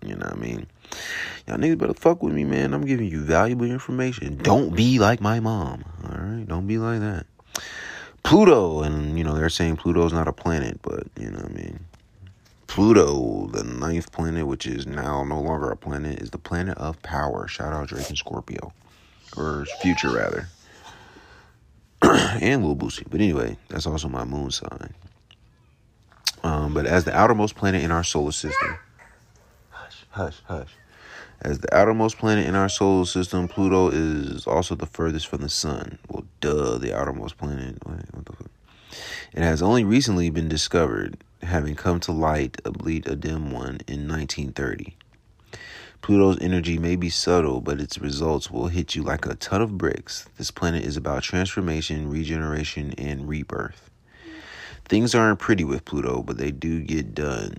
You 0.05 0.17
know 0.17 0.27
what 0.27 0.37
I 0.37 0.39
mean? 0.39 0.67
Y'all 1.47 1.57
niggas 1.57 1.79
better 1.79 1.95
fuck 1.95 2.23
with 2.23 2.35
me, 2.35 2.45
man. 2.45 2.75
I'm 2.75 2.85
giving 2.85 3.09
you 3.09 3.23
valuable 3.23 3.65
information. 3.65 4.37
Don't 4.37 4.77
be 4.77 4.99
like 4.99 5.23
my 5.23 5.41
mom. 5.41 5.85
All 6.05 6.19
right? 6.19 6.45
Don't 6.47 6.67
be 6.67 6.77
like 6.77 7.01
that. 7.01 7.25
Pluto, 8.25 8.83
and 8.83 9.17
you 9.17 9.23
know, 9.23 9.35
they're 9.35 9.49
saying 9.49 9.77
Pluto's 9.77 10.13
not 10.13 10.27
a 10.27 10.33
planet, 10.33 10.81
but 10.83 11.07
you 11.19 11.31
know 11.31 11.45
I 11.45 11.49
mean? 11.49 11.85
Pluto, 12.67 13.47
the 13.53 13.63
ninth 13.63 14.11
planet, 14.11 14.47
which 14.47 14.67
is 14.67 14.87
now 14.87 15.23
no 15.23 15.41
longer 15.41 15.71
a 15.71 15.77
planet, 15.77 16.19
is 16.21 16.31
the 16.31 16.39
planet 16.39 16.77
of 16.79 17.01
power. 17.03 17.47
Shout 17.47 17.73
out 17.73 17.87
Drake 17.87 18.09
and 18.09 18.19
Scorpio. 18.19 18.73
Or 19.37 19.67
future 19.81 20.11
rather. 20.11 20.49
and 22.03 22.65
Lil 22.65 22.75
Boosie. 22.75 23.07
But 23.09 23.21
anyway, 23.21 23.57
that's 23.69 23.87
also 23.87 24.09
my 24.09 24.25
moon 24.25 24.51
sign. 24.51 24.95
Um, 26.43 26.75
but 26.75 26.87
as 26.87 27.05
the 27.05 27.15
outermost 27.17 27.55
planet 27.55 27.83
in 27.83 27.91
our 27.91 28.03
solar 28.03 28.33
system, 28.33 28.77
hush, 29.71 30.05
hush, 30.11 30.43
hush. 30.47 30.71
As 31.41 31.59
the 31.59 31.75
outermost 31.77 32.19
planet 32.19 32.47
in 32.47 32.55
our 32.55 32.69
solar 32.69 33.05
system, 33.05 33.49
Pluto 33.49 33.91
is 33.91 34.47
also 34.47 34.75
the 34.75 34.87
furthest 34.87 35.27
from 35.27 35.43
the 35.43 35.49
sun. 35.49 35.99
Well, 36.09 36.25
duh, 36.41 36.79
the 36.79 36.97
outermost 36.97 37.37
planet. 37.37 37.77
It 39.33 39.43
has 39.43 39.61
only 39.61 39.85
recently 39.85 40.31
been 40.31 40.49
discovered, 40.49 41.19
having 41.43 41.75
come 41.75 42.01
to 42.01 42.13
light, 42.13 42.61
albeit 42.65 43.09
a 43.09 43.17
dim 43.17 43.51
one, 43.51 43.81
in 43.87 44.09
1930. 44.09 44.97
Pluto's 46.01 46.39
energy 46.41 46.79
may 46.79 46.97
be 46.97 47.09
subtle, 47.09 47.61
but 47.61 47.81
its 47.81 47.99
results 47.99 48.51
will 48.51 48.69
hit 48.69 48.95
you 48.95 49.03
like 49.03 49.27
a 49.27 49.35
ton 49.35 49.63
of 49.63 49.79
bricks. 49.79 50.27
This 50.37 50.51
planet 50.51 50.85
is 50.85 50.97
about 50.97 51.23
transformation, 51.23 52.11
regeneration, 52.11 52.93
and 52.99 53.27
rebirth. 53.27 53.91
Things 54.85 55.15
aren't 55.15 55.39
pretty 55.39 55.65
with 55.65 55.87
Pluto, 55.87 56.23
but 56.23 56.37
they 56.37 56.51
do 56.51 56.83
get 56.83 57.15
done. 57.15 57.57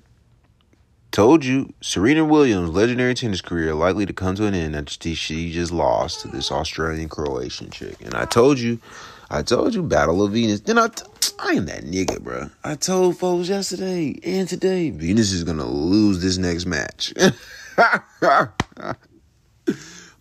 Told 1.16 1.46
you, 1.46 1.74
Serena 1.80 2.26
Williams' 2.26 2.72
legendary 2.72 3.14
tennis 3.14 3.40
career 3.40 3.74
likely 3.74 4.06
to 4.06 4.12
come 4.12 4.36
to 4.36 4.48
an 4.48 4.54
end 4.54 4.76
after 4.76 5.16
she 5.16 5.50
just 5.50 5.72
lost 5.72 6.20
to 6.20 6.28
this 6.28 6.52
Australian 6.52 7.08
Croatian 7.08 7.70
chick. 7.70 7.96
And 8.02 8.14
I 8.16 8.26
told 8.26 8.60
you, 8.60 8.82
I 9.30 9.42
told 9.42 9.74
you, 9.74 9.82
Battle 9.82 10.22
of 10.22 10.34
Venus. 10.34 10.60
Then 10.60 10.78
I, 10.78 10.90
t- 10.90 11.06
I 11.40 11.54
am 11.54 11.68
that 11.68 11.86
nigga, 11.86 12.22
bro. 12.22 12.50
I 12.66 12.76
told 12.76 13.18
folks 13.18 13.48
yesterday 13.48 14.20
and 14.26 14.46
today, 14.46 14.90
Venus 14.90 15.32
is 15.32 15.46
gonna 15.46 15.66
lose 15.66 16.22
this 16.22 16.38
next 16.38 16.66
match. 16.66 17.14
but 17.78 18.04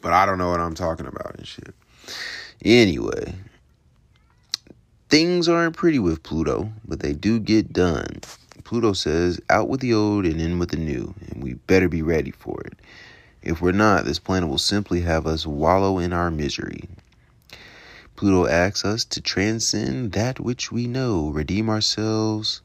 I 0.04 0.24
don't 0.24 0.38
know 0.38 0.50
what 0.50 0.60
I'm 0.60 0.76
talking 0.76 1.06
about 1.06 1.34
and 1.34 1.44
shit. 1.44 1.74
Anyway, 2.64 3.34
things 5.08 5.48
aren't 5.48 5.74
pretty 5.74 5.98
with 5.98 6.22
Pluto, 6.22 6.72
but 6.84 7.00
they 7.00 7.14
do 7.14 7.40
get 7.40 7.72
done. 7.72 8.20
Pluto 8.64 8.94
says, 8.94 9.40
out 9.50 9.68
with 9.68 9.80
the 9.80 9.94
old 9.94 10.24
and 10.24 10.40
in 10.40 10.58
with 10.58 10.70
the 10.70 10.76
new, 10.76 11.14
and 11.30 11.42
we 11.42 11.54
better 11.54 11.88
be 11.88 12.02
ready 12.02 12.30
for 12.30 12.60
it. 12.62 12.74
If 13.42 13.60
we're 13.60 13.72
not, 13.72 14.06
this 14.06 14.18
planet 14.18 14.48
will 14.48 14.58
simply 14.58 15.02
have 15.02 15.26
us 15.26 15.46
wallow 15.46 15.98
in 15.98 16.14
our 16.14 16.30
misery. 16.30 16.88
Pluto 18.16 18.46
asks 18.46 18.84
us 18.84 19.04
to 19.04 19.20
transcend 19.20 20.12
that 20.12 20.40
which 20.40 20.72
we 20.72 20.86
know, 20.86 21.28
redeem 21.28 21.68
ourselves 21.68 22.62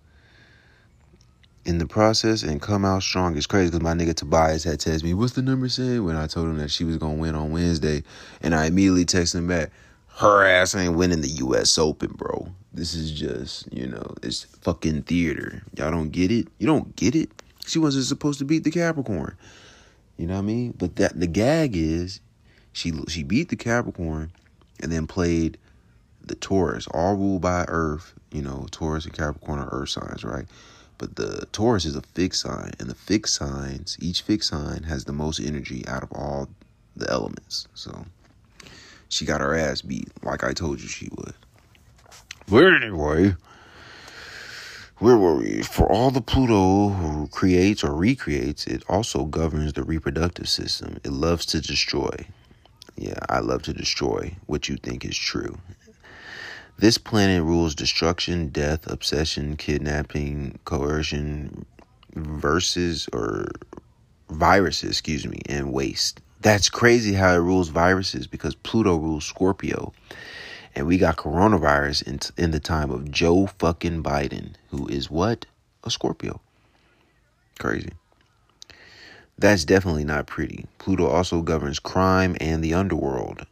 in 1.66 1.80
the 1.80 1.86
process, 1.86 2.44
and 2.44 2.62
come 2.62 2.86
out 2.86 3.04
strong. 3.04 3.36
It's 3.36 3.46
crazy 3.46 3.72
because 3.72 3.84
my 3.84 3.94
nigga 3.94 4.16
Tobias 4.16 4.64
had 4.64 4.80
texted 4.80 5.04
me, 5.04 5.14
What's 5.14 5.34
the 5.34 5.42
number 5.42 5.68
saying? 5.68 6.06
When 6.06 6.16
I 6.16 6.28
told 6.28 6.48
him 6.48 6.58
that 6.60 6.72
she 6.72 6.86
was 6.86 6.98
going 6.98 7.18
to 7.18 7.22
win 7.22 7.36
on 7.36 7.52
Wednesday. 7.52 8.04
And 8.42 8.56
I 8.56 8.68
immediately 8.68 9.06
texted 9.06 9.36
him 9.36 9.48
back, 9.48 9.72
Her 10.18 10.46
ass 10.46 10.76
ain't 10.76 10.96
winning 10.96 11.22
the 11.22 11.28
U.S. 11.28 11.78
Open, 11.78 12.12
bro. 12.12 12.54
This 12.74 12.94
is 12.94 13.12
just, 13.12 13.72
you 13.74 13.88
know, 13.88 14.14
it's 14.22 14.44
fucking 14.44 15.04
theater. 15.04 15.64
Y'all 15.76 15.92
don't 15.92 16.12
get 16.12 16.32
it? 16.32 16.48
You 16.60 16.68
don't 16.68 16.96
get 16.96 17.16
it? 17.16 17.30
She 17.66 17.80
wasn't 17.80 18.06
supposed 18.06 18.40
to 18.40 18.46
beat 18.46 18.64
the 18.64 18.72
Capricorn. 18.72 19.36
You 20.18 20.28
know 20.28 20.36
what 20.36 20.40
I 20.40 20.44
mean? 20.44 20.76
But 20.78 20.98
that 20.98 21.20
the 21.20 21.28
gag 21.28 21.76
is 21.76 22.20
she 22.72 22.94
she 23.08 23.24
beat 23.24 23.50
the 23.50 23.56
Capricorn 23.56 24.32
and 24.82 24.92
then 24.92 25.08
played 25.08 25.58
the 26.22 26.36
Taurus, 26.36 26.88
all 26.88 27.16
ruled 27.16 27.42
by 27.42 27.66
Earth. 27.68 28.14
You 28.32 28.42
know, 28.42 28.68
Taurus 28.70 29.06
and 29.06 29.14
Capricorn 29.14 29.60
are 29.60 29.70
Earth 29.72 29.90
signs, 29.90 30.24
right? 30.24 30.46
But 30.98 31.16
the 31.16 31.48
Taurus 31.52 31.86
is 31.86 31.96
a 31.96 32.02
fixed 32.02 32.42
sign, 32.42 32.72
and 32.80 32.90
the 32.90 32.96
fixed 32.96 33.34
signs, 33.34 33.98
each 34.00 34.22
fixed 34.22 34.50
sign 34.50 34.84
has 34.84 35.06
the 35.06 35.14
most 35.14 35.40
energy 35.40 35.88
out 35.88 36.04
of 36.04 36.12
all 36.12 36.50
the 36.96 37.10
elements. 37.10 37.68
So 37.74 38.06
she 39.08 39.26
got 39.26 39.42
her 39.42 39.56
ass 39.56 39.82
beat, 39.82 40.10
like 40.24 40.44
I 40.44 40.54
told 40.54 40.82
you 40.82 40.88
she 40.88 41.10
would. 41.16 41.34
But 42.50 42.64
anyway, 42.74 43.36
where 44.98 45.18
were 45.18 45.36
we? 45.36 45.62
For 45.62 45.92
all 45.92 46.10
the 46.10 46.22
Pluto 46.22 46.90
who 46.90 47.28
creates 47.28 47.84
or 47.84 47.94
recreates, 47.94 48.66
it 48.66 48.84
also 48.90 49.26
governs 49.26 49.74
the 49.74 49.84
reproductive 49.84 50.50
system. 50.50 50.98
It 51.04 51.12
loves 51.12 51.46
to 51.48 51.62
destroy. 51.62 52.26
Yeah, 52.96 53.20
I 53.30 53.40
love 53.40 53.62
to 53.64 53.74
destroy 53.74 54.36
what 54.48 54.68
you 54.68 54.78
think 54.78 55.06
is 55.06 55.18
true. 55.18 55.60
This 56.80 56.98
planet 56.98 57.44
rules 57.44 57.76
destruction, 57.76 58.50
death, 58.50 58.88
obsession, 58.88 59.56
kidnapping, 59.56 60.60
coercion, 60.66 61.66
versus 62.16 63.08
or 63.14 63.50
viruses, 64.30 64.90
excuse 64.90 65.28
me, 65.28 65.40
and 65.48 65.72
waste. 65.72 66.22
That's 66.42 66.70
crazy 66.70 67.14
how 67.14 67.34
it 67.34 67.40
rules 67.40 67.70
viruses 67.70 68.28
because 68.28 68.56
Pluto 68.56 68.96
rules 68.96 69.26
Scorpio. 69.26 69.94
And 70.76 70.88
we 70.88 70.98
got 70.98 71.18
coronavirus 71.18 72.08
in, 72.08 72.20
in 72.44 72.52
the 72.52 72.60
time 72.60 72.92
of 72.92 73.12
Joe 73.12 73.48
fucking 73.48 74.04
Biden, 74.04 74.54
who 74.70 74.88
is 74.88 75.10
what? 75.10 75.46
A 75.84 75.90
Scorpio. 75.92 76.42
Crazy. 77.60 77.92
That's 79.38 79.64
definitely 79.64 80.04
not 80.04 80.28
pretty. 80.28 80.66
Pluto 80.80 81.08
also 81.08 81.42
governs 81.42 81.80
crime 81.80 82.36
and 82.42 82.62
the 82.62 82.74
underworld, 82.74 83.46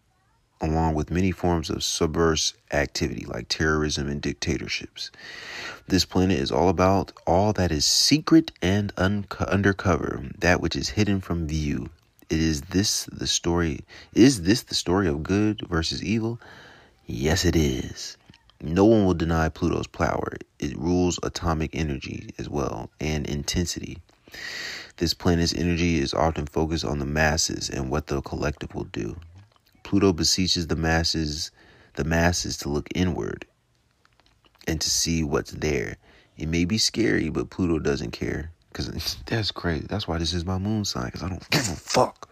along 0.59 0.95
with 0.95 1.11
many 1.11 1.31
forms 1.31 1.69
of 1.69 1.83
subversive 1.83 2.57
activity 2.71 3.25
like 3.25 3.47
terrorism 3.47 4.09
and 4.09 4.21
dictatorships. 4.21 5.11
This 5.87 6.03
planet 6.03 6.39
is 6.39 6.51
all 6.51 6.67
about 6.67 7.13
all 7.25 7.53
that 7.53 7.71
is 7.71 7.85
secret 7.85 8.51
and 8.61 8.91
un- 8.97 9.25
undercover, 9.39 10.25
that 10.37 10.59
which 10.59 10.75
is 10.75 10.89
hidden 10.89 11.21
from 11.21 11.47
view. 11.47 11.89
It 12.29 12.41
is 12.41 12.63
this 12.63 13.05
the 13.05 13.27
story 13.27 13.85
is 14.13 14.41
this 14.43 14.63
the 14.63 14.75
story 14.75 15.07
of 15.07 15.23
good 15.23 15.61
versus 15.69 16.03
evil? 16.03 16.39
Yes 17.09 17.45
it 17.45 17.55
is. 17.55 18.17
No 18.59 18.83
one 18.83 19.05
will 19.05 19.13
deny 19.13 19.47
Pluto's 19.47 19.87
power. 19.87 20.33
It 20.59 20.77
rules 20.77 21.17
atomic 21.23 21.73
energy 21.73 22.31
as 22.37 22.49
well 22.49 22.89
and 22.99 23.25
intensity. 23.25 23.99
This 24.97 25.13
planet's 25.13 25.53
energy 25.53 25.99
is 25.99 26.13
often 26.13 26.47
focused 26.47 26.83
on 26.83 26.99
the 26.99 27.05
masses 27.05 27.69
and 27.69 27.89
what 27.89 28.07
the 28.07 28.21
collective 28.21 28.75
will 28.75 28.89
do. 28.91 29.15
Pluto 29.83 30.11
beseeches 30.11 30.67
the 30.67 30.75
masses, 30.75 31.49
the 31.95 32.03
masses 32.03 32.57
to 32.57 32.69
look 32.69 32.89
inward 32.93 33.45
and 34.67 34.81
to 34.81 34.89
see 34.89 35.23
what's 35.23 35.51
there. 35.51 35.95
It 36.35 36.49
may 36.49 36.65
be 36.65 36.77
scary, 36.77 37.29
but 37.29 37.49
Pluto 37.49 37.79
doesn't 37.79 38.11
care. 38.11 38.51
Cause 38.73 39.17
that's 39.27 39.51
crazy. 39.51 39.87
That's 39.87 40.09
why 40.09 40.17
this 40.17 40.33
is 40.33 40.43
my 40.43 40.57
moon 40.57 40.83
sign. 40.83 41.09
Cause 41.11 41.23
I 41.23 41.29
don't 41.29 41.49
give 41.51 41.69
a 41.69 41.75
fuck. 41.77 42.29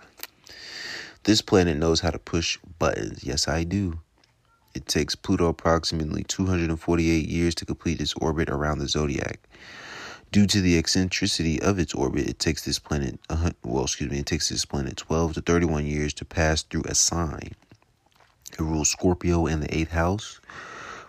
This 1.23 1.41
planet 1.41 1.77
knows 1.77 2.01
how 2.01 2.09
to 2.09 2.19
push 2.19 2.57
buttons. 2.77 3.23
Yes, 3.23 3.47
I 3.47 3.63
do. 3.63 3.99
It 4.75 4.87
takes 4.87 5.15
Pluto 5.15 5.47
approximately 5.47 6.25
248 6.25 7.29
years 7.29 7.55
to 7.55 7.65
complete 7.65 8.01
its 8.01 8.13
orbit 8.15 8.49
around 8.49 8.79
the 8.79 8.89
zodiac. 8.89 9.39
Due 10.31 10.45
to 10.47 10.59
the 10.59 10.77
eccentricity 10.77 11.61
of 11.61 11.79
its 11.79 11.93
orbit, 11.93 12.27
it 12.27 12.39
takes 12.39 12.65
this 12.65 12.77
planet, 12.77 13.17
well, 13.63 13.85
excuse 13.85 14.11
me, 14.11 14.19
it 14.19 14.25
takes 14.25 14.49
this 14.49 14.65
planet 14.65 14.97
12 14.97 15.35
to 15.35 15.41
31 15.41 15.85
years 15.85 16.13
to 16.15 16.25
pass 16.25 16.61
through 16.61 16.83
a 16.85 16.93
sign. 16.93 17.55
It 18.51 18.59
rules 18.59 18.89
Scorpio 18.89 19.45
in 19.45 19.61
the 19.61 19.73
eighth 19.73 19.91
house. 19.91 20.41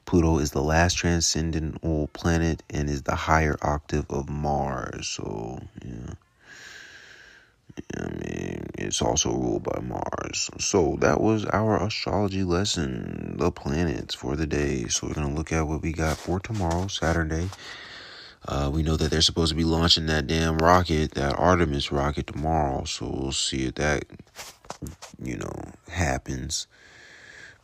Pluto 0.04 0.38
is 0.38 0.52
the 0.52 0.62
last 0.62 0.96
transcendental 0.96 2.06
planet 2.12 2.62
and 2.70 2.88
is 2.88 3.02
the 3.02 3.16
higher 3.16 3.56
octave 3.62 4.06
of 4.08 4.28
Mars. 4.28 5.08
So, 5.08 5.60
yeah. 5.84 6.14
I 7.96 8.08
mean, 8.08 8.66
it's 8.78 9.02
also 9.02 9.32
ruled 9.32 9.64
by 9.64 9.80
Mars. 9.80 10.50
So 10.58 10.96
that 11.00 11.20
was 11.20 11.44
our 11.46 11.82
astrology 11.82 12.44
lesson, 12.44 13.36
the 13.38 13.50
planets 13.50 14.14
for 14.14 14.36
the 14.36 14.46
day. 14.46 14.86
So 14.88 15.06
we're 15.06 15.14
gonna 15.14 15.34
look 15.34 15.52
at 15.52 15.66
what 15.66 15.82
we 15.82 15.92
got 15.92 16.16
for 16.16 16.40
tomorrow, 16.40 16.86
Saturday. 16.88 17.50
Uh, 18.48 18.70
we 18.72 18.82
know 18.82 18.96
that 18.96 19.10
they're 19.10 19.20
supposed 19.20 19.50
to 19.50 19.56
be 19.56 19.64
launching 19.64 20.06
that 20.06 20.26
damn 20.26 20.58
rocket, 20.58 21.12
that 21.12 21.36
Artemis 21.38 21.90
rocket 21.90 22.26
tomorrow. 22.28 22.84
So 22.84 23.08
we'll 23.08 23.32
see 23.32 23.66
if 23.66 23.74
that, 23.74 24.04
you 25.22 25.36
know, 25.36 25.72
happens. 25.88 26.66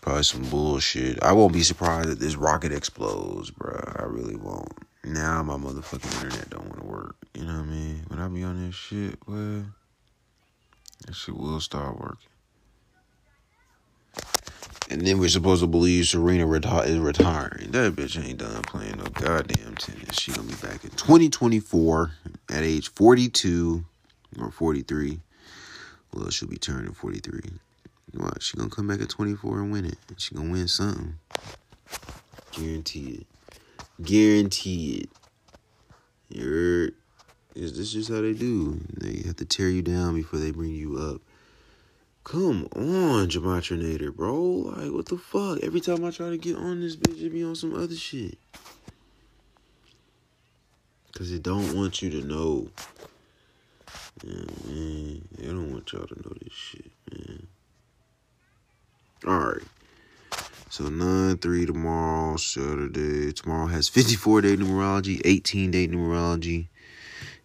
Probably 0.01 0.25
some 0.25 0.43
bullshit. 0.43 1.23
I 1.23 1.33
won't 1.33 1.53
be 1.53 1.63
surprised 1.63 2.09
if 2.11 2.19
this 2.19 2.35
rocket 2.35 2.73
explodes, 2.73 3.51
bro. 3.53 3.79
I 3.97 4.03
really 4.03 4.35
won't. 4.35 4.73
Now 5.05 5.43
my 5.45 5.55
motherfucking 5.55 6.25
internet 6.25 6.51
don't 6.51 6.69
want 6.69 6.81
to 6.81 6.87
work. 6.87 7.17
You 7.35 7.45
know 7.45 7.55
what 7.55 7.63
I 7.63 7.67
mean? 7.67 8.05
When 8.09 8.19
I 8.19 8.27
be 8.27 8.43
on 8.43 8.67
this 8.67 8.75
shit, 8.75 9.17
well, 9.29 9.65
that 11.07 11.15
shit 11.15 11.37
will 11.37 11.61
start 11.61 11.99
working. 11.99 12.29
And 14.91 15.07
then 15.07 15.19
we're 15.19 15.29
supposed 15.29 15.63
to 15.63 15.67
believe 15.67 16.07
Serena 16.07 16.47
reti- 16.47 16.87
is 16.87 16.99
retiring. 16.99 17.71
That 17.71 17.97
bitch 17.97 18.23
ain't 18.23 18.39
done 18.39 18.63
playing 18.63 18.99
no 18.99 19.05
goddamn 19.05 19.75
tennis. 19.77 20.19
She 20.19 20.33
gonna 20.33 20.49
be 20.49 20.55
back 20.55 20.85
in 20.85 20.91
2024 20.91 22.11
at 22.51 22.63
age 22.63 22.91
42 22.91 23.85
or 24.39 24.51
43. 24.51 25.21
Well, 26.13 26.29
she'll 26.31 26.49
be 26.49 26.57
turning 26.59 26.93
43. 26.93 27.41
What? 28.15 28.43
She 28.43 28.59
gonna 28.59 28.69
come 28.69 28.87
back 28.87 29.01
at 29.01 29.09
24 29.09 29.61
and 29.61 29.73
win 29.73 29.87
it. 29.87 29.97
She 30.19 30.35
gonna 30.35 30.53
win 30.53 30.69
something. 30.69 31.15
Guarantee 32.53 33.23
it. 33.23 33.27
Guarantee 34.05 35.05
it. 35.05 35.11
You 36.29 36.93
Is 37.63 37.77
this 37.77 37.93
just 37.93 38.09
how 38.09 38.21
they 38.21 38.33
do? 38.33 38.81
They 38.93 39.23
have 39.25 39.37
to 39.37 39.45
tear 39.45 39.69
you 39.69 39.83
down 39.83 40.17
before 40.17 40.41
they 40.41 40.51
bring 40.51 40.75
you 40.75 40.99
up. 40.99 41.21
Come 42.25 42.67
on, 42.75 43.29
Gematrinator, 43.29 44.13
bro. 44.13 44.35
Like, 44.35 44.91
what 44.91 45.07
the 45.07 45.17
fuck? 45.17 45.61
Every 45.63 45.81
time 45.81 46.05
I 46.05 46.11
try 46.11 46.31
to 46.31 46.37
get 46.37 46.57
on 46.57 46.81
this 46.81 46.97
bitch, 46.97 47.23
it 47.23 47.31
be 47.31 47.45
on 47.45 47.55
some 47.55 47.73
other 47.75 47.95
shit. 47.95 48.37
Cause 51.17 51.31
it 51.31 51.45
don't 51.45 51.77
want 51.77 52.03
you 52.03 52.11
to 52.11 52.27
know. 52.27 52.69
Yeah, 54.25 54.45
man. 54.67 55.29
They 55.39 55.47
don't 55.47 55.71
want 55.71 55.93
y'all 55.93 56.07
to 56.07 56.15
know 56.17 56.35
this 56.43 56.53
shit, 56.53 56.91
man. 57.13 57.47
Alright. 59.25 59.63
So 60.69 60.89
9 60.89 61.39
3 61.39 61.67
tomorrow, 61.67 62.37
Saturday. 62.39 63.33
Tomorrow 63.33 63.67
has 63.67 63.89
54 63.89 64.41
day 64.41 64.57
numerology, 64.57 65.21
18 65.25 65.71
day 65.71 65.87
numerology, 65.87 66.69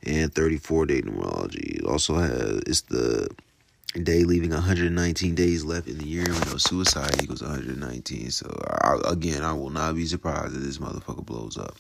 and 0.04 0.34
34 0.34 0.86
day 0.86 1.02
numerology. 1.02 1.80
It 1.80 1.86
also 1.86 2.16
has 2.16 2.62
it's 2.66 2.82
the 2.82 3.30
day 4.04 4.24
leaving 4.24 4.52
119 4.52 5.36
days 5.36 5.64
left 5.64 5.88
in 5.88 5.98
the 5.98 6.08
year. 6.08 6.24
We 6.24 6.40
know 6.52 6.58
suicide 6.58 7.22
equals 7.22 7.42
119. 7.42 8.32
So 8.32 8.48
I, 8.82 8.98
again, 9.06 9.44
I 9.44 9.54
will 9.54 9.70
not 9.70 9.96
be 9.96 10.06
surprised 10.06 10.56
if 10.56 10.62
this 10.62 10.78
motherfucker 10.78 11.26
blows 11.26 11.58
up. 11.58 11.76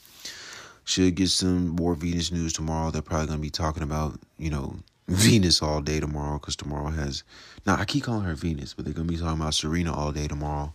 Should 0.85 1.15
get 1.15 1.29
some 1.29 1.69
more 1.69 1.95
Venus 1.95 2.31
news 2.31 2.53
tomorrow. 2.53 2.91
They're 2.91 3.01
probably 3.01 3.27
gonna 3.27 3.39
be 3.39 3.49
talking 3.49 3.83
about 3.83 4.19
you 4.37 4.49
know 4.49 4.77
Venus 5.07 5.61
all 5.61 5.81
day 5.81 5.99
tomorrow 5.99 6.39
because 6.39 6.55
tomorrow 6.55 6.89
has. 6.89 7.23
Now 7.65 7.75
I 7.75 7.85
keep 7.85 8.03
calling 8.03 8.23
her 8.23 8.35
Venus, 8.35 8.73
but 8.73 8.85
they're 8.85 8.93
gonna 8.93 9.07
be 9.07 9.17
talking 9.17 9.41
about 9.41 9.53
Serena 9.53 9.93
all 9.93 10.11
day 10.11 10.27
tomorrow. 10.27 10.73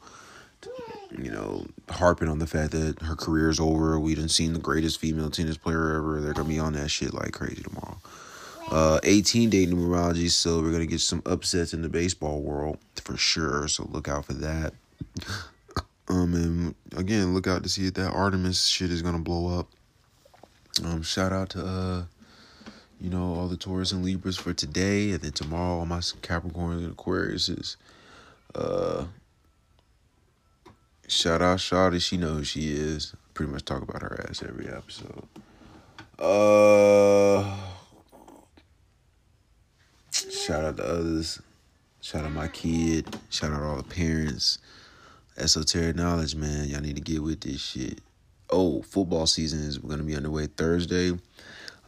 You 1.18 1.30
know, 1.30 1.66
harping 1.88 2.28
on 2.28 2.38
the 2.38 2.46
fact 2.46 2.72
that 2.72 3.00
her 3.02 3.14
career 3.14 3.50
is 3.50 3.60
over. 3.60 3.98
We 3.98 4.14
didn't 4.14 4.30
seen 4.30 4.52
the 4.52 4.58
greatest 4.58 5.00
female 5.00 5.30
tennis 5.30 5.56
player 5.56 5.94
ever. 5.96 6.20
They're 6.20 6.32
gonna 6.32 6.48
be 6.48 6.58
on 6.58 6.72
that 6.74 6.90
shit 6.90 7.12
like 7.12 7.32
crazy 7.32 7.62
tomorrow. 7.62 7.98
Uh, 8.70 9.00
18 9.02 9.50
day 9.50 9.66
numerology, 9.66 10.30
so 10.30 10.62
we're 10.62 10.72
gonna 10.72 10.86
get 10.86 11.00
some 11.00 11.22
upsets 11.26 11.74
in 11.74 11.82
the 11.82 11.88
baseball 11.88 12.40
world 12.40 12.78
for 12.96 13.16
sure. 13.16 13.68
So 13.68 13.88
look 13.90 14.08
out 14.08 14.26
for 14.26 14.34
that. 14.34 14.74
Um, 16.08 16.34
and 16.34 16.74
again, 16.96 17.32
look 17.32 17.46
out 17.46 17.62
to 17.62 17.70
see 17.70 17.86
if 17.86 17.94
that 17.94 18.12
Artemis 18.12 18.66
shit 18.66 18.90
is 18.90 19.00
gonna 19.00 19.20
blow 19.20 19.58
up. 19.58 19.68
Um, 20.84 21.00
shout 21.02 21.32
out 21.32 21.50
to 21.50 21.64
uh, 21.64 22.04
you 23.02 23.10
know, 23.10 23.34
all 23.34 23.48
the 23.48 23.56
Taurus 23.56 23.90
and 23.90 24.04
Libras 24.04 24.36
for 24.36 24.54
today, 24.54 25.10
and 25.10 25.20
then 25.20 25.32
tomorrow 25.32 25.78
all 25.78 25.86
my 25.86 26.00
Capricorn 26.22 26.78
and 26.78 26.96
Aquariuses. 26.96 27.76
Uh, 28.54 29.06
shout 31.08 31.42
out 31.42 31.58
Shawty, 31.58 32.00
she 32.00 32.16
knows 32.16 32.38
who 32.38 32.44
she 32.44 32.72
is. 32.72 33.14
Pretty 33.34 33.52
much 33.52 33.64
talk 33.64 33.82
about 33.82 34.02
her 34.02 34.26
ass 34.28 34.42
every 34.42 34.68
episode. 34.68 35.26
Uh, 36.18 37.56
shout 40.10 40.64
out 40.64 40.76
to 40.76 40.84
others. 40.84 41.40
Shout 42.00 42.24
out 42.24 42.32
my 42.32 42.48
kid. 42.48 43.16
Shout 43.30 43.52
out 43.52 43.62
all 43.62 43.76
the 43.76 43.82
parents. 43.84 44.58
Esoteric 45.38 45.96
knowledge, 45.96 46.34
man. 46.34 46.68
Y'all 46.68 46.80
need 46.80 46.96
to 46.96 47.02
get 47.02 47.22
with 47.22 47.40
this 47.40 47.60
shit. 47.60 48.00
Oh, 48.50 48.82
football 48.82 49.26
season 49.26 49.60
is 49.60 49.78
gonna 49.78 50.02
be 50.02 50.16
underway 50.16 50.46
Thursday. 50.46 51.18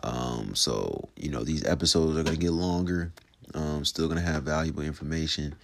Um, 0.03 0.55
so 0.55 1.09
you 1.17 1.31
know 1.31 1.45
these 1.45 1.65
episodes 1.65 2.17
are 2.17 2.23
gonna 2.23 2.37
get 2.37 2.53
longer. 2.53 3.13
Um, 3.55 3.85
still 3.85 4.09
gonna 4.09 4.21
have 4.21 4.45
valuable 4.45 4.83
information. 4.83 5.55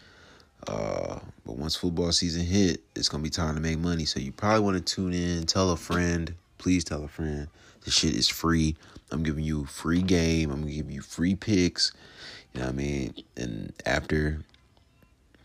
Uh, 0.67 1.19
but 1.47 1.57
once 1.57 1.77
football 1.77 2.13
season 2.13 2.45
hit, 2.45 2.81
it's 2.95 3.09
gonna 3.09 3.23
be 3.23 3.31
time 3.31 3.55
to 3.55 3.61
make 3.61 3.79
money. 3.79 4.05
So 4.05 4.21
you 4.21 4.33
probably 4.33 4.61
want 4.61 4.77
to 4.77 4.95
tune 4.95 5.13
in. 5.13 5.47
Tell 5.47 5.71
a 5.71 5.77
friend. 5.77 6.35
Please 6.59 6.85
tell 6.85 7.05
a 7.05 7.09
friend. 7.09 7.49
This 7.85 7.95
shit 7.95 8.15
is 8.15 8.29
free. 8.29 8.77
I'm 9.11 9.23
giving 9.23 9.45
you 9.45 9.65
free 9.65 10.03
game. 10.03 10.51
I'm 10.51 10.61
gonna 10.61 10.73
give 10.73 10.91
you 10.91 11.01
free 11.01 11.35
picks. 11.35 11.93
You 12.53 12.61
know 12.61 12.67
what 12.67 12.75
I 12.75 12.77
mean? 12.77 13.15
And 13.37 13.73
after, 13.87 14.43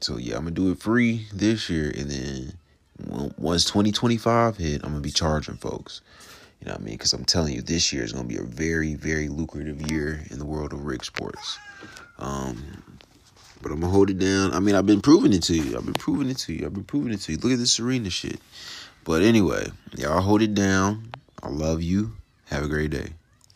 so 0.01 0.17
yeah, 0.17 0.35
I'm 0.35 0.43
gonna 0.43 0.51
do 0.51 0.71
it 0.71 0.79
free 0.79 1.27
this 1.33 1.69
year, 1.69 1.91
and 1.95 2.09
then 2.09 2.57
once 3.37 3.65
2025 3.65 4.57
hit, 4.57 4.83
I'm 4.83 4.91
gonna 4.91 5.01
be 5.01 5.11
charging 5.11 5.55
folks. 5.55 6.01
You 6.59 6.67
know 6.67 6.73
what 6.73 6.81
I 6.81 6.83
mean? 6.83 6.95
Because 6.95 7.13
I'm 7.13 7.25
telling 7.25 7.53
you, 7.53 7.61
this 7.61 7.91
year 7.93 8.03
is 8.03 8.13
gonna 8.13 8.27
be 8.27 8.37
a 8.37 8.43
very, 8.43 8.95
very 8.95 9.29
lucrative 9.29 9.91
year 9.91 10.23
in 10.29 10.39
the 10.39 10.45
world 10.45 10.73
of 10.73 10.85
rig 10.85 11.03
sports. 11.03 11.57
Um, 12.17 12.83
but 13.65 13.71
I'm 13.71 13.79
gonna 13.79 13.91
hold 13.91 14.11
it 14.11 14.19
down. 14.19 14.53
I 14.53 14.59
mean, 14.59 14.75
I've 14.75 14.85
been 14.85 15.01
proving 15.01 15.33
it 15.33 15.41
to 15.45 15.55
you. 15.55 15.75
I've 15.75 15.85
been 15.85 15.95
proving 15.95 16.29
it 16.29 16.37
to 16.37 16.53
you. 16.53 16.67
I've 16.67 16.75
been 16.75 16.83
proving 16.83 17.11
it 17.11 17.21
to 17.21 17.31
you. 17.31 17.39
Look 17.39 17.51
at 17.51 17.57
this 17.57 17.71
Serena 17.71 18.11
shit. 18.11 18.39
But 19.03 19.23
anyway, 19.23 19.71
y'all 19.97 20.21
hold 20.21 20.43
it 20.43 20.53
down. 20.53 21.09
I 21.41 21.49
love 21.49 21.81
you. 21.81 22.11
Have 22.45 22.61
a 22.61 22.67
great 22.67 22.91
day. 22.91 23.13